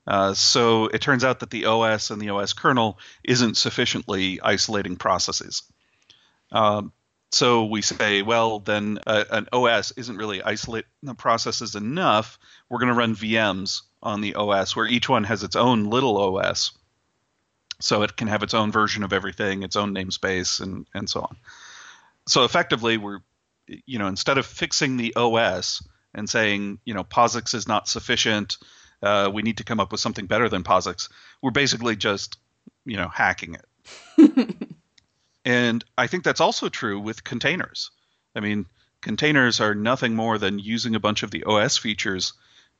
Uh, 0.06 0.34
so 0.34 0.86
it 0.86 1.00
turns 1.00 1.22
out 1.22 1.40
that 1.40 1.50
the 1.50 1.66
OS 1.66 2.10
and 2.10 2.20
the 2.20 2.30
OS 2.30 2.52
kernel 2.52 2.98
isn't 3.22 3.56
sufficiently 3.56 4.40
isolating 4.40 4.96
processes. 4.96 5.62
Um, 6.50 6.92
so 7.32 7.64
we 7.64 7.80
say, 7.80 8.20
well, 8.20 8.58
then 8.58 8.98
uh, 9.06 9.24
an 9.30 9.48
OS 9.52 9.92
isn't 9.92 10.18
really 10.18 10.42
isolating 10.42 10.90
the 11.02 11.14
processes 11.14 11.74
enough. 11.74 12.38
We're 12.68 12.78
going 12.78 12.92
to 12.92 12.94
run 12.94 13.16
VMs 13.16 13.82
on 14.02 14.20
the 14.20 14.34
OS 14.34 14.76
where 14.76 14.86
each 14.86 15.08
one 15.08 15.24
has 15.24 15.42
its 15.42 15.56
own 15.56 15.84
little 15.84 16.18
OS. 16.18 16.72
So 17.80 18.02
it 18.02 18.16
can 18.16 18.28
have 18.28 18.42
its 18.42 18.54
own 18.54 18.70
version 18.70 19.02
of 19.02 19.14
everything, 19.14 19.62
its 19.62 19.76
own 19.76 19.94
namespace, 19.94 20.60
and, 20.60 20.86
and 20.94 21.08
so 21.08 21.22
on. 21.22 21.36
So 22.28 22.44
effectively, 22.44 22.98
we're, 22.98 23.20
you 23.66 23.98
know, 23.98 24.06
instead 24.06 24.38
of 24.38 24.46
fixing 24.46 24.98
the 24.98 25.14
OS 25.16 25.82
and 26.14 26.28
saying, 26.28 26.80
you 26.84 26.92
know, 26.92 27.02
POSIX 27.02 27.54
is 27.54 27.66
not 27.66 27.88
sufficient, 27.88 28.58
uh, 29.02 29.30
we 29.32 29.42
need 29.42 29.56
to 29.56 29.64
come 29.64 29.80
up 29.80 29.90
with 29.90 30.00
something 30.00 30.26
better 30.26 30.48
than 30.48 30.62
POSIX, 30.62 31.08
we're 31.40 31.50
basically 31.50 31.96
just, 31.96 32.38
you 32.84 32.98
know, 32.98 33.08
hacking 33.08 33.56
it. 33.56 33.64
and 35.44 35.84
I 35.96 36.06
think 36.06 36.24
that's 36.24 36.40
also 36.40 36.68
true 36.68 37.00
with 37.00 37.24
containers. 37.24 37.90
I 38.34 38.40
mean, 38.40 38.66
containers 39.00 39.60
are 39.60 39.74
nothing 39.74 40.14
more 40.14 40.38
than 40.38 40.58
using 40.58 40.94
a 40.94 41.00
bunch 41.00 41.22
of 41.22 41.30
the 41.30 41.44
OS 41.44 41.76
features 41.76 42.32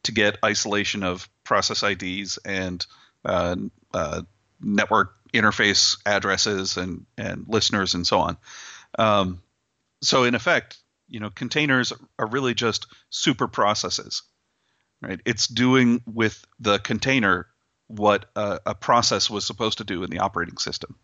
to 0.04 0.12
get 0.12 0.38
isolation 0.44 1.02
of 1.02 1.28
process 1.44 1.82
IDs 1.82 2.38
and 2.44 2.84
uh, 3.24 3.56
uh, 3.92 4.22
network 4.60 5.14
interface 5.32 5.98
addresses 6.04 6.76
and 6.76 7.06
and 7.16 7.46
listeners 7.48 7.94
and 7.94 8.06
so 8.06 8.18
on. 8.18 8.36
Um, 8.98 9.42
so 10.02 10.24
in 10.24 10.34
effect, 10.34 10.78
you 11.08 11.20
know, 11.20 11.30
containers 11.30 11.92
are 12.18 12.26
really 12.26 12.54
just 12.54 12.86
super 13.10 13.48
processes, 13.48 14.22
right? 15.00 15.20
It's 15.24 15.46
doing 15.46 16.02
with 16.06 16.44
the 16.60 16.78
container 16.78 17.46
what 17.86 18.26
a, 18.36 18.60
a 18.66 18.74
process 18.74 19.28
was 19.28 19.44
supposed 19.44 19.78
to 19.78 19.84
do 19.84 20.02
in 20.02 20.10
the 20.10 20.20
operating 20.20 20.58
system. 20.58 20.96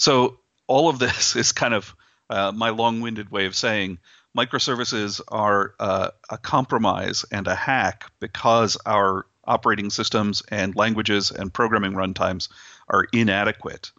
So 0.00 0.38
all 0.66 0.88
of 0.88 0.98
this 0.98 1.36
is 1.42 1.52
kind 1.52 1.74
of 1.74 1.94
uh, 2.30 2.52
my 2.52 2.70
long-winded 2.70 3.30
way 3.30 3.46
of 3.46 3.54
saying 3.54 3.98
microservices 4.36 5.20
are 5.28 5.74
uh, 5.78 6.10
a 6.30 6.38
compromise 6.38 7.24
and 7.30 7.46
a 7.46 7.54
hack 7.54 8.04
because 8.18 8.78
our 8.86 9.26
operating 9.44 9.90
systems 9.90 10.42
and 10.48 10.74
languages 10.76 11.30
and 11.32 11.52
programming 11.52 11.92
runtimes 11.92 12.48
are 12.88 13.06
inadequate 13.12 13.90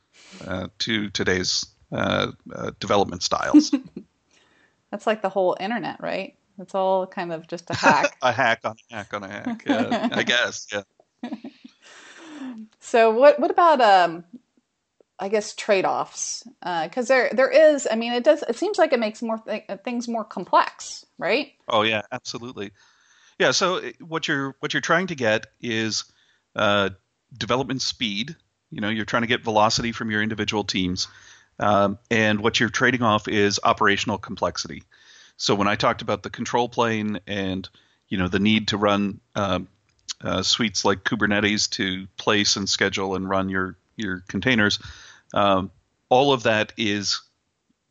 uh, 0.47 0.68
to 0.80 1.10
today's 1.10 1.66
uh, 1.91 2.32
uh 2.56 2.72
development 2.80 3.22
styles. 3.22 3.76
That's 4.91 5.06
like 5.06 5.22
the 5.22 5.30
whole 5.30 5.58
internet, 5.60 6.02
right? 6.02 6.36
It's 6.58 6.74
all 6.74 7.06
kind 7.06 7.34
of 7.34 7.47
just 7.47 7.70
a 7.70 7.74
hack. 7.74 8.18
a 8.22 8.32
hack 8.32 8.62
on 8.64 8.76
a 8.91 8.95
hack 8.95 9.14
on 9.14 9.24
a 9.24 9.28
hack. 9.28 9.64
Yeah, 9.68 10.10
I 10.12 10.24
guess. 10.24 10.68
Yeah. 10.72 10.84
so 12.80 13.12
what 13.12 13.39
what 13.39 13.52
about 13.52 13.82
um 13.82 14.24
I 15.22 15.30
guess 15.30 15.53
trade 15.53 15.86
offs 15.86 16.43
because 16.61 17.09
uh, 17.09 17.13
there 17.13 17.30
there 17.32 17.49
is. 17.49 17.88
I 17.89 17.95
mean, 17.95 18.11
it 18.11 18.24
does. 18.24 18.43
It 18.49 18.57
seems 18.57 18.80
like 18.80 18.91
it 18.91 18.99
makes 18.99 19.22
more 19.22 19.38
th- 19.38 19.65
things 19.86 20.07
more 20.07 20.24
complex, 20.24 21.05
right? 21.19 21.51
Oh 21.67 21.84
yeah, 21.84 22.01
absolutely. 22.11 22.72
Yeah. 23.38 23.51
So 23.51 23.78
eh, 23.78 23.91
what 23.99 24.28
you're 24.28 24.55
what 24.59 24.74
you're 24.74 24.82
trying 24.82 25.07
to 25.07 25.15
get 25.15 25.45
is 25.61 26.05
uh, 26.55 26.89
development 27.38 27.84
speed. 27.84 28.36
You 28.72 28.82
know, 28.82 28.89
you're 28.89 29.05
trying 29.05 29.22
to 29.22 29.28
get 29.28 29.43
velocity 29.43 29.91
from 29.91 30.09
your 30.09 30.24
individual 30.24 30.63
teams, 30.63 31.07
um, 31.59 31.99
and 32.09 32.41
what 32.41 32.59
you're 32.59 32.69
trading 32.69 33.03
off 33.03 33.28
is 33.28 33.59
operational 33.63 34.17
complexity. 34.17 34.84
So 35.38 35.53
when 35.53 35.67
I 35.67 35.76
talked 35.76 36.01
about 36.01 36.24
the 36.24 36.30
control 36.32 36.67
plane 36.67 37.19
and 37.28 37.69
you 38.07 38.17
know 38.17 38.28
the 38.28 38.39
need 38.39 38.69
to 38.69 38.78
run 38.78 39.19
um, 39.36 39.67
uh, 40.24 40.41
suites 40.41 40.84
like 40.84 41.03
Kubernetes 41.03 41.69
to 41.72 42.07
place 42.17 42.55
and 42.55 42.67
schedule 42.67 43.15
and 43.15 43.30
run 43.30 43.49
your 43.49 43.78
your 43.95 44.24
containers, 44.28 44.80
um, 45.34 45.72
all 46.10 46.34
of 46.34 46.44
that 46.44 46.74
is, 46.78 47.22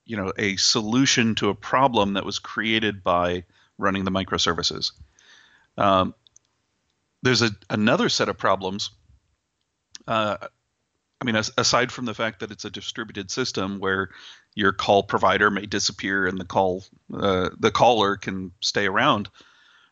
you 0.05 0.17
know, 0.17 0.33
a 0.39 0.57
solution 0.57 1.35
to 1.37 1.49
a 1.49 1.55
problem 1.55 2.15
that 2.15 2.25
was 2.25 2.39
created 2.39 3.03
by 3.03 3.45
running 3.79 4.05
the 4.05 4.11
microservices. 4.11 4.93
Um, 5.79 6.15
there's 7.23 7.43
a, 7.43 7.51
another 7.69 8.09
set 8.09 8.29
of 8.29 8.39
problems 8.39 8.91
uh, 10.07 10.37
I 11.21 11.25
mean, 11.25 11.37
aside 11.37 11.93
from 11.93 12.07
the 12.07 12.15
fact 12.15 12.41
that 12.41 12.51
it's 12.51 12.65
a 12.65 12.71
distributed 12.71 13.31
system 13.31 13.79
where 13.79 14.11
your 14.55 14.73
call 14.73 15.03
provider 15.03 15.51
may 15.51 15.67
disappear 15.67 16.27
and 16.27 16.39
the 16.39 16.47
call 16.47 16.85
uh, 17.15 17.51
the 17.59 17.71
caller 17.71 18.17
can 18.17 18.53
stay 18.61 18.87
around, 18.87 19.29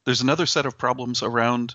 there's 0.04 0.22
another 0.22 0.46
set 0.46 0.64
of 0.64 0.78
problems 0.78 1.22
around 1.22 1.74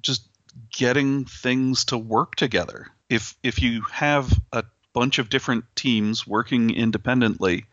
just 0.00 0.28
getting 0.70 1.24
things 1.24 1.86
to 1.86 1.98
work 1.98 2.34
together. 2.34 2.88
If 3.08 3.36
if 3.44 3.62
you 3.62 3.82
have 3.92 4.32
a 4.52 4.64
bunch 4.94 5.18
of 5.18 5.28
different 5.28 5.64
teams 5.76 6.26
working 6.26 6.70
independently, 6.70 7.66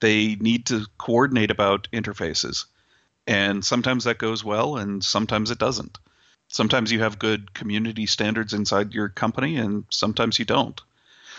they 0.00 0.36
need 0.36 0.66
to 0.66 0.86
coordinate 0.96 1.50
about 1.50 1.88
interfaces. 1.92 2.64
And 3.26 3.62
sometimes 3.64 4.04
that 4.04 4.18
goes 4.18 4.42
well 4.42 4.76
and 4.76 5.04
sometimes 5.04 5.50
it 5.50 5.58
doesn't 5.58 5.98
sometimes 6.48 6.90
you 6.90 7.00
have 7.00 7.18
good 7.18 7.54
community 7.54 8.06
standards 8.06 8.54
inside 8.54 8.94
your 8.94 9.08
company 9.08 9.56
and 9.56 9.84
sometimes 9.90 10.38
you 10.38 10.44
don't. 10.44 10.80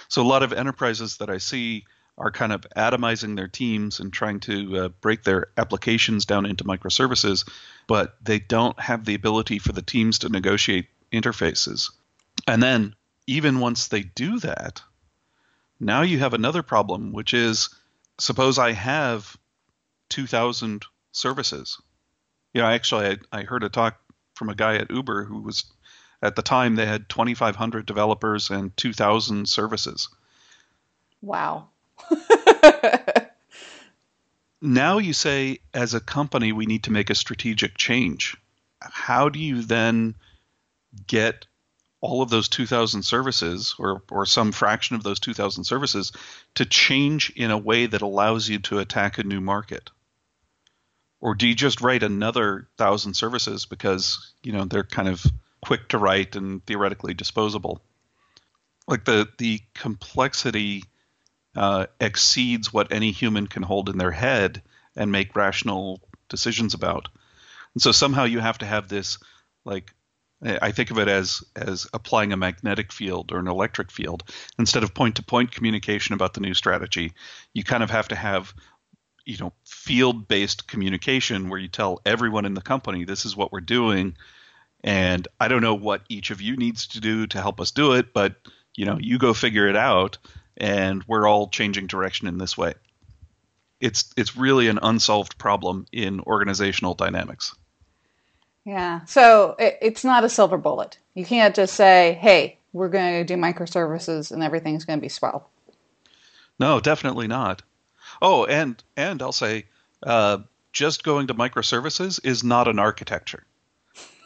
So 0.08 0.22
a 0.22 0.24
lot 0.24 0.44
of 0.44 0.54
enterprises 0.54 1.18
that 1.18 1.30
I 1.30 1.38
see 1.38 1.86
are 2.18 2.32
kind 2.32 2.52
of 2.52 2.66
atomizing 2.76 3.36
their 3.36 3.48
teams 3.48 4.00
and 4.00 4.12
trying 4.12 4.40
to 4.42 4.78
uh, 4.78 4.90
break 5.02 5.24
their 5.24 5.48
applications 5.58 6.26
down 6.26 6.46
into 6.46 6.64
microservices, 6.64 7.50
but 7.88 8.18
they 8.22 8.40
don't 8.40 8.80
have 8.80 9.06
the 9.06 9.16
ability 9.16 9.60
for 9.60 9.72
the 9.72 9.82
teams 9.82 10.20
to 10.20 10.30
negotiate 10.30 10.88
interfaces. 11.14 11.92
And 12.48 12.62
then, 12.62 12.96
even 13.26 13.60
once 13.60 13.88
they 13.88 14.02
do 14.02 14.40
that, 14.40 14.82
now 15.80 16.02
you 16.02 16.20
have 16.20 16.34
another 16.34 16.64
problem, 16.64 17.12
which 17.12 17.34
is 17.34 17.70
suppose 18.20 18.60
I 18.60 18.74
have 18.74 19.38
2,000 20.10 20.86
services. 21.12 21.82
You 22.54 22.62
know, 22.62 22.68
actually, 22.68 23.18
I, 23.32 23.40
I 23.40 23.44
heard 23.44 23.64
a 23.64 23.70
talk 23.70 24.00
from 24.36 24.50
a 24.50 24.56
guy 24.56 24.76
at 24.76 24.92
Uber 24.92 25.26
who 25.26 25.42
was 25.42 25.66
at 26.22 26.36
the 26.36 26.42
time 26.42 26.76
they 26.76 26.86
had 26.86 27.10
2,500 27.10 27.86
developers 27.86 28.50
and 28.50 28.76
2,000 28.76 29.48
services. 29.48 30.10
Wow. 31.22 31.70
now 34.62 34.98
you 34.98 35.14
say, 35.14 35.60
as 35.74 35.94
a 35.94 36.00
company, 36.00 36.52
we 36.52 36.66
need 36.66 36.84
to 36.84 36.92
make 36.92 37.10
a 37.10 37.16
strategic 37.16 37.78
change. 37.78 38.38
How 38.82 39.30
do 39.30 39.40
you 39.40 39.62
then 39.62 40.16
get 41.08 41.46
all 42.02 42.22
of 42.22 42.30
those 42.30 42.48
2,000 42.48 43.04
services, 43.04 43.76
or, 43.78 44.02
or 44.10 44.26
some 44.26 44.52
fraction 44.52 44.96
of 44.96 45.04
those 45.04 45.20
2,000 45.20 45.64
services, 45.64 46.12
to 46.56 46.66
change 46.66 47.32
in 47.36 47.52
a 47.52 47.58
way 47.58 47.86
that 47.86 48.02
allows 48.02 48.48
you 48.48 48.60
to 48.60 48.80
attack 48.80 49.18
a 49.18 49.24
new 49.24 49.42
market? 49.42 49.90
or 51.22 51.36
do 51.36 51.48
you 51.48 51.56
just 51.56 51.82
write 51.82 52.04
another 52.04 52.68
thousand 52.78 53.14
services 53.14 53.66
because 53.66 54.34
you 54.44 54.52
know 54.52 54.66
they're 54.66 54.84
kind 54.84 55.08
of 55.08 55.24
quick 55.62 55.88
to 55.90 55.98
write 55.98 56.36
and 56.36 56.66
theoretically 56.66 57.14
disposable 57.14 57.82
like 58.88 59.06
the 59.06 59.28
the 59.38 59.62
complexity 59.74 60.84
uh, 61.56 61.88
exceeds 62.00 62.72
what 62.72 62.92
any 62.92 63.12
human 63.12 63.48
can 63.48 63.64
hold 63.64 63.90
in 63.90 63.98
their 63.98 64.12
head 64.12 64.62
and 64.96 65.12
make 65.12 65.36
rational 65.36 66.00
decisions 66.30 66.74
about 66.74 67.10
and 67.74 67.82
so 67.82 67.92
somehow 67.92 68.24
you 68.24 68.40
have 68.40 68.58
to 68.58 68.66
have 68.66 68.88
this 68.88 69.18
like 69.66 69.94
I 70.42 70.72
think 70.72 70.90
of 70.92 71.00
it 71.00 71.08
as 71.08 71.44
as 71.56 71.88
applying 71.94 72.32
a 72.32 72.38
magnetic 72.38 72.94
field 72.94 73.32
or 73.32 73.40
an 73.40 73.48
electric 73.48 73.92
field 73.92 74.24
instead 74.58 74.84
of 74.84 74.94
point 74.94 75.16
to 75.18 75.24
point 75.24 75.52
communication 75.52 76.14
about 76.14 76.34
the 76.34 76.40
new 76.40 76.54
strategy. 76.54 77.14
You 77.54 77.64
kind 77.64 77.84
of 77.84 77.90
have 77.90 78.08
to 78.10 78.16
have 78.16 78.54
you 79.30 79.38
know 79.38 79.54
field 79.64 80.28
based 80.28 80.68
communication 80.68 81.50
where 81.50 81.60
you 81.60 81.68
tell 81.68 82.02
everyone 82.06 82.46
in 82.46 82.56
the 82.56 82.62
company 82.62 83.04
this 83.04 83.26
is 83.26 83.36
what 83.36 83.52
we're 83.52 83.62
doing 83.62 84.16
and 84.84 85.28
i 85.40 85.48
don't 85.48 85.62
know 85.62 85.76
what 85.76 86.02
each 86.10 86.32
of 86.32 86.42
you 86.42 86.58
needs 86.58 86.88
to 86.88 87.00
do 87.00 87.28
to 87.28 87.40
help 87.40 87.62
us 87.62 87.70
do 87.70 87.94
it 87.94 88.12
but 88.12 88.36
you 88.76 88.86
know 88.86 88.98
you 89.00 89.20
go 89.20 89.34
figure 89.34 89.68
it 89.68 89.76
out 89.76 90.18
and 90.58 91.04
we're 91.08 91.28
all 91.28 91.48
changing 91.48 91.86
direction 91.86 92.28
in 92.28 92.40
this 92.40 92.58
way 92.58 92.74
it's 93.80 94.12
it's 94.18 94.36
really 94.36 94.68
an 94.68 94.80
unsolved 94.82 95.38
problem 95.38 95.86
in 95.92 96.20
organizational 96.22 96.96
dynamics 96.96 97.56
yeah. 98.70 99.04
So 99.06 99.56
it, 99.58 99.80
it's 99.82 100.04
not 100.04 100.24
a 100.24 100.30
silver 100.30 100.58
bullet. 100.58 101.00
You 101.16 101.26
can't 101.26 101.56
just 101.56 101.74
say 101.76 102.18
hey 102.22 102.58
we're 102.72 102.90
going 102.90 103.14
to 103.14 103.24
do 103.24 103.40
microservices 103.42 104.32
and 104.32 104.44
everything's 104.44 104.86
going 104.86 105.00
to 105.00 105.02
be 105.02 105.10
swell. 105.10 105.50
No 106.60 106.80
definitely 106.80 107.28
not. 107.28 107.64
Oh, 108.22 108.46
and 108.46 108.82
and 108.96 109.22
I'll 109.22 109.32
say, 109.32 109.66
uh, 110.04 110.40
just 110.72 111.04
going 111.04 111.28
to 111.28 111.34
microservices 111.34 112.20
is 112.24 112.44
not 112.44 112.68
an 112.68 112.80
architecture. 112.80 113.44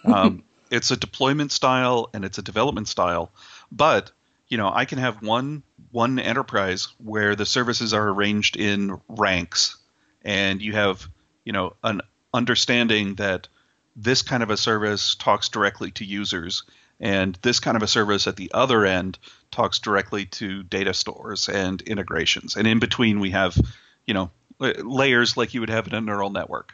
Um, 0.05 0.43
it's 0.69 0.91
a 0.91 0.97
deployment 0.97 1.53
style 1.53 2.09
and 2.13 2.25
it's 2.25 2.37
a 2.37 2.41
development 2.41 2.89
style, 2.89 3.31
but 3.71 4.11
you 4.49 4.57
know 4.57 4.69
I 4.69 4.83
can 4.83 4.97
have 4.97 5.21
one 5.21 5.63
one 5.91 6.19
enterprise 6.19 6.89
where 6.97 7.37
the 7.37 7.45
services 7.45 7.93
are 7.93 8.09
arranged 8.09 8.57
in 8.57 8.99
ranks, 9.07 9.77
and 10.25 10.61
you 10.61 10.73
have 10.73 11.07
you 11.45 11.53
know 11.53 11.77
an 11.85 12.01
understanding 12.33 13.15
that 13.15 13.47
this 13.95 14.21
kind 14.21 14.43
of 14.43 14.49
a 14.49 14.57
service 14.57 15.15
talks 15.15 15.49
directly 15.49 15.91
to 15.91 16.05
users 16.05 16.63
and 16.99 17.37
this 17.41 17.59
kind 17.59 17.75
of 17.75 17.83
a 17.83 17.87
service 17.87 18.27
at 18.27 18.35
the 18.35 18.51
other 18.53 18.85
end 18.85 19.17
talks 19.51 19.79
directly 19.79 20.25
to 20.25 20.63
data 20.63 20.93
stores 20.93 21.49
and 21.49 21.81
integrations. 21.81 22.55
And 22.55 22.67
in 22.67 22.79
between, 22.79 23.19
we 23.19 23.31
have, 23.31 23.57
you 24.05 24.13
know, 24.13 24.31
layers 24.59 25.35
like 25.35 25.53
you 25.53 25.59
would 25.59 25.69
have 25.69 25.87
in 25.87 25.95
a 25.95 26.01
neural 26.01 26.29
network. 26.29 26.73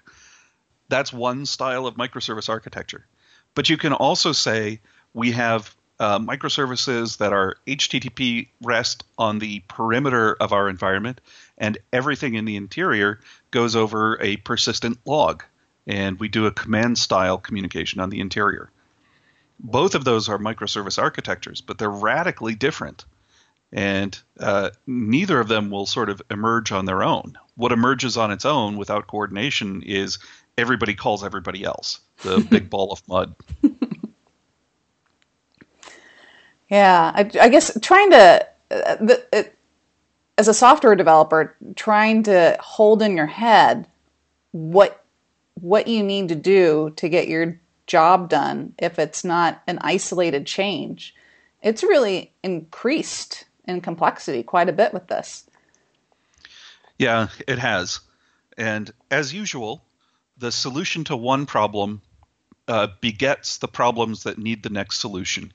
That's 0.90 1.14
one 1.14 1.46
style 1.46 1.88
of 1.88 1.96
microservice 1.96 2.50
architecture. 2.50 3.06
But 3.56 3.70
you 3.70 3.78
can 3.78 3.94
also 3.94 4.32
say 4.32 4.82
we 5.14 5.32
have 5.32 5.76
uh, 6.00 6.20
microservices 6.20 7.18
that 7.18 7.34
are 7.34 7.58
HTTP 7.68 8.48
REST 8.62 9.04
on 9.18 9.40
the 9.40 9.62
perimeter 9.68 10.36
of 10.40 10.54
our 10.54 10.70
environment, 10.70 11.20
and 11.58 11.78
everything 11.92 12.36
in 12.36 12.46
the 12.46 12.56
interior 12.56 13.20
goes 13.52 13.76
over 13.76 14.22
a 14.22 14.38
persistent 14.38 14.98
log. 15.06 15.44
And 15.90 16.18
we 16.20 16.30
do 16.30 16.46
a 16.46 16.52
command 16.52 16.98
style 16.98 17.38
communication 17.38 18.00
on 18.00 18.10
the 18.10 18.22
interior 18.22 18.72
both 19.60 19.96
of 19.96 20.06
those 20.06 20.30
are 20.30 20.38
microservice 20.38 21.02
architectures, 21.02 21.62
but 21.62 21.78
they're 21.78 21.90
radically 21.90 22.56
different. 22.56 23.06
And 23.72 24.18
uh, 24.40 24.72
neither 24.88 25.40
of 25.40 25.48
them 25.48 25.70
will 25.70 25.86
sort 25.86 26.10
of 26.10 26.22
emerge 26.32 26.72
on 26.72 26.86
their 26.86 27.04
own. 27.04 27.38
What 27.56 27.72
emerges 27.72 28.18
on 28.18 28.32
its 28.32 28.46
own 28.46 28.78
without 28.78 29.08
coordination 29.08 29.84
is 29.84 30.18
everybody 30.58 30.96
calls 30.96 31.24
everybody 31.24 31.64
else, 31.64 32.00
the 32.24 32.40
big 32.50 32.70
ball 32.70 32.92
of 32.92 33.08
mud. 33.08 33.36
Yeah, 36.70 37.12
I, 37.16 37.22
I 37.42 37.50
guess 37.50 37.76
trying 37.82 38.12
to, 38.12 38.48
uh, 38.70 38.96
the, 38.98 39.24
it, 39.34 39.58
as 40.38 40.48
a 40.48 40.54
software 40.54 40.96
developer, 40.96 41.56
trying 41.76 42.22
to 42.24 42.56
hold 42.60 43.02
in 43.02 43.18
your 43.18 43.26
head 43.26 43.88
what 44.52 44.99
what 45.62 45.88
you 45.88 46.04
need 46.04 46.30
to 46.30 46.36
do 46.36 46.94
to 46.98 47.10
get 47.10 47.28
your 47.28 47.60
job 47.88 48.30
done 48.30 48.74
if 48.78 49.00
it's 49.00 49.24
not 49.24 49.62
an 49.68 49.80
isolated 49.82 50.46
change. 50.46 51.16
It's 51.62 51.84
really 51.84 52.32
increased 52.44 53.46
in 53.66 53.82
complexity 53.82 54.44
quite 54.44 54.70
a 54.70 54.74
bit 54.74 54.94
with 54.94 55.08
this. 55.08 55.46
Yeah, 56.98 57.28
it 57.48 57.60
has. 57.60 58.00
And 58.58 58.92
as 59.10 59.34
usual, 59.34 59.84
the 60.38 60.52
solution 60.52 61.04
to 61.06 61.16
one 61.16 61.46
problem 61.46 62.02
uh, 62.68 62.88
begets 63.02 63.58
the 63.58 63.68
problems 63.68 64.24
that 64.24 64.38
need 64.38 64.64
the 64.64 64.70
next 64.70 65.00
solution. 65.00 65.52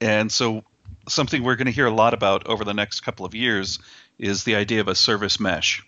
And 0.00 0.30
so, 0.30 0.64
something 1.08 1.42
we're 1.42 1.56
going 1.56 1.66
to 1.66 1.72
hear 1.72 1.86
a 1.86 1.94
lot 1.94 2.14
about 2.14 2.46
over 2.46 2.64
the 2.64 2.74
next 2.74 3.00
couple 3.00 3.26
of 3.26 3.34
years 3.34 3.78
is 4.18 4.44
the 4.44 4.54
idea 4.54 4.80
of 4.80 4.88
a 4.88 4.94
service 4.94 5.40
mesh. 5.40 5.84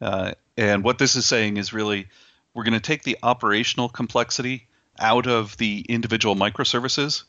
Uh, 0.00 0.32
and 0.56 0.84
what 0.84 0.98
this 0.98 1.16
is 1.16 1.26
saying 1.26 1.56
is 1.56 1.72
really 1.72 2.08
we're 2.54 2.64
going 2.64 2.74
to 2.74 2.80
take 2.80 3.02
the 3.02 3.18
operational 3.22 3.88
complexity 3.88 4.66
out 4.98 5.26
of 5.26 5.56
the 5.56 5.84
individual 5.88 6.34
microservices, 6.34 7.24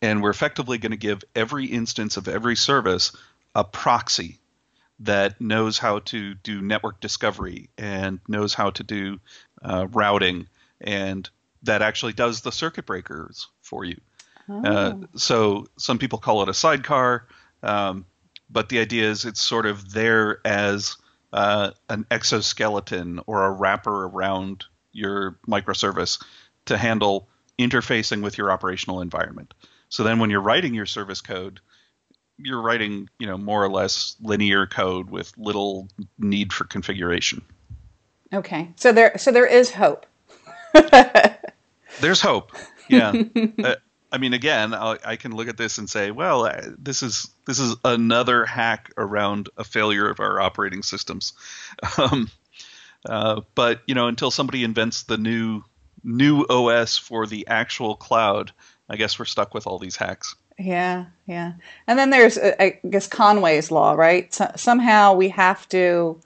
and 0.00 0.22
we're 0.22 0.30
effectively 0.30 0.78
going 0.78 0.92
to 0.92 0.96
give 0.96 1.22
every 1.34 1.66
instance 1.66 2.16
of 2.16 2.28
every 2.28 2.56
service 2.56 3.12
a 3.54 3.64
proxy 3.64 4.38
that 5.00 5.40
knows 5.40 5.78
how 5.78 5.98
to 6.00 6.34
do 6.34 6.60
network 6.62 7.00
discovery 7.00 7.68
and 7.76 8.20
knows 8.28 8.54
how 8.54 8.70
to 8.70 8.82
do 8.82 9.20
uh, 9.62 9.86
routing 9.90 10.46
and 10.80 11.28
that 11.62 11.82
actually 11.82 12.12
does 12.12 12.40
the 12.40 12.52
circuit 12.52 12.86
breakers 12.86 13.48
for 13.62 13.84
you. 13.84 14.00
Uh, 14.48 14.62
oh. 14.64 14.70
Uh, 14.70 14.94
so 15.16 15.66
some 15.76 15.98
people 15.98 16.18
call 16.18 16.42
it 16.42 16.48
a 16.48 16.54
sidecar, 16.54 17.26
um, 17.62 18.04
but 18.50 18.68
the 18.68 18.80
idea 18.80 19.08
is 19.08 19.24
it's 19.24 19.40
sort 19.40 19.66
of 19.66 19.92
there 19.92 20.40
as 20.44 20.96
uh, 21.32 21.70
an 21.88 22.06
exoskeleton 22.10 23.20
or 23.26 23.44
a 23.44 23.50
wrapper 23.50 24.04
around 24.06 24.64
your 24.92 25.38
microservice 25.48 26.22
to 26.66 26.76
handle 26.76 27.28
interfacing 27.58 28.22
with 28.22 28.38
your 28.38 28.50
operational 28.50 29.00
environment. 29.00 29.54
So 29.88 30.04
then 30.04 30.18
when 30.18 30.30
you're 30.30 30.40
writing 30.40 30.74
your 30.74 30.86
service 30.86 31.20
code, 31.20 31.60
you're 32.38 32.62
writing, 32.62 33.08
you 33.18 33.26
know, 33.26 33.36
more 33.36 33.62
or 33.62 33.70
less 33.70 34.16
linear 34.20 34.66
code 34.66 35.10
with 35.10 35.32
little 35.36 35.88
need 36.18 36.52
for 36.52 36.64
configuration. 36.64 37.42
Okay. 38.32 38.70
So 38.76 38.92
there 38.92 39.16
so 39.18 39.30
there 39.30 39.46
is 39.46 39.70
hope. 39.70 40.06
There's 42.00 42.20
hope. 42.20 42.52
Yeah. 42.88 43.12
uh, 43.62 43.76
I 44.12 44.18
mean, 44.18 44.34
again, 44.34 44.74
I, 44.74 44.98
I 45.04 45.16
can 45.16 45.34
look 45.34 45.48
at 45.48 45.56
this 45.56 45.78
and 45.78 45.88
say, 45.88 46.10
well, 46.10 46.44
uh, 46.44 46.60
this 46.78 47.02
is 47.02 47.30
this 47.46 47.58
is 47.58 47.74
another 47.84 48.44
hack 48.44 48.92
around 48.98 49.48
a 49.56 49.64
failure 49.64 50.08
of 50.08 50.20
our 50.20 50.40
operating 50.40 50.82
systems. 50.82 51.32
Um, 51.98 52.30
uh, 53.04 53.40
but 53.56 53.80
you 53.86 53.96
know, 53.96 54.06
until 54.06 54.30
somebody 54.30 54.62
invents 54.62 55.02
the 55.02 55.18
new 55.18 55.64
new 56.04 56.44
OS 56.44 56.96
for 56.96 57.26
the 57.26 57.46
actual 57.48 57.96
cloud, 57.96 58.52
I 58.88 58.96
guess 58.96 59.18
we're 59.18 59.24
stuck 59.24 59.54
with 59.54 59.66
all 59.66 59.78
these 59.78 59.96
hacks. 59.96 60.36
Yeah, 60.58 61.06
yeah. 61.26 61.54
And 61.86 61.98
then 61.98 62.10
there's, 62.10 62.38
uh, 62.38 62.54
I 62.58 62.78
guess, 62.88 63.06
Conway's 63.06 63.70
law, 63.70 63.92
right? 63.94 64.32
So, 64.32 64.50
somehow 64.56 65.14
we 65.14 65.28
have 65.30 65.68
to, 65.70 66.20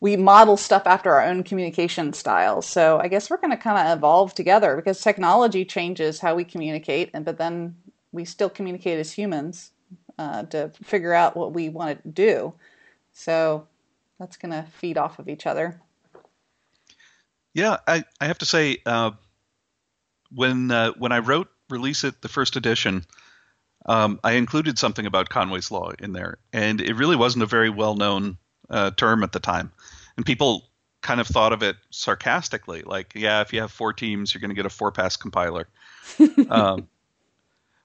we 0.00 0.16
model 0.16 0.56
stuff 0.56 0.82
after 0.86 1.12
our 1.12 1.24
own 1.24 1.42
communication 1.42 2.12
styles. 2.12 2.66
So 2.66 2.98
I 2.98 3.08
guess 3.08 3.30
we're 3.30 3.38
going 3.38 3.50
to 3.50 3.56
kind 3.56 3.88
of 3.88 3.98
evolve 3.98 4.34
together 4.34 4.76
because 4.76 5.00
technology 5.00 5.64
changes 5.64 6.20
how 6.20 6.34
we 6.34 6.44
communicate, 6.44 7.10
and 7.14 7.24
but 7.24 7.38
then 7.38 7.76
we 8.12 8.24
still 8.24 8.48
communicate 8.48 8.98
as 8.98 9.12
humans 9.12 9.72
uh, 10.18 10.44
to 10.44 10.70
figure 10.82 11.14
out 11.14 11.36
what 11.36 11.52
we 11.52 11.68
want 11.68 12.02
to 12.02 12.08
do. 12.08 12.54
So 13.12 13.66
that's 14.18 14.36
going 14.36 14.52
to 14.52 14.68
feed 14.78 14.98
off 14.98 15.18
of 15.18 15.28
each 15.28 15.46
other. 15.46 15.80
Yeah, 17.54 17.78
I, 17.86 18.04
I 18.20 18.26
have 18.26 18.38
to 18.38 18.46
say, 18.46 18.78
uh, 18.86 19.12
when 20.32 20.70
uh, 20.70 20.92
when 20.92 21.12
I 21.12 21.18
wrote 21.18 21.48
release 21.70 22.04
it 22.04 22.22
the 22.22 22.28
first 22.28 22.56
edition, 22.56 23.04
um, 23.86 24.20
I 24.22 24.32
included 24.32 24.78
something 24.78 25.06
about 25.06 25.28
Conway's 25.28 25.70
Law 25.70 25.90
in 25.98 26.12
there, 26.12 26.38
and 26.52 26.80
it 26.80 26.94
really 26.94 27.16
wasn't 27.16 27.42
a 27.42 27.46
very 27.46 27.70
well 27.70 27.96
known 27.96 28.38
uh, 28.70 28.90
term 28.92 29.22
at 29.22 29.32
the 29.32 29.40
time, 29.40 29.72
and 30.16 30.26
people 30.26 30.68
kind 31.00 31.20
of 31.20 31.26
thought 31.26 31.52
of 31.52 31.62
it 31.62 31.76
sarcastically, 31.90 32.82
like, 32.82 33.12
yeah, 33.14 33.40
if 33.40 33.52
you 33.52 33.60
have 33.60 33.70
four 33.70 33.92
teams, 33.92 34.34
you're 34.34 34.40
going 34.40 34.50
to 34.50 34.54
get 34.54 34.66
a 34.66 34.70
four 34.70 34.92
pass 34.92 35.16
compiler. 35.16 35.68
um, 36.50 36.88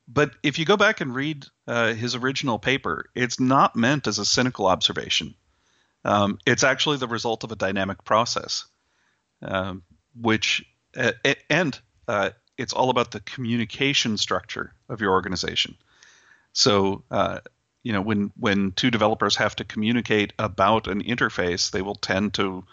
but 0.07 0.31
if 0.43 0.59
you 0.59 0.65
go 0.65 0.77
back 0.77 1.01
and 1.01 1.15
read 1.15 1.45
uh, 1.67 1.93
his 1.93 2.15
original 2.15 2.59
paper, 2.59 3.09
it's 3.15 3.39
not 3.39 3.75
meant 3.75 4.07
as 4.07 4.19
a 4.19 4.25
cynical 4.25 4.67
observation. 4.67 5.35
Um, 6.03 6.39
it's 6.45 6.63
actually 6.63 6.97
the 6.97 7.07
result 7.07 7.43
of 7.43 7.51
a 7.51 7.55
dynamic 7.55 8.03
process, 8.03 8.65
um, 9.41 9.83
which 10.19 10.65
uh, 10.97 11.13
and 11.49 11.79
uh, 12.07 12.31
it's 12.57 12.73
all 12.73 12.89
about 12.89 13.11
the 13.11 13.21
communication 13.21 14.17
structure 14.17 14.73
of 14.89 15.01
your 15.01 15.11
organization. 15.11 15.75
So, 16.51 17.03
uh, 17.09 17.39
you 17.83 17.91
know, 17.91 18.01
when 18.01 18.31
when 18.37 18.71
two 18.71 18.89
developers 18.89 19.35
have 19.35 19.55
to 19.57 19.65
communicate 19.65 20.33
about 20.39 20.87
an 20.87 21.03
interface, 21.03 21.69
they 21.69 21.81
will 21.81 21.95
tend 21.95 22.33
to 22.35 22.63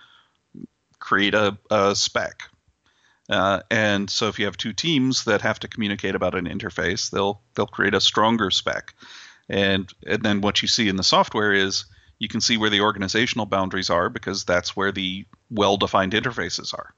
create 1.01 1.35
a, 1.35 1.59
a 1.71 1.95
spec. 1.97 2.45
Uh, 3.29 3.61
and 3.71 4.09
so, 4.09 4.29
if 4.29 4.39
you 4.39 4.45
have 4.45 4.57
two 4.57 4.73
teams 4.73 5.25
that 5.25 5.43
have 5.43 5.59
to 5.61 5.69
communicate 5.69 6.15
about 6.15 6.37
an 6.37 6.47
interface, 6.47 7.11
they'll 7.11 7.41
they'll 7.55 7.67
create 7.67 7.95
a 7.95 8.01
stronger 8.01 8.51
spec. 8.51 8.95
And 9.49 9.93
and 10.07 10.23
then 10.23 10.41
what 10.41 10.63
you 10.63 10.69
see 10.69 10.89
in 10.89 10.97
the 10.97 11.03
software 11.03 11.53
is 11.53 11.87
you 12.21 12.29
can 12.29 12.41
see 12.41 12.57
where 12.57 12.71
the 12.71 12.83
organizational 12.83 13.47
boundaries 13.47 13.91
are 13.91 14.09
because 14.09 14.45
that's 14.45 14.77
where 14.77 14.93
the 14.93 15.27
well-defined 15.51 16.13
interfaces 16.13 16.75
are. 16.75 16.95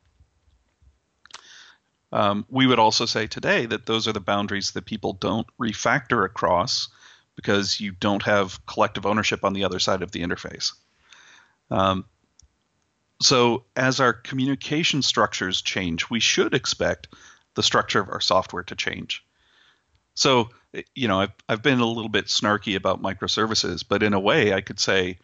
Um, 2.11 2.45
we 2.51 2.67
would 2.67 2.81
also 2.81 3.07
say 3.07 3.27
today 3.27 3.65
that 3.67 3.87
those 3.87 4.07
are 4.07 4.13
the 4.13 4.21
boundaries 4.21 4.73
that 4.73 4.85
people 4.85 5.15
don't 5.15 5.47
refactor 5.59 6.27
across 6.27 6.89
because 7.37 7.81
you 7.81 7.93
don't 7.93 8.23
have 8.23 8.65
collective 8.67 9.07
ownership 9.07 9.45
on 9.45 9.53
the 9.53 9.65
other 9.65 9.79
side 9.79 10.03
of 10.03 10.13
the 10.13 10.23
interface. 10.23 10.73
Um, 11.71 12.05
so, 13.21 13.65
as 13.77 14.01
our 14.01 14.13
communication 14.13 15.03
structures 15.03 15.63
change, 15.63 16.11
we 16.11 16.21
should 16.21 16.55
expect 16.55 17.09
the 17.55 17.63
structure 17.63 18.01
of 18.01 18.09
our 18.09 18.21
software 18.21 18.65
to 18.65 18.75
change. 18.75 19.25
So, 20.15 20.51
you 20.95 21.09
know, 21.09 21.21
I've, 21.21 21.33
I've 21.49 21.63
been 21.63 21.81
a 21.81 21.87
little 21.87 22.09
bit 22.09 22.27
snarky 22.27 22.77
about 22.77 23.03
microservices, 23.03 23.85
but 23.89 24.03
in 24.03 24.13
a 24.13 24.21
way, 24.21 24.53
I 24.53 24.61
could 24.61 24.81
say 24.81 25.19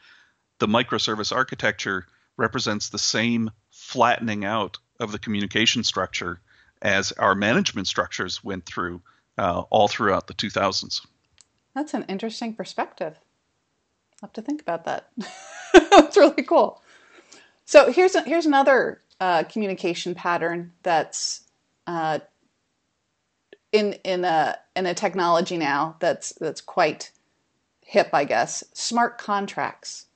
the 0.59 0.69
microservice 0.69 1.35
architecture 1.35 2.07
represents 2.37 2.89
the 2.89 2.99
same 2.99 3.51
flattening 3.71 4.45
out 4.45 4.79
of 5.01 5.13
the 5.13 5.19
communication 5.19 5.85
structure 5.85 6.41
as 6.81 7.13
our 7.13 7.35
management 7.35 7.89
structures 7.89 8.43
went 8.43 8.65
through 8.65 9.03
uh, 9.37 9.63
all 9.71 9.89
throughout 9.89 10.27
the 10.27 10.35
2000s. 10.35 11.05
That's 11.79 11.95
an 11.95 12.07
interesting 12.09 12.55
perspective. 12.55 13.21
I'll 14.15 14.27
have 14.27 14.33
to 14.33 14.43
think 14.43 14.61
about 14.61 14.85
that. 14.87 15.13
that's 15.93 16.17
really 16.17 16.43
cool. 16.43 16.83
So 17.67 17.93
here's 17.93 18.17
a, 18.17 18.23
here's 18.23 18.47
another 18.47 19.01
uh, 19.21 19.45
communication 19.45 20.17
pattern 20.17 20.73
that's 20.83 21.43
uh, 21.87 22.19
in 23.71 23.93
in 24.03 24.25
a 24.25 24.59
in 24.75 24.87
a 24.87 24.95
technology 24.95 25.57
now 25.57 25.95
that's 26.01 26.33
that's 26.41 26.61
quite 26.61 27.13
hip, 27.85 28.11
I 28.13 28.25
guess. 28.25 28.65
Smart 28.73 29.17
contracts. 29.17 30.07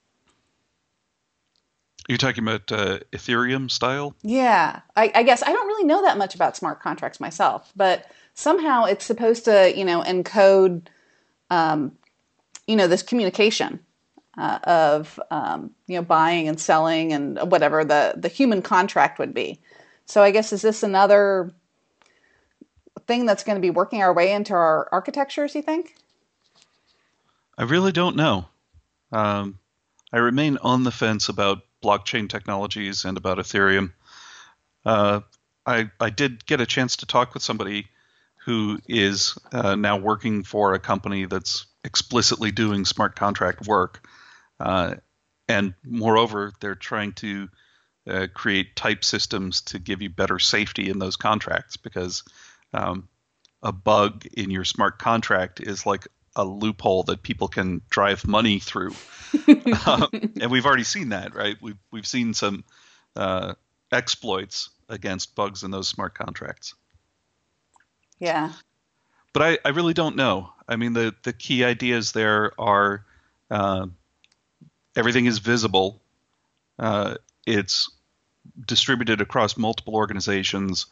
You're 2.09 2.19
talking 2.19 2.43
about 2.43 2.73
uh, 2.73 2.99
Ethereum 3.13 3.71
style? 3.71 4.17
Yeah, 4.23 4.81
I, 4.97 5.13
I, 5.15 5.23
guess 5.23 5.45
I 5.45 5.53
don't 5.53 5.69
really 5.69 5.85
know 5.85 6.03
that 6.03 6.19
much 6.19 6.35
about 6.35 6.57
smart 6.57 6.83
contracts 6.83 7.21
myself, 7.21 7.73
but 7.77 8.11
somehow 8.35 8.87
it's 8.87 9.05
supposed 9.05 9.45
to, 9.45 9.73
you 9.75 9.85
know, 9.85 10.03
encode, 10.03 10.89
um, 11.53 11.93
you 12.67 12.77
know, 12.77 12.87
this 12.87 13.03
communication 13.03 13.79
uh, 14.39 14.59
of, 14.65 15.21
um, 15.31 15.71
you 15.87 15.97
know, 15.97 16.03
buying 16.03 16.49
and 16.49 16.59
selling 16.59 17.13
and 17.13 17.39
whatever 17.51 17.85
the 17.85 18.15
the 18.17 18.29
human 18.29 18.63
contract 18.63 19.19
would 19.19 19.35
be. 19.35 19.61
So 20.07 20.23
I 20.23 20.31
guess 20.31 20.53
is 20.53 20.63
this 20.63 20.83
another 20.83 21.53
thing 23.07 23.27
that's 23.27 23.45
going 23.45 23.57
to 23.57 23.61
be 23.61 23.71
working 23.71 24.03
our 24.03 24.15
way 24.15 24.33
into 24.33 24.55
our 24.55 24.89
architectures? 24.91 25.55
You 25.55 25.61
think? 25.61 25.95
I 27.59 27.65
really 27.65 27.93
don't 27.93 28.17
know. 28.17 28.47
Um, 29.13 29.59
I 30.11 30.19
remain 30.19 30.57
on 30.63 30.85
the 30.85 30.91
fence 30.91 31.29
about 31.29 31.59
blockchain 31.85 32.31
technologies 32.31 33.05
and 33.05 33.19
about 33.19 33.37
Ethereum. 33.37 33.93
Uh, 34.87 35.21
I, 35.67 35.91
I 36.01 36.09
did 36.09 36.47
get 36.47 36.63
a 36.63 36.67
chance 36.67 36.97
to 36.97 37.07
talk 37.07 37.35
with 37.35 37.43
somebody 37.43 37.89
who 38.45 38.79
is 38.89 39.39
uh, 39.53 39.75
now 39.77 39.97
working 39.97 40.43
for 40.43 40.75
a 40.75 40.79
company 40.79 41.27
that's 41.27 41.67
explicitly 41.85 42.51
doing 42.51 42.85
smart 42.85 43.17
contract 43.17 43.67
work. 43.67 44.07
Uh, 44.59 44.95
and 45.49 45.75
moreover, 45.85 46.53
they're 46.61 46.75
trying 46.75 47.13
to 47.13 47.49
uh, 48.09 48.27
create 48.35 48.75
type 48.75 49.05
systems 49.05 49.61
to 49.61 49.79
give 49.79 50.03
you 50.03 50.11
better 50.11 50.39
safety 50.39 50.91
in 50.91 50.99
those 50.99 51.17
contracts 51.17 51.77
because 51.77 52.25
um, 52.73 53.09
a 53.63 53.73
bug 53.73 54.27
in 54.33 54.51
your 54.51 54.65
smart 54.65 54.99
contract 54.99 55.61
is 55.61 55.87
like 55.87 56.09
a 56.35 56.45
loophole 56.45 57.05
that 57.05 57.23
people 57.23 57.49
can 57.49 57.83
drive 57.91 58.27
money 58.27 58.59
through. 58.59 58.93
um, 59.87 60.09
and 60.41 60.51
we've 60.51 60.67
already 60.67 60.85
seen 60.85 61.11
that, 61.11 61.35
right? 61.35 61.57
We've 61.61 61.79
we've 61.91 62.07
seen 62.07 62.35
some 62.35 62.65
uh, 63.15 63.55
exploits 63.93 64.71
against 64.89 65.35
bugs 65.35 65.63
in 65.63 65.71
those 65.71 65.89
smart 65.89 66.15
contracts. 66.15 66.75
Yeah. 68.23 68.53
But 69.33 69.43
I, 69.43 69.59
I 69.65 69.69
really 69.71 69.95
don't 69.95 70.15
know. 70.15 70.53
I 70.69 70.77
mean, 70.77 70.93
the, 70.93 71.13
the 71.25 71.33
key 71.33 71.65
ideas 71.65 72.13
there 72.13 72.53
are 72.57 73.05
uh, 73.51 73.87
everything 74.95 75.27
is 75.27 75.41
visible. 75.41 76.01
Uh, 76.79 77.17
it's 77.49 77.91
distributed 78.65 79.21
across 79.21 79.57
multiple 79.57 79.97
organizations, 79.97 80.87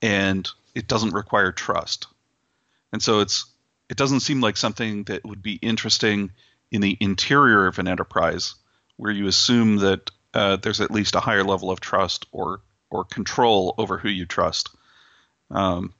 and 0.00 0.48
it 0.76 0.86
doesn't 0.86 1.12
require 1.12 1.50
trust. 1.50 2.06
And 2.92 3.02
so 3.02 3.18
it's 3.18 3.46
it 3.88 3.96
doesn't 3.96 4.20
seem 4.20 4.40
like 4.40 4.56
something 4.56 5.02
that 5.04 5.24
would 5.24 5.42
be 5.42 5.54
interesting 5.54 6.30
in 6.70 6.82
the 6.82 6.96
interior 7.00 7.66
of 7.66 7.80
an 7.80 7.88
enterprise, 7.88 8.54
where 8.96 9.10
you 9.10 9.26
assume 9.26 9.78
that 9.78 10.08
uh, 10.34 10.54
there's 10.54 10.80
at 10.80 10.92
least 10.92 11.16
a 11.16 11.20
higher 11.20 11.42
level 11.42 11.72
of 11.72 11.80
trust 11.80 12.26
or 12.30 12.60
or 12.90 13.02
control 13.02 13.74
over 13.76 13.98
who 13.98 14.08
you 14.08 14.24
trust. 14.24 14.70
Um, 15.50 15.92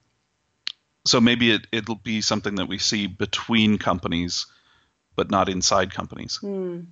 so 1.05 1.21
maybe 1.21 1.51
it, 1.51 1.67
it'll 1.71 1.95
be 1.95 2.21
something 2.21 2.55
that 2.55 2.67
we 2.67 2.77
see 2.77 3.07
between 3.07 3.77
companies, 3.77 4.45
but 5.15 5.31
not 5.31 5.49
inside 5.49 5.93
companies. 5.93 6.39
Mm. 6.41 6.87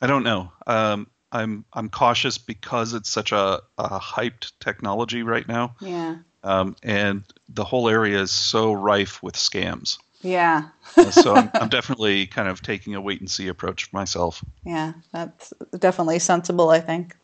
I 0.00 0.06
don't 0.06 0.24
know. 0.24 0.52
Um, 0.66 1.08
I'm 1.32 1.64
I'm 1.72 1.88
cautious 1.88 2.38
because 2.38 2.94
it's 2.94 3.10
such 3.10 3.32
a, 3.32 3.60
a 3.78 4.00
hyped 4.00 4.52
technology 4.60 5.22
right 5.22 5.46
now. 5.46 5.76
Yeah. 5.80 6.16
Um, 6.42 6.74
and 6.82 7.24
the 7.48 7.64
whole 7.64 7.88
area 7.88 8.20
is 8.20 8.30
so 8.30 8.72
rife 8.72 9.22
with 9.22 9.34
scams. 9.34 9.98
Yeah. 10.22 10.68
so 11.10 11.34
I'm, 11.34 11.50
I'm, 11.60 11.68
definitely 11.68 12.26
kind 12.26 12.48
of 12.48 12.62
taking 12.62 12.94
a 12.94 13.00
wait 13.00 13.20
and 13.20 13.30
see 13.30 13.48
approach 13.48 13.92
myself. 13.92 14.44
Yeah, 14.64 14.94
that's 15.12 15.52
definitely 15.78 16.18
sensible, 16.18 16.70
I 16.70 16.80
think. 16.80 17.16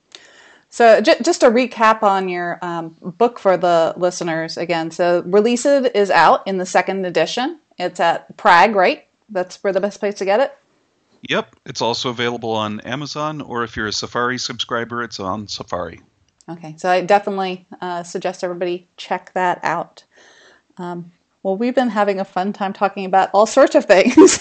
So 0.69 1.01
j- 1.01 1.17
just 1.23 1.43
a 1.43 1.49
recap 1.49 2.03
on 2.03 2.29
your 2.29 2.59
um, 2.63 2.97
book 3.01 3.39
for 3.39 3.57
the 3.57 3.95
listeners 3.97 4.57
again. 4.57 4.91
So 4.91 5.23
Release 5.27 5.65
It 5.65 5.95
is 5.97 6.11
out 6.11 6.47
in 6.47 6.59
the 6.59 6.67
second 6.67 7.07
edition. 7.07 7.61
It's 7.79 8.01
at 8.01 8.37
Prag, 8.37 8.75
right? 8.75 9.07
That's 9.29 9.63
where 9.63 9.73
the 9.73 9.81
best 9.81 10.01
place 10.01 10.15
to 10.17 10.25
get 10.25 10.41
it? 10.41 10.57
Yep. 11.29 11.57
It's 11.67 11.81
also 11.81 12.11
available 12.11 12.51
on 12.53 12.81
Amazon, 12.81 13.41
or 13.41 13.65
if 13.65 13.77
you're 13.77 13.87
a 13.87 13.93
Safari 13.93 14.39
subscriber, 14.39 15.03
it's 15.03 15.19
on 15.19 15.49
Safari. 15.49 16.01
Okay. 16.49 16.75
So 16.79 16.89
I 16.89 17.01
definitely 17.01 17.67
uh, 17.81 18.03
suggest 18.03 18.45
everybody 18.45 18.87
check 18.97 19.33
that 19.35 19.59
out. 19.63 20.05
Um, 20.79 21.11
Well, 21.43 21.57
we've 21.57 21.75
been 21.75 21.91
having 21.91 22.21
a 22.21 22.25
fun 22.25 22.53
time 22.53 22.73
talking 22.73 23.05
about 23.05 23.31
all 23.33 23.47
sorts 23.47 23.75
of 23.75 23.85
things 23.85 24.39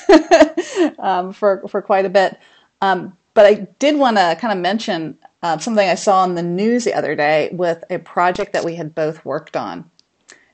um, 0.99 1.33
for 1.33 1.63
for 1.67 1.81
quite 1.81 2.05
a 2.05 2.09
bit. 2.09 2.37
Um, 2.81 3.15
but 3.33 3.45
I 3.45 3.53
did 3.79 3.97
want 3.97 4.17
to 4.17 4.37
kind 4.39 4.51
of 4.53 4.59
mention 4.59 5.17
uh, 5.45 5.59
something 5.59 5.87
I 5.87 5.93
saw 5.93 6.23
in 6.23 6.33
the 6.33 6.41
news 6.41 6.85
the 6.85 6.95
other 6.95 7.13
day 7.13 7.49
with 7.51 7.83
a 7.91 7.99
project 7.99 8.53
that 8.53 8.65
we 8.65 8.73
had 8.73 8.95
both 8.95 9.23
worked 9.23 9.55
on. 9.55 9.91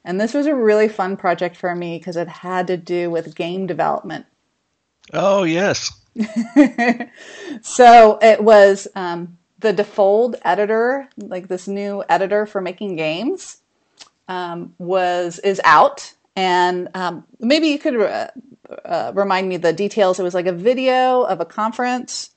And 0.04 0.20
this 0.20 0.34
was 0.34 0.48
a 0.48 0.54
really 0.54 0.90
fun 0.90 1.16
project 1.16 1.56
for 1.56 1.74
me 1.74 1.98
because 1.98 2.18
it 2.18 2.28
had 2.28 2.68
to 2.68 2.76
do 2.76 3.10
with 3.10 3.34
game 3.34 3.68
development. 3.68 4.26
Oh, 5.14 5.44
yes. 5.44 5.94
so 7.62 8.20
it 8.22 8.44
was 8.44 8.90
um, 8.94 9.38
the 9.60 9.72
Defold 9.72 10.36
editor, 10.44 11.08
like 11.16 11.48
this 11.48 11.70
new 11.70 12.04
editor 12.10 12.46
for 12.46 12.60
making 12.60 12.98
games, 12.98 13.62
um, 14.28 14.74
was 14.78 15.40
is 15.40 15.62
out, 15.64 16.14
and 16.36 16.90
um, 16.96 17.24
maybe 17.40 17.68
you 17.68 17.80
could 17.80 17.96
uh, 17.96 18.28
uh, 18.84 19.14
remind 19.16 19.48
me 19.48 19.56
the 19.56 19.72
details. 19.72 20.20
It 20.20 20.24
was 20.24 20.34
like 20.34 20.48
a 20.48 20.52
video 20.52 21.22
of 21.22 21.40
a 21.40 21.46
conference. 21.46 22.31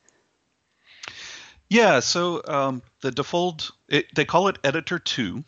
Yeah, 1.75 1.99
so 1.99 2.41
um, 2.47 2.83
the 3.01 3.11
Defold, 3.11 3.73
it, 3.89 4.07
they 4.15 4.25
call 4.25 4.47
it 4.47 4.59
Editor 4.63 5.01
2. 5.01 5.43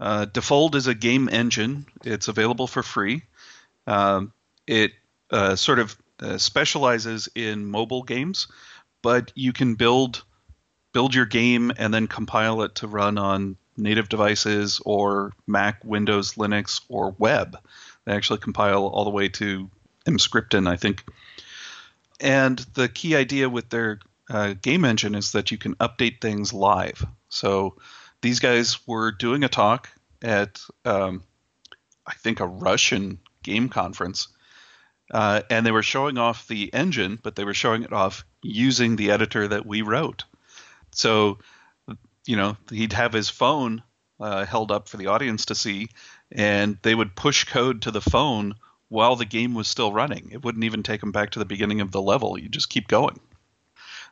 Uh, 0.00 0.24
Defold 0.24 0.74
is 0.76 0.86
a 0.86 0.94
game 0.94 1.28
engine. 1.30 1.84
It's 2.06 2.28
available 2.28 2.66
for 2.66 2.82
free. 2.82 3.24
Um, 3.86 4.32
it 4.66 4.92
uh, 5.30 5.56
sort 5.56 5.78
of 5.78 5.94
uh, 6.20 6.38
specializes 6.38 7.28
in 7.34 7.66
mobile 7.66 8.02
games, 8.02 8.46
but 9.02 9.30
you 9.34 9.52
can 9.52 9.74
build 9.74 10.24
build 10.94 11.14
your 11.14 11.26
game 11.26 11.70
and 11.76 11.92
then 11.92 12.06
compile 12.06 12.62
it 12.62 12.76
to 12.76 12.86
run 12.86 13.18
on 13.18 13.58
native 13.76 14.08
devices 14.08 14.80
or 14.86 15.34
Mac, 15.46 15.84
Windows, 15.84 16.36
Linux, 16.36 16.80
or 16.88 17.14
web. 17.18 17.58
They 18.06 18.14
actually 18.14 18.38
compile 18.38 18.86
all 18.86 19.04
the 19.04 19.10
way 19.10 19.28
to 19.28 19.68
Emscripten, 20.06 20.66
I 20.66 20.76
think. 20.76 21.04
And 22.20 22.58
the 22.72 22.88
key 22.88 23.16
idea 23.16 23.50
with 23.50 23.68
their 23.68 24.00
uh, 24.30 24.54
game 24.60 24.84
engine 24.84 25.14
is 25.14 25.32
that 25.32 25.50
you 25.50 25.58
can 25.58 25.74
update 25.76 26.20
things 26.20 26.52
live. 26.52 27.04
So 27.28 27.76
these 28.20 28.40
guys 28.40 28.86
were 28.86 29.12
doing 29.12 29.44
a 29.44 29.48
talk 29.48 29.88
at, 30.22 30.60
um, 30.84 31.22
I 32.06 32.14
think, 32.14 32.40
a 32.40 32.46
Russian 32.46 33.18
game 33.42 33.68
conference. 33.68 34.28
Uh, 35.12 35.42
and 35.50 35.66
they 35.66 35.72
were 35.72 35.82
showing 35.82 36.16
off 36.16 36.48
the 36.48 36.72
engine, 36.72 37.18
but 37.22 37.36
they 37.36 37.44
were 37.44 37.54
showing 37.54 37.82
it 37.82 37.92
off 37.92 38.24
using 38.42 38.96
the 38.96 39.10
editor 39.10 39.48
that 39.48 39.66
we 39.66 39.82
wrote. 39.82 40.24
So, 40.92 41.38
you 42.26 42.36
know, 42.36 42.56
he'd 42.70 42.94
have 42.94 43.12
his 43.12 43.28
phone 43.28 43.82
uh, 44.20 44.46
held 44.46 44.70
up 44.70 44.88
for 44.88 44.96
the 44.96 45.08
audience 45.08 45.46
to 45.46 45.54
see, 45.54 45.88
and 46.30 46.78
they 46.82 46.94
would 46.94 47.16
push 47.16 47.44
code 47.44 47.82
to 47.82 47.90
the 47.90 48.00
phone 48.00 48.54
while 48.88 49.16
the 49.16 49.24
game 49.24 49.54
was 49.54 49.68
still 49.68 49.92
running. 49.92 50.30
It 50.32 50.44
wouldn't 50.44 50.64
even 50.64 50.82
take 50.82 51.00
them 51.00 51.12
back 51.12 51.30
to 51.30 51.38
the 51.38 51.44
beginning 51.44 51.80
of 51.80 51.90
the 51.90 52.00
level. 52.00 52.38
You 52.38 52.48
just 52.48 52.70
keep 52.70 52.88
going. 52.88 53.18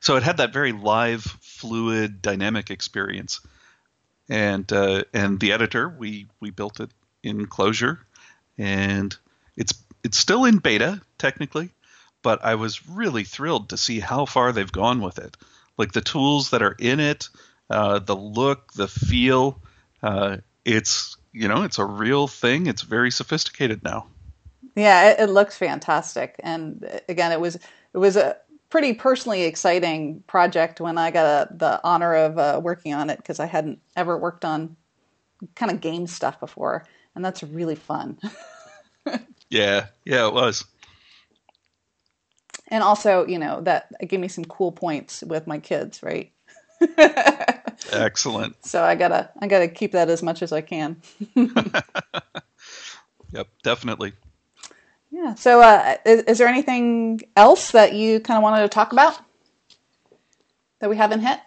So 0.01 0.17
it 0.17 0.23
had 0.23 0.39
that 0.39 0.53
very 0.53 0.73
live, 0.73 1.23
fluid, 1.23 2.23
dynamic 2.23 2.71
experience. 2.71 3.41
And 4.29 4.71
uh, 4.73 5.05
and 5.13 5.41
the 5.41 5.53
editor, 5.53 5.89
we 5.89 6.27
we 6.39 6.51
built 6.51 6.81
it 6.81 6.91
in 7.23 7.47
Clojure, 7.47 7.99
and 8.57 9.15
it's 9.57 9.75
it's 10.05 10.19
still 10.19 10.45
in 10.45 10.59
beta 10.59 11.01
technically, 11.19 11.71
but 12.23 12.45
I 12.45 12.55
was 12.55 12.87
really 12.89 13.25
thrilled 13.25 13.71
to 13.71 13.77
see 13.77 13.99
how 13.99 14.27
far 14.27 14.53
they've 14.53 14.71
gone 14.71 15.01
with 15.01 15.19
it 15.19 15.37
like 15.81 15.93
the 15.93 16.03
tools 16.03 16.51
that 16.51 16.63
are 16.63 16.77
in 16.79 17.01
it, 17.01 17.31
uh, 17.71 17.99
the 17.99 18.15
look, 18.15 18.73
the 18.75 18.87
feel. 18.87 19.61
Uh, 20.03 20.37
it's 20.65 21.17
you 21.33 21.49
know 21.49 21.63
it's 21.63 21.79
a 21.79 21.85
real 21.85 22.29
thing. 22.29 22.67
It's 22.67 22.83
very 22.83 23.11
sophisticated 23.11 23.83
now. 23.83 24.07
Yeah, 24.77 25.11
it, 25.11 25.21
it 25.21 25.31
looks 25.31 25.57
fantastic, 25.57 26.37
and 26.41 26.85
uh, 26.85 27.01
again, 27.09 27.33
it 27.33 27.41
was 27.41 27.57
it 27.57 27.99
was 27.99 28.17
a 28.17 28.37
pretty 28.71 28.95
personally 28.95 29.43
exciting 29.43 30.23
project 30.27 30.81
when 30.81 30.97
I 30.97 31.11
got 31.11 31.27
a, 31.51 31.55
the 31.55 31.81
honor 31.85 32.15
of 32.15 32.39
uh, 32.39 32.61
working 32.63 32.95
on 32.95 33.11
it 33.11 33.19
because 33.19 33.41
I 33.41 33.47
hadn't 33.47 33.81
ever 33.97 34.17
worked 34.17 34.45
on 34.45 34.77
kind 35.57 35.73
of 35.73 35.81
game 35.81 36.07
stuff 36.07 36.41
before, 36.41 36.87
and 37.15 37.25
that's 37.25 37.43
really 37.43 37.75
fun. 37.75 38.19
yeah, 39.51 39.87
yeah, 40.05 40.27
it 40.27 40.35
was. 40.35 40.65
And 42.69 42.85
also 42.85 43.27
you 43.27 43.39
know 43.39 43.61
that 43.63 43.89
gave 44.07 44.21
me 44.21 44.29
some 44.29 44.45
cool 44.45 44.71
points 44.71 45.23
with 45.27 45.47
my 45.47 45.59
kids 45.59 46.03
right? 46.03 46.33
Excellent. 47.93 48.65
So 48.65 48.83
i 48.83 48.95
gotta 48.95 49.29
i 49.41 49.49
gotta 49.49 49.67
keep 49.67 49.93
that 49.93 50.09
as 50.09 50.23
much 50.23 50.43
as 50.43 50.53
i 50.53 50.61
can. 50.61 51.03
Yep 53.33 53.47
definitely 53.63 54.13
yeah 55.21 55.35
so 55.35 55.61
uh, 55.61 55.97
is, 56.05 56.23
is, 56.23 56.39
there 56.39 56.49
anything 56.49 57.21
else 57.37 57.73
that 57.73 57.93
you 57.93 58.21
kind 58.21 58.37
of 58.37 58.43
wanted 58.43 58.63
to 58.63 58.69
talk 58.69 58.93
about 58.93 59.19
that 60.81 60.91
we 60.91 60.97
haven't 60.97 61.21
hit 61.21 61.39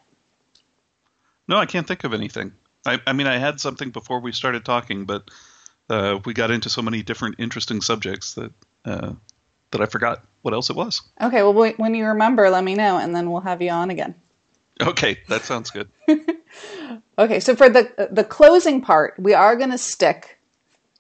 no 1.48 1.58
i 1.58 1.66
can't 1.66 1.88
think 1.88 2.04
of 2.04 2.14
anything 2.14 2.54
i, 2.86 3.00
I 3.06 3.14
mean 3.14 3.28
i 3.28 3.38
had 3.38 3.60
something 3.60 3.92
before 3.92 4.20
we 4.20 4.32
started 4.32 4.64
talking 4.64 5.06
but 5.06 5.30
uh, 5.90 6.20
we 6.26 6.34
got 6.34 6.52
into 6.52 6.70
so 6.70 6.82
many 6.82 7.04
different 7.04 7.36
interesting 7.40 7.82
subjects 7.82 8.36
that 8.36 8.52
uh, 8.86 9.14
that 9.72 9.82
I 9.82 9.86
forgot 9.86 10.24
what 10.42 10.54
else 10.54 10.70
it 10.70 10.76
was. 10.76 11.02
Okay, 11.22 11.44
well, 11.44 11.74
when 11.78 11.96
you 11.96 12.06
remember, 12.06 12.50
let 12.50 12.64
me 12.64 12.76
know, 12.76 12.98
and 12.98 13.16
then 13.16 13.32
we'll 13.32 13.42
have 13.42 13.62
you 13.62 13.72
on 13.72 13.90
again. 13.90 14.16
Okay, 14.82 15.20
that 15.30 15.44
sounds 15.44 15.70
good. 15.70 15.90
okay, 17.20 17.40
so 17.40 17.56
for 17.56 17.70
the 17.70 18.10
the 18.12 18.24
closing 18.24 18.82
part, 18.82 19.16
we 19.20 19.34
are 19.34 19.56
going 19.56 19.72
to 19.72 19.78
stick 19.78 20.40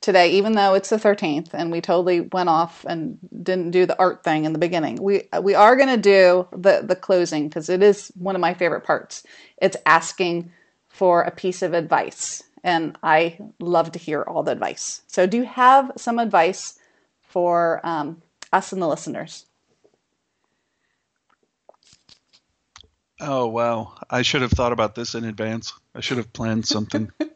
today, 0.03 0.33
even 0.33 0.53
though 0.53 0.75
it's 0.75 0.89
the 0.89 0.99
thirteenth, 0.99 1.55
and 1.55 1.71
we 1.71 1.81
totally 1.81 2.21
went 2.21 2.49
off 2.49 2.85
and 2.87 3.17
didn't 3.41 3.71
do 3.71 3.87
the 3.87 3.97
art 3.97 4.23
thing 4.23 4.45
in 4.45 4.53
the 4.53 4.59
beginning. 4.59 4.97
We 5.01 5.23
we 5.41 5.55
are 5.55 5.75
going 5.75 5.89
to 5.89 5.97
do 5.97 6.47
the 6.51 6.83
the 6.83 6.95
closing 6.95 7.49
because 7.49 7.69
it 7.69 7.81
is 7.81 8.11
one 8.15 8.35
of 8.35 8.41
my 8.41 8.53
favorite 8.53 8.83
parts. 8.83 9.23
It's 9.57 9.77
asking 9.87 10.51
for 10.89 11.23
a 11.23 11.31
piece 11.31 11.63
of 11.63 11.73
advice, 11.73 12.43
and 12.63 12.95
I 13.01 13.39
love 13.59 13.91
to 13.93 13.99
hear 13.99 14.21
all 14.21 14.43
the 14.43 14.51
advice. 14.51 15.01
So, 15.07 15.25
do 15.25 15.37
you 15.37 15.45
have 15.45 15.91
some 15.97 16.19
advice 16.19 16.77
for 17.33 17.81
um, 17.83 18.21
us 18.51 18.71
and 18.71 18.81
the 18.81 18.87
listeners. 18.87 19.47
Oh, 23.19 23.47
wow. 23.47 23.95
I 24.09 24.21
should 24.21 24.43
have 24.43 24.51
thought 24.51 24.71
about 24.71 24.93
this 24.93 25.15
in 25.15 25.23
advance. 25.23 25.73
I 25.95 26.01
should 26.01 26.17
have 26.17 26.31
planned 26.31 26.67
something. 26.67 27.11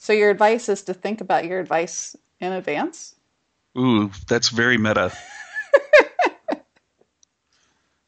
so, 0.00 0.14
your 0.14 0.30
advice 0.30 0.70
is 0.70 0.82
to 0.84 0.94
think 0.94 1.20
about 1.20 1.44
your 1.44 1.60
advice 1.60 2.16
in 2.40 2.52
advance? 2.52 3.14
Ooh, 3.78 4.10
that's 4.26 4.48
very 4.48 4.78
meta. 4.78 5.12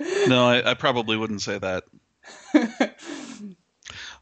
no, 0.27 0.47
I, 0.47 0.71
I, 0.71 0.75
probably 0.75 1.19
wouldn't 1.19 1.43
say 1.43 1.59
that. 1.59 1.85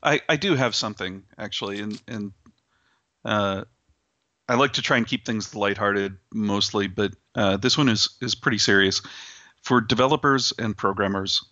I, 0.03 0.21
I 0.29 0.37
do 0.37 0.57
have 0.57 0.75
something, 0.75 1.23
actually, 1.39 1.79
and, 1.79 2.03
and 2.09 2.33
uh, 3.25 3.63
I 4.49 4.55
like 4.55 4.73
to 4.73 4.83
try 4.83 4.97
and 4.97 5.07
keep 5.07 5.25
things 5.25 5.55
lighthearted 5.55 6.17
mostly, 6.35 6.89
but 6.89 7.15
uh, 7.37 7.57
this 7.57 7.79
one 7.79 7.89
is 7.89 8.11
is 8.21 8.35
pretty 8.35 8.59
serious. 8.59 9.01
For 9.63 9.81
developers 9.81 10.53
and 10.59 10.77
programmers, 10.77 11.45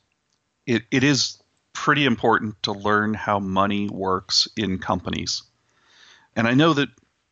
it, 0.67 0.83
it 0.91 1.05
is 1.05 1.41
pretty 1.73 2.07
important 2.07 2.61
to 2.65 2.73
learn 2.73 3.15
how 3.15 3.39
money 3.39 3.89
works 3.89 4.49
in 4.57 4.79
companies. 4.79 5.45
And 6.39 6.47
I 6.47 6.55
know 6.55 6.73
that 6.73 6.89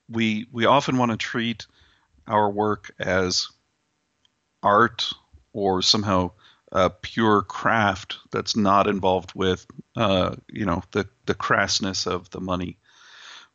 we 0.08 0.48
we 0.50 0.66
often 0.66 0.98
want 0.98 1.12
to 1.12 1.16
treat 1.16 1.66
our 2.26 2.50
work 2.50 2.90
as 2.98 3.48
art 4.64 5.12
or 5.52 5.80
somehow 5.80 6.32
pure 7.02 7.42
craft 7.42 8.16
that's 8.32 8.56
not 8.56 8.88
involved 8.88 9.32
with 9.36 9.64
uh, 9.94 10.34
you 10.48 10.66
know 10.66 10.82
the 10.90 11.08
the 11.24 11.36
crassness 11.36 12.08
of 12.08 12.28
the 12.30 12.40
money. 12.40 12.78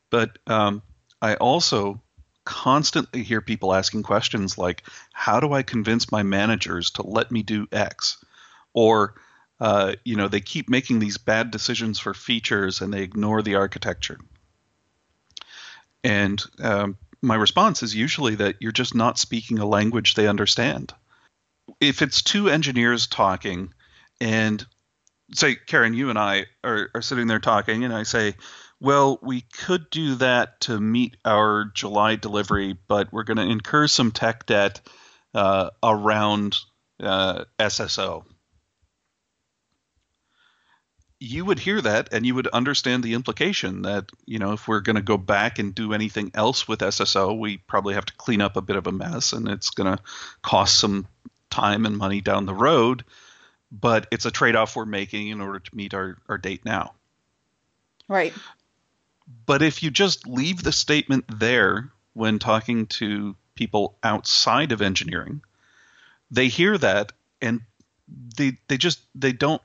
But 0.10 0.40
um, 0.48 0.84
I 1.22 1.36
also 1.36 2.02
constantly 2.46 3.22
hear 3.22 3.42
people 3.42 3.76
asking 3.76 4.04
questions 4.04 4.58
like, 4.58 4.84
"How 5.12 5.42
do 5.42 5.52
I 5.52 5.64
convince 5.64 6.14
my 6.14 6.24
managers 6.24 6.92
to 6.92 7.04
let 7.04 7.30
me 7.30 7.44
do 7.44 7.68
X?" 7.74 8.24
Or, 8.74 9.16
uh, 9.60 9.96
you 10.06 10.16
know, 10.16 10.30
they 10.30 10.40
keep 10.40 10.70
making 10.70 11.00
these 11.00 11.18
bad 11.18 11.52
decisions 11.52 12.00
for 12.00 12.14
features 12.14 12.80
and 12.80 12.94
they 12.94 13.04
ignore 13.04 13.42
the 13.42 13.56
architecture. 13.56 14.18
And 16.04 16.42
um, 16.60 16.98
my 17.22 17.36
response 17.36 17.84
is 17.84 17.96
usually 17.96 18.36
that 18.36 18.56
you're 18.60 18.72
just 18.72 18.96
not 18.96 19.20
speaking 19.20 19.60
a 19.60 19.66
language 19.66 20.16
they 20.16 20.28
understand. 20.28 20.94
If 21.80 22.02
it's 22.02 22.22
two 22.22 22.50
engineers 22.50 23.08
talking, 23.08 23.74
and 24.20 24.66
say, 25.34 25.56
Carin, 25.56 25.94
you 25.94 26.10
and 26.10 26.20
I 26.20 26.46
are, 26.64 26.90
are 26.94 27.02
sitting 27.02 27.28
there 27.28 27.40
talking, 27.40 27.84
and 27.84 27.94
I 27.94 28.04
say, 28.04 28.36
well, 28.80 29.20
we 29.22 29.42
could 29.42 29.90
do 29.90 30.16
that 30.16 30.62
to 30.62 30.80
meet 30.80 31.18
our 31.24 31.72
July 31.74 32.16
delivery, 32.16 32.78
but 32.88 33.14
we're 33.14 33.24
going 33.24 33.38
to 33.38 33.44
incur 33.44 33.88
some 33.88 34.12
tech 34.12 34.46
debt 34.46 34.82
uh, 35.34 35.70
around 35.84 36.58
uh, 37.00 37.46
SSO. 37.60 38.24
You 41.24 41.46
would 41.46 41.60
hear 41.60 41.80
that 41.80 42.10
and 42.12 42.26
you 42.26 42.34
would 42.34 42.48
understand 42.48 43.04
the 43.04 43.14
implication 43.14 43.84
that 43.84 44.12
you 44.26 44.40
know 44.40 44.54
if 44.54 44.68
we're 44.68 44.82
going 44.82 44.96
to 44.96 45.04
go 45.04 45.18
back 45.18 45.60
and 45.60 45.76
do 45.76 45.94
anything 45.94 46.32
else 46.34 46.68
with 46.68 46.80
SSO, 46.80 47.38
we 47.38 47.58
probably 47.58 47.94
have 47.94 48.08
to 48.08 48.14
clean 48.16 48.42
up 48.42 48.58
a 48.58 48.62
bit 48.62 48.76
of 48.76 48.88
a 48.88 48.92
mess, 48.92 49.32
and 49.32 49.48
it's 49.48 49.70
going 49.70 49.96
to 49.96 50.04
cost 50.42 50.80
some 50.80 51.08
time 51.52 51.86
and 51.86 51.96
money 51.96 52.22
down 52.22 52.48
the 52.48 52.56
road. 52.56 53.06
But 53.72 54.08
it's 54.12 54.26
a 54.26 54.32
trade-off 54.32 54.76
we're 54.76 54.86
making 54.86 55.28
in 55.28 55.42
order 55.42 55.60
to 55.60 55.76
meet 55.76 55.94
our, 55.94 56.18
our 56.28 56.40
date 56.40 56.66
now. 56.66 56.96
Right. 58.10 58.34
But 59.46 59.62
if 59.62 59.84
you 59.84 59.92
just 59.92 60.28
leave 60.28 60.62
the 60.62 60.74
statement 60.74 61.26
there 61.40 61.92
when 62.14 62.40
talking 62.40 62.88
to 62.88 63.36
people 63.54 63.96
outside 64.02 64.72
of 64.72 64.82
engineering, 64.82 65.42
they 66.32 66.48
hear 66.48 66.78
that 66.80 67.12
and 67.42 67.62
they 68.36 68.58
they 68.68 68.78
just 68.78 69.00
they 69.14 69.32
don't 69.32 69.62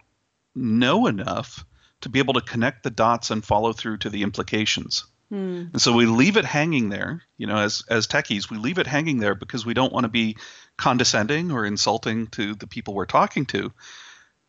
know 0.57 1.07
enough 1.07 1.65
to 2.01 2.09
be 2.09 2.19
able 2.19 2.35
to 2.35 2.41
connect 2.41 2.83
the 2.83 2.91
dots 2.91 3.31
and 3.31 3.45
follow 3.45 3.73
through 3.73 3.99
to 3.99 4.11
the 4.11 4.23
implications. 4.23 5.05
Hmm. 5.29 5.65
And 5.73 5.83
so 5.83 5.93
we 5.93 6.07
leave 6.07 6.37
it 6.37 6.45
hanging 6.45 6.89
there, 6.89 7.23
you 7.37 7.47
know, 7.47 7.57
as 7.57 7.83
as 7.89 8.07
techies, 8.07 8.51
we 8.51 8.59
leave 8.59 8.79
it 8.79 8.87
hanging 8.87 9.19
there 9.19 9.35
because 9.35 9.67
we 9.67 9.75
don't 9.75 9.93
want 9.93 10.05
to 10.05 10.09
be 10.09 10.37
condescending 10.77 11.51
or 11.51 11.67
insulting 11.67 12.29
to 12.29 12.55
the 12.55 12.67
people 12.67 12.95
we're 12.95 13.07
talking 13.07 13.47
to. 13.47 13.73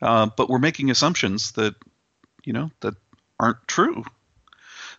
Uh, 0.01 0.27
but 0.37 0.49
we're 0.49 0.59
making 0.59 0.91
assumptions 0.91 1.53
that, 1.53 1.75
you 2.43 2.53
know, 2.53 2.69
that 2.81 2.93
aren't 3.39 3.67
true. 3.67 4.03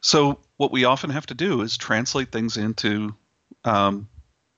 So 0.00 0.40
what 0.56 0.72
we 0.72 0.84
often 0.84 1.11
have 1.11 1.26
to 1.26 1.34
do 1.34 1.62
is 1.62 1.76
translate 1.76 2.32
things 2.32 2.56
into 2.56 3.14
um, 3.64 4.09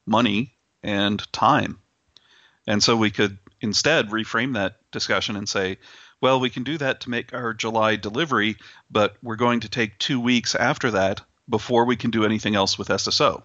money 0.06 0.54
and 0.82 1.20
time. 1.32 1.78
And 2.66 2.82
so 2.82 2.96
we 2.96 3.10
could 3.10 3.38
instead 3.60 4.08
reframe 4.08 4.54
that 4.54 4.76
discussion 4.90 5.36
and 5.36 5.48
say, 5.48 5.78
well, 6.20 6.40
we 6.40 6.50
can 6.50 6.64
do 6.64 6.76
that 6.78 7.00
to 7.00 7.10
make 7.10 7.32
our 7.32 7.54
July 7.54 7.96
delivery, 7.96 8.56
but 8.90 9.16
we're 9.22 9.36
going 9.36 9.60
to 9.60 9.68
take 9.68 9.98
two 9.98 10.20
weeks 10.20 10.54
after 10.54 10.90
that 10.92 11.22
before 11.48 11.84
we 11.84 11.96
can 11.96 12.10
do 12.10 12.24
anything 12.24 12.54
else 12.54 12.78
with 12.78 12.88
SSO. 12.88 13.42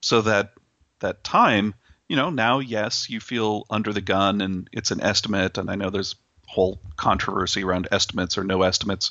So 0.00 0.22
that 0.22 0.54
that 1.00 1.22
time, 1.22 1.74
you 2.08 2.16
know, 2.16 2.30
now 2.30 2.60
yes, 2.60 3.10
you 3.10 3.20
feel 3.20 3.66
under 3.68 3.92
the 3.92 4.00
gun 4.00 4.40
and 4.40 4.68
it's 4.72 4.90
an 4.90 5.02
estimate, 5.02 5.58
and 5.58 5.70
I 5.70 5.74
know 5.74 5.90
there's 5.90 6.16
whole 6.46 6.80
controversy 6.96 7.64
around 7.64 7.88
estimates 7.90 8.38
or 8.38 8.44
no 8.44 8.62
estimates, 8.62 9.10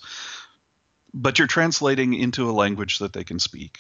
but 1.14 1.38
you're 1.38 1.48
translating 1.48 2.14
into 2.14 2.50
a 2.50 2.54
language 2.54 3.00
that 3.00 3.14
they 3.14 3.24
can 3.24 3.40
speak. 3.40 3.80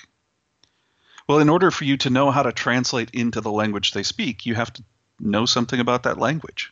Well, 1.27 1.39
in 1.39 1.49
order 1.49 1.71
for 1.71 1.85
you 1.85 1.97
to 1.97 2.11
know 2.11 2.29
how 2.29 2.43
to 2.43 2.51
translate 2.51 3.09
into 3.11 3.41
the 3.41 3.51
language 3.51 3.91
they 3.91 4.03
speak, 4.03 4.45
you 4.45 4.53
have 4.53 4.71
to 4.73 4.83
know 5.19 5.45
something 5.45 5.79
about 5.79 6.03
that 6.03 6.19
language. 6.19 6.71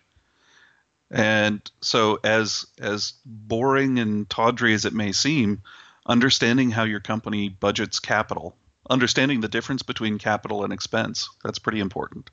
And 1.12 1.62
so, 1.82 2.20
as 2.24 2.66
as 2.80 3.14
boring 3.26 4.00
and 4.00 4.30
tawdry 4.30 4.74
as 4.74 4.86
it 4.86 4.94
may 4.94 5.12
seem, 5.12 5.62
understanding 6.06 6.72
how 6.72 6.84
your 6.84 7.00
company 7.00 7.50
budgets 7.50 8.00
capital, 8.00 8.56
understanding 8.90 9.42
the 9.42 9.48
difference 9.48 9.84
between 9.84 10.18
capital 10.18 10.64
and 10.64 10.74
expense, 10.74 11.30
that's 11.44 11.60
pretty 11.60 11.80
important. 11.80 12.30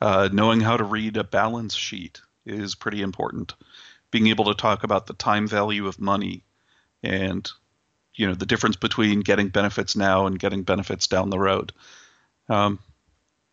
Uh, 0.00 0.28
knowing 0.32 0.60
how 0.60 0.76
to 0.76 0.84
read 0.84 1.16
a 1.16 1.24
balance 1.24 1.74
sheet 1.74 2.20
is 2.44 2.74
pretty 2.74 3.02
important. 3.02 3.54
Being 4.10 4.28
able 4.28 4.46
to 4.46 4.54
talk 4.54 4.84
about 4.84 5.06
the 5.06 5.14
time 5.14 5.46
value 5.46 5.86
of 5.86 6.00
money 6.00 6.44
and 7.02 7.50
you 8.14 8.26
know 8.26 8.34
the 8.34 8.46
difference 8.46 8.76
between 8.76 9.20
getting 9.20 9.48
benefits 9.48 9.96
now 9.96 10.26
and 10.26 10.38
getting 10.38 10.62
benefits 10.62 11.06
down 11.06 11.30
the 11.30 11.38
road. 11.38 11.72
Um, 12.48 12.78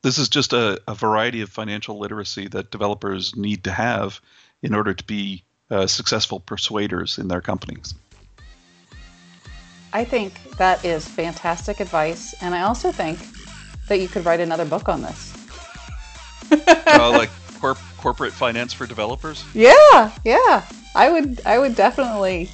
this 0.02 0.18
is 0.18 0.30
just 0.30 0.54
a, 0.54 0.82
a, 0.88 0.96
variety 0.96 1.42
of 1.42 1.50
financial 1.50 2.00
literacy 2.00 2.48
that 2.50 2.72
developers 2.72 3.36
need 3.36 3.66
to 3.66 3.72
have 3.72 4.22
in 4.62 4.74
order 4.74 4.94
to 4.94 5.04
be 5.06 5.44
uh, 5.72 5.88
successful 5.88 6.40
persuaders 6.40 7.18
in 7.18 7.28
their 7.28 7.42
companies. 7.42 7.94
I 9.92 10.04
think 10.04 10.58
that 10.58 10.86
is 10.86 11.08
fantastic 11.08 11.80
advice, 11.80 12.36
and 12.42 12.54
I 12.54 12.62
also 12.62 12.92
think 12.92 13.20
that 13.88 14.00
you 14.00 14.08
could 14.08 14.26
write 14.26 14.40
another 14.40 14.66
book 14.66 14.88
on 14.88 15.02
this. 15.02 15.34
uh, 16.88 17.12
like 17.12 17.30
corp- 17.60 17.80
corporate 17.98 18.34
finance 18.34 18.72
for 18.72 18.86
developers. 18.86 19.44
Yeah, 19.54 20.12
yeah, 20.24 20.64
I 20.96 21.12
would. 21.12 21.42
I 21.46 21.58
would 21.58 21.76
definitely 21.76 22.50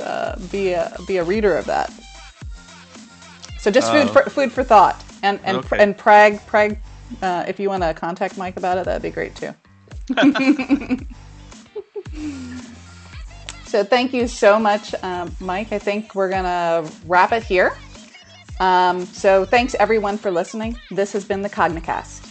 uh, 0.00 0.38
be 0.52 0.72
a 0.72 0.96
be 1.06 1.16
a 1.16 1.24
reader 1.24 1.56
of 1.56 1.66
that. 1.66 1.92
So 3.58 3.72
just 3.72 3.90
food 3.90 4.08
uh, 4.08 4.12
for 4.12 4.30
food 4.30 4.52
for 4.52 4.62
thought, 4.62 5.02
and 5.22 5.40
and 5.42 5.58
okay. 5.58 5.78
and 5.78 5.98
Prag 5.98 6.44
Prag, 6.46 6.78
uh, 7.22 7.44
if 7.48 7.58
you 7.58 7.68
want 7.68 7.82
to 7.82 7.92
contact 7.92 8.38
Mike 8.38 8.56
about 8.56 8.78
it, 8.78 8.84
that'd 8.84 9.02
be 9.02 9.10
great 9.10 9.34
too. 9.34 9.52
so 13.66 13.84
thank 13.84 14.12
you 14.12 14.28
so 14.28 14.58
much, 14.58 14.94
um, 15.02 15.34
Mike. 15.40 15.72
I 15.72 15.78
think 15.78 16.14
we're 16.14 16.30
gonna 16.30 16.88
wrap 17.06 17.32
it 17.32 17.42
here. 17.42 17.76
Um, 18.60 19.06
so 19.06 19.44
thanks 19.44 19.74
everyone 19.78 20.18
for 20.18 20.30
listening. 20.30 20.78
This 20.90 21.12
has 21.12 21.24
been 21.24 21.42
the 21.42 21.50
Cognicast. 21.50 22.28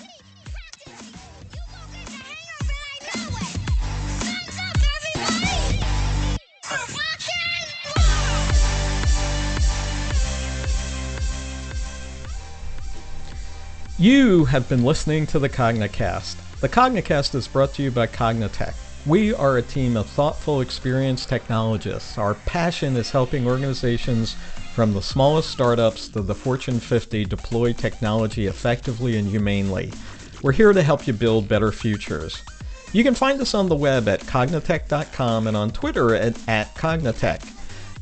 You 13.99 14.45
have 14.45 14.69
been 14.69 14.83
listening 14.83 15.25
to 15.27 15.39
the 15.39 15.49
Cognicast. 15.49 16.35
The 16.59 16.69
Cognicast 16.69 17.33
is 17.33 17.47
brought 17.47 17.73
to 17.73 17.83
you 17.83 17.89
by 17.89 18.05
Cognitect. 18.05 18.86
We 19.07 19.33
are 19.33 19.55
a 19.55 19.61
team 19.61 19.95
of 19.95 20.05
thoughtful, 20.05 20.59
experienced 20.59 21.29
technologists. 21.29 22.17
Our 22.17 22.33
passion 22.33 22.97
is 22.97 23.09
helping 23.09 23.47
organizations 23.47 24.35
from 24.73 24.91
the 24.91 25.01
smallest 25.01 25.49
startups 25.49 26.09
to 26.09 26.21
the 26.21 26.35
Fortune 26.35 26.81
50 26.81 27.23
deploy 27.23 27.71
technology 27.71 28.47
effectively 28.47 29.17
and 29.17 29.25
humanely. 29.25 29.93
We're 30.41 30.51
here 30.51 30.73
to 30.73 30.83
help 30.83 31.07
you 31.07 31.13
build 31.13 31.47
better 31.47 31.71
futures. 31.71 32.43
You 32.91 33.05
can 33.05 33.15
find 33.15 33.39
us 33.39 33.53
on 33.53 33.69
the 33.69 33.77
web 33.77 34.09
at 34.09 34.23
cognitect.com 34.23 35.47
and 35.47 35.55
on 35.55 35.71
Twitter 35.71 36.13
at, 36.13 36.37
at 36.49 36.75
Cognitect. 36.75 37.49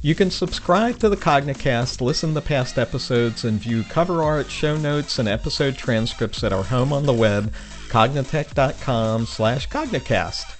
You 0.01 0.16
can 0.16 0.32
subscribe 0.32 0.97
to 0.99 1.10
the 1.10 1.18
Cognicast, 1.18 2.01
listen 2.01 2.34
to 2.34 2.41
past 2.41 2.80
episodes, 2.80 3.43
and 3.43 3.60
view 3.60 3.84
cover 3.84 4.24
art, 4.24 4.49
show 4.49 4.76
notes, 4.76 5.20
and 5.20 5.30
episode 5.30 5.78
transcripts 5.78 6.43
at 6.43 6.51
our 6.51 6.64
home 6.64 6.91
on 6.91 7.06
the 7.06 7.14
web, 7.14 7.53
cognitect.com 7.89 9.28
slash 9.28 9.70
cognicast. 9.70 10.55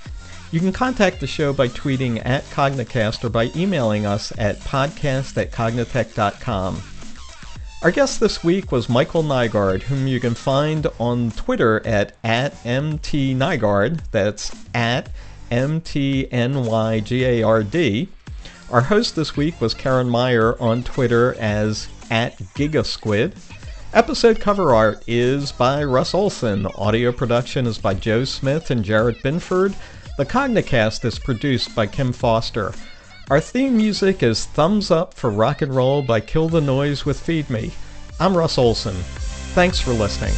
You 0.56 0.62
can 0.62 0.72
contact 0.72 1.20
the 1.20 1.28
show 1.28 1.52
by 1.52 1.68
tweeting 1.68 2.22
at 2.24 2.46
Cognicast 2.46 3.26
or 3.26 3.30
by 3.30 3.52
emailing 3.58 4.06
us 4.06 4.32
at 4.38 4.58
podcast 4.62 5.36
at 5.36 5.52
cognitect.com. 5.52 6.82
Our 7.82 7.92
guest 7.92 8.22
this 8.22 8.42
week 8.42 8.72
was 8.72 8.88
Michael 8.88 9.22
Nygard, 9.22 9.82
whom 9.82 10.08
you 10.08 10.22
can 10.22 10.34
find 10.34 10.88
on 10.98 11.32
Twitter 11.32 11.86
at, 11.86 12.16
at 12.24 12.54
MTNygard. 12.64 14.00
That's 14.12 14.56
at 14.74 15.10
M-T-N-Y-G-A-R-D. 15.52 16.30
Our 18.72 18.82
host 18.82 19.16
this 19.18 19.36
week 19.36 19.60
was 19.60 19.74
Carin 19.74 20.10
Meier 20.10 20.56
on 20.62 20.84
Twitter 20.84 21.36
as 21.38 21.90
at 22.10 22.38
Gigasquid. 22.38 23.34
Episode 23.94 24.40
cover 24.40 24.74
art 24.74 25.04
is 25.06 25.52
by 25.52 25.84
Russ 25.84 26.14
Olsen. 26.14 26.66
Audio 26.66 27.12
production 27.12 27.68
is 27.68 27.78
by 27.78 27.94
Joe 27.94 28.24
Smith 28.24 28.72
and 28.72 28.86
Jarrett 28.86 29.22
Binford. 29.22 29.76
The 30.18 30.26
Cognicast 30.26 31.04
is 31.04 31.20
produced 31.20 31.76
by 31.76 31.88
Kim 31.88 32.14
Foster. 32.14 32.74
Our 33.30 33.42
theme 33.42 33.76
music 33.76 34.24
is 34.24 34.46
Thumbs 34.46 34.90
Up 34.90 35.14
for 35.14 35.30
Rock 35.30 35.62
and 35.62 35.76
Roll 35.76 36.02
by 36.02 36.22
Kill 36.22 36.48
the 36.48 36.62
Noise 36.62 37.04
with 37.04 37.20
Feed 37.20 37.50
Me. 37.50 37.74
I'm 38.18 38.38
Russ 38.38 38.58
Olsen. 38.58 38.96
Thanks 38.96 39.78
for 39.78 39.92
listening. 39.92 40.34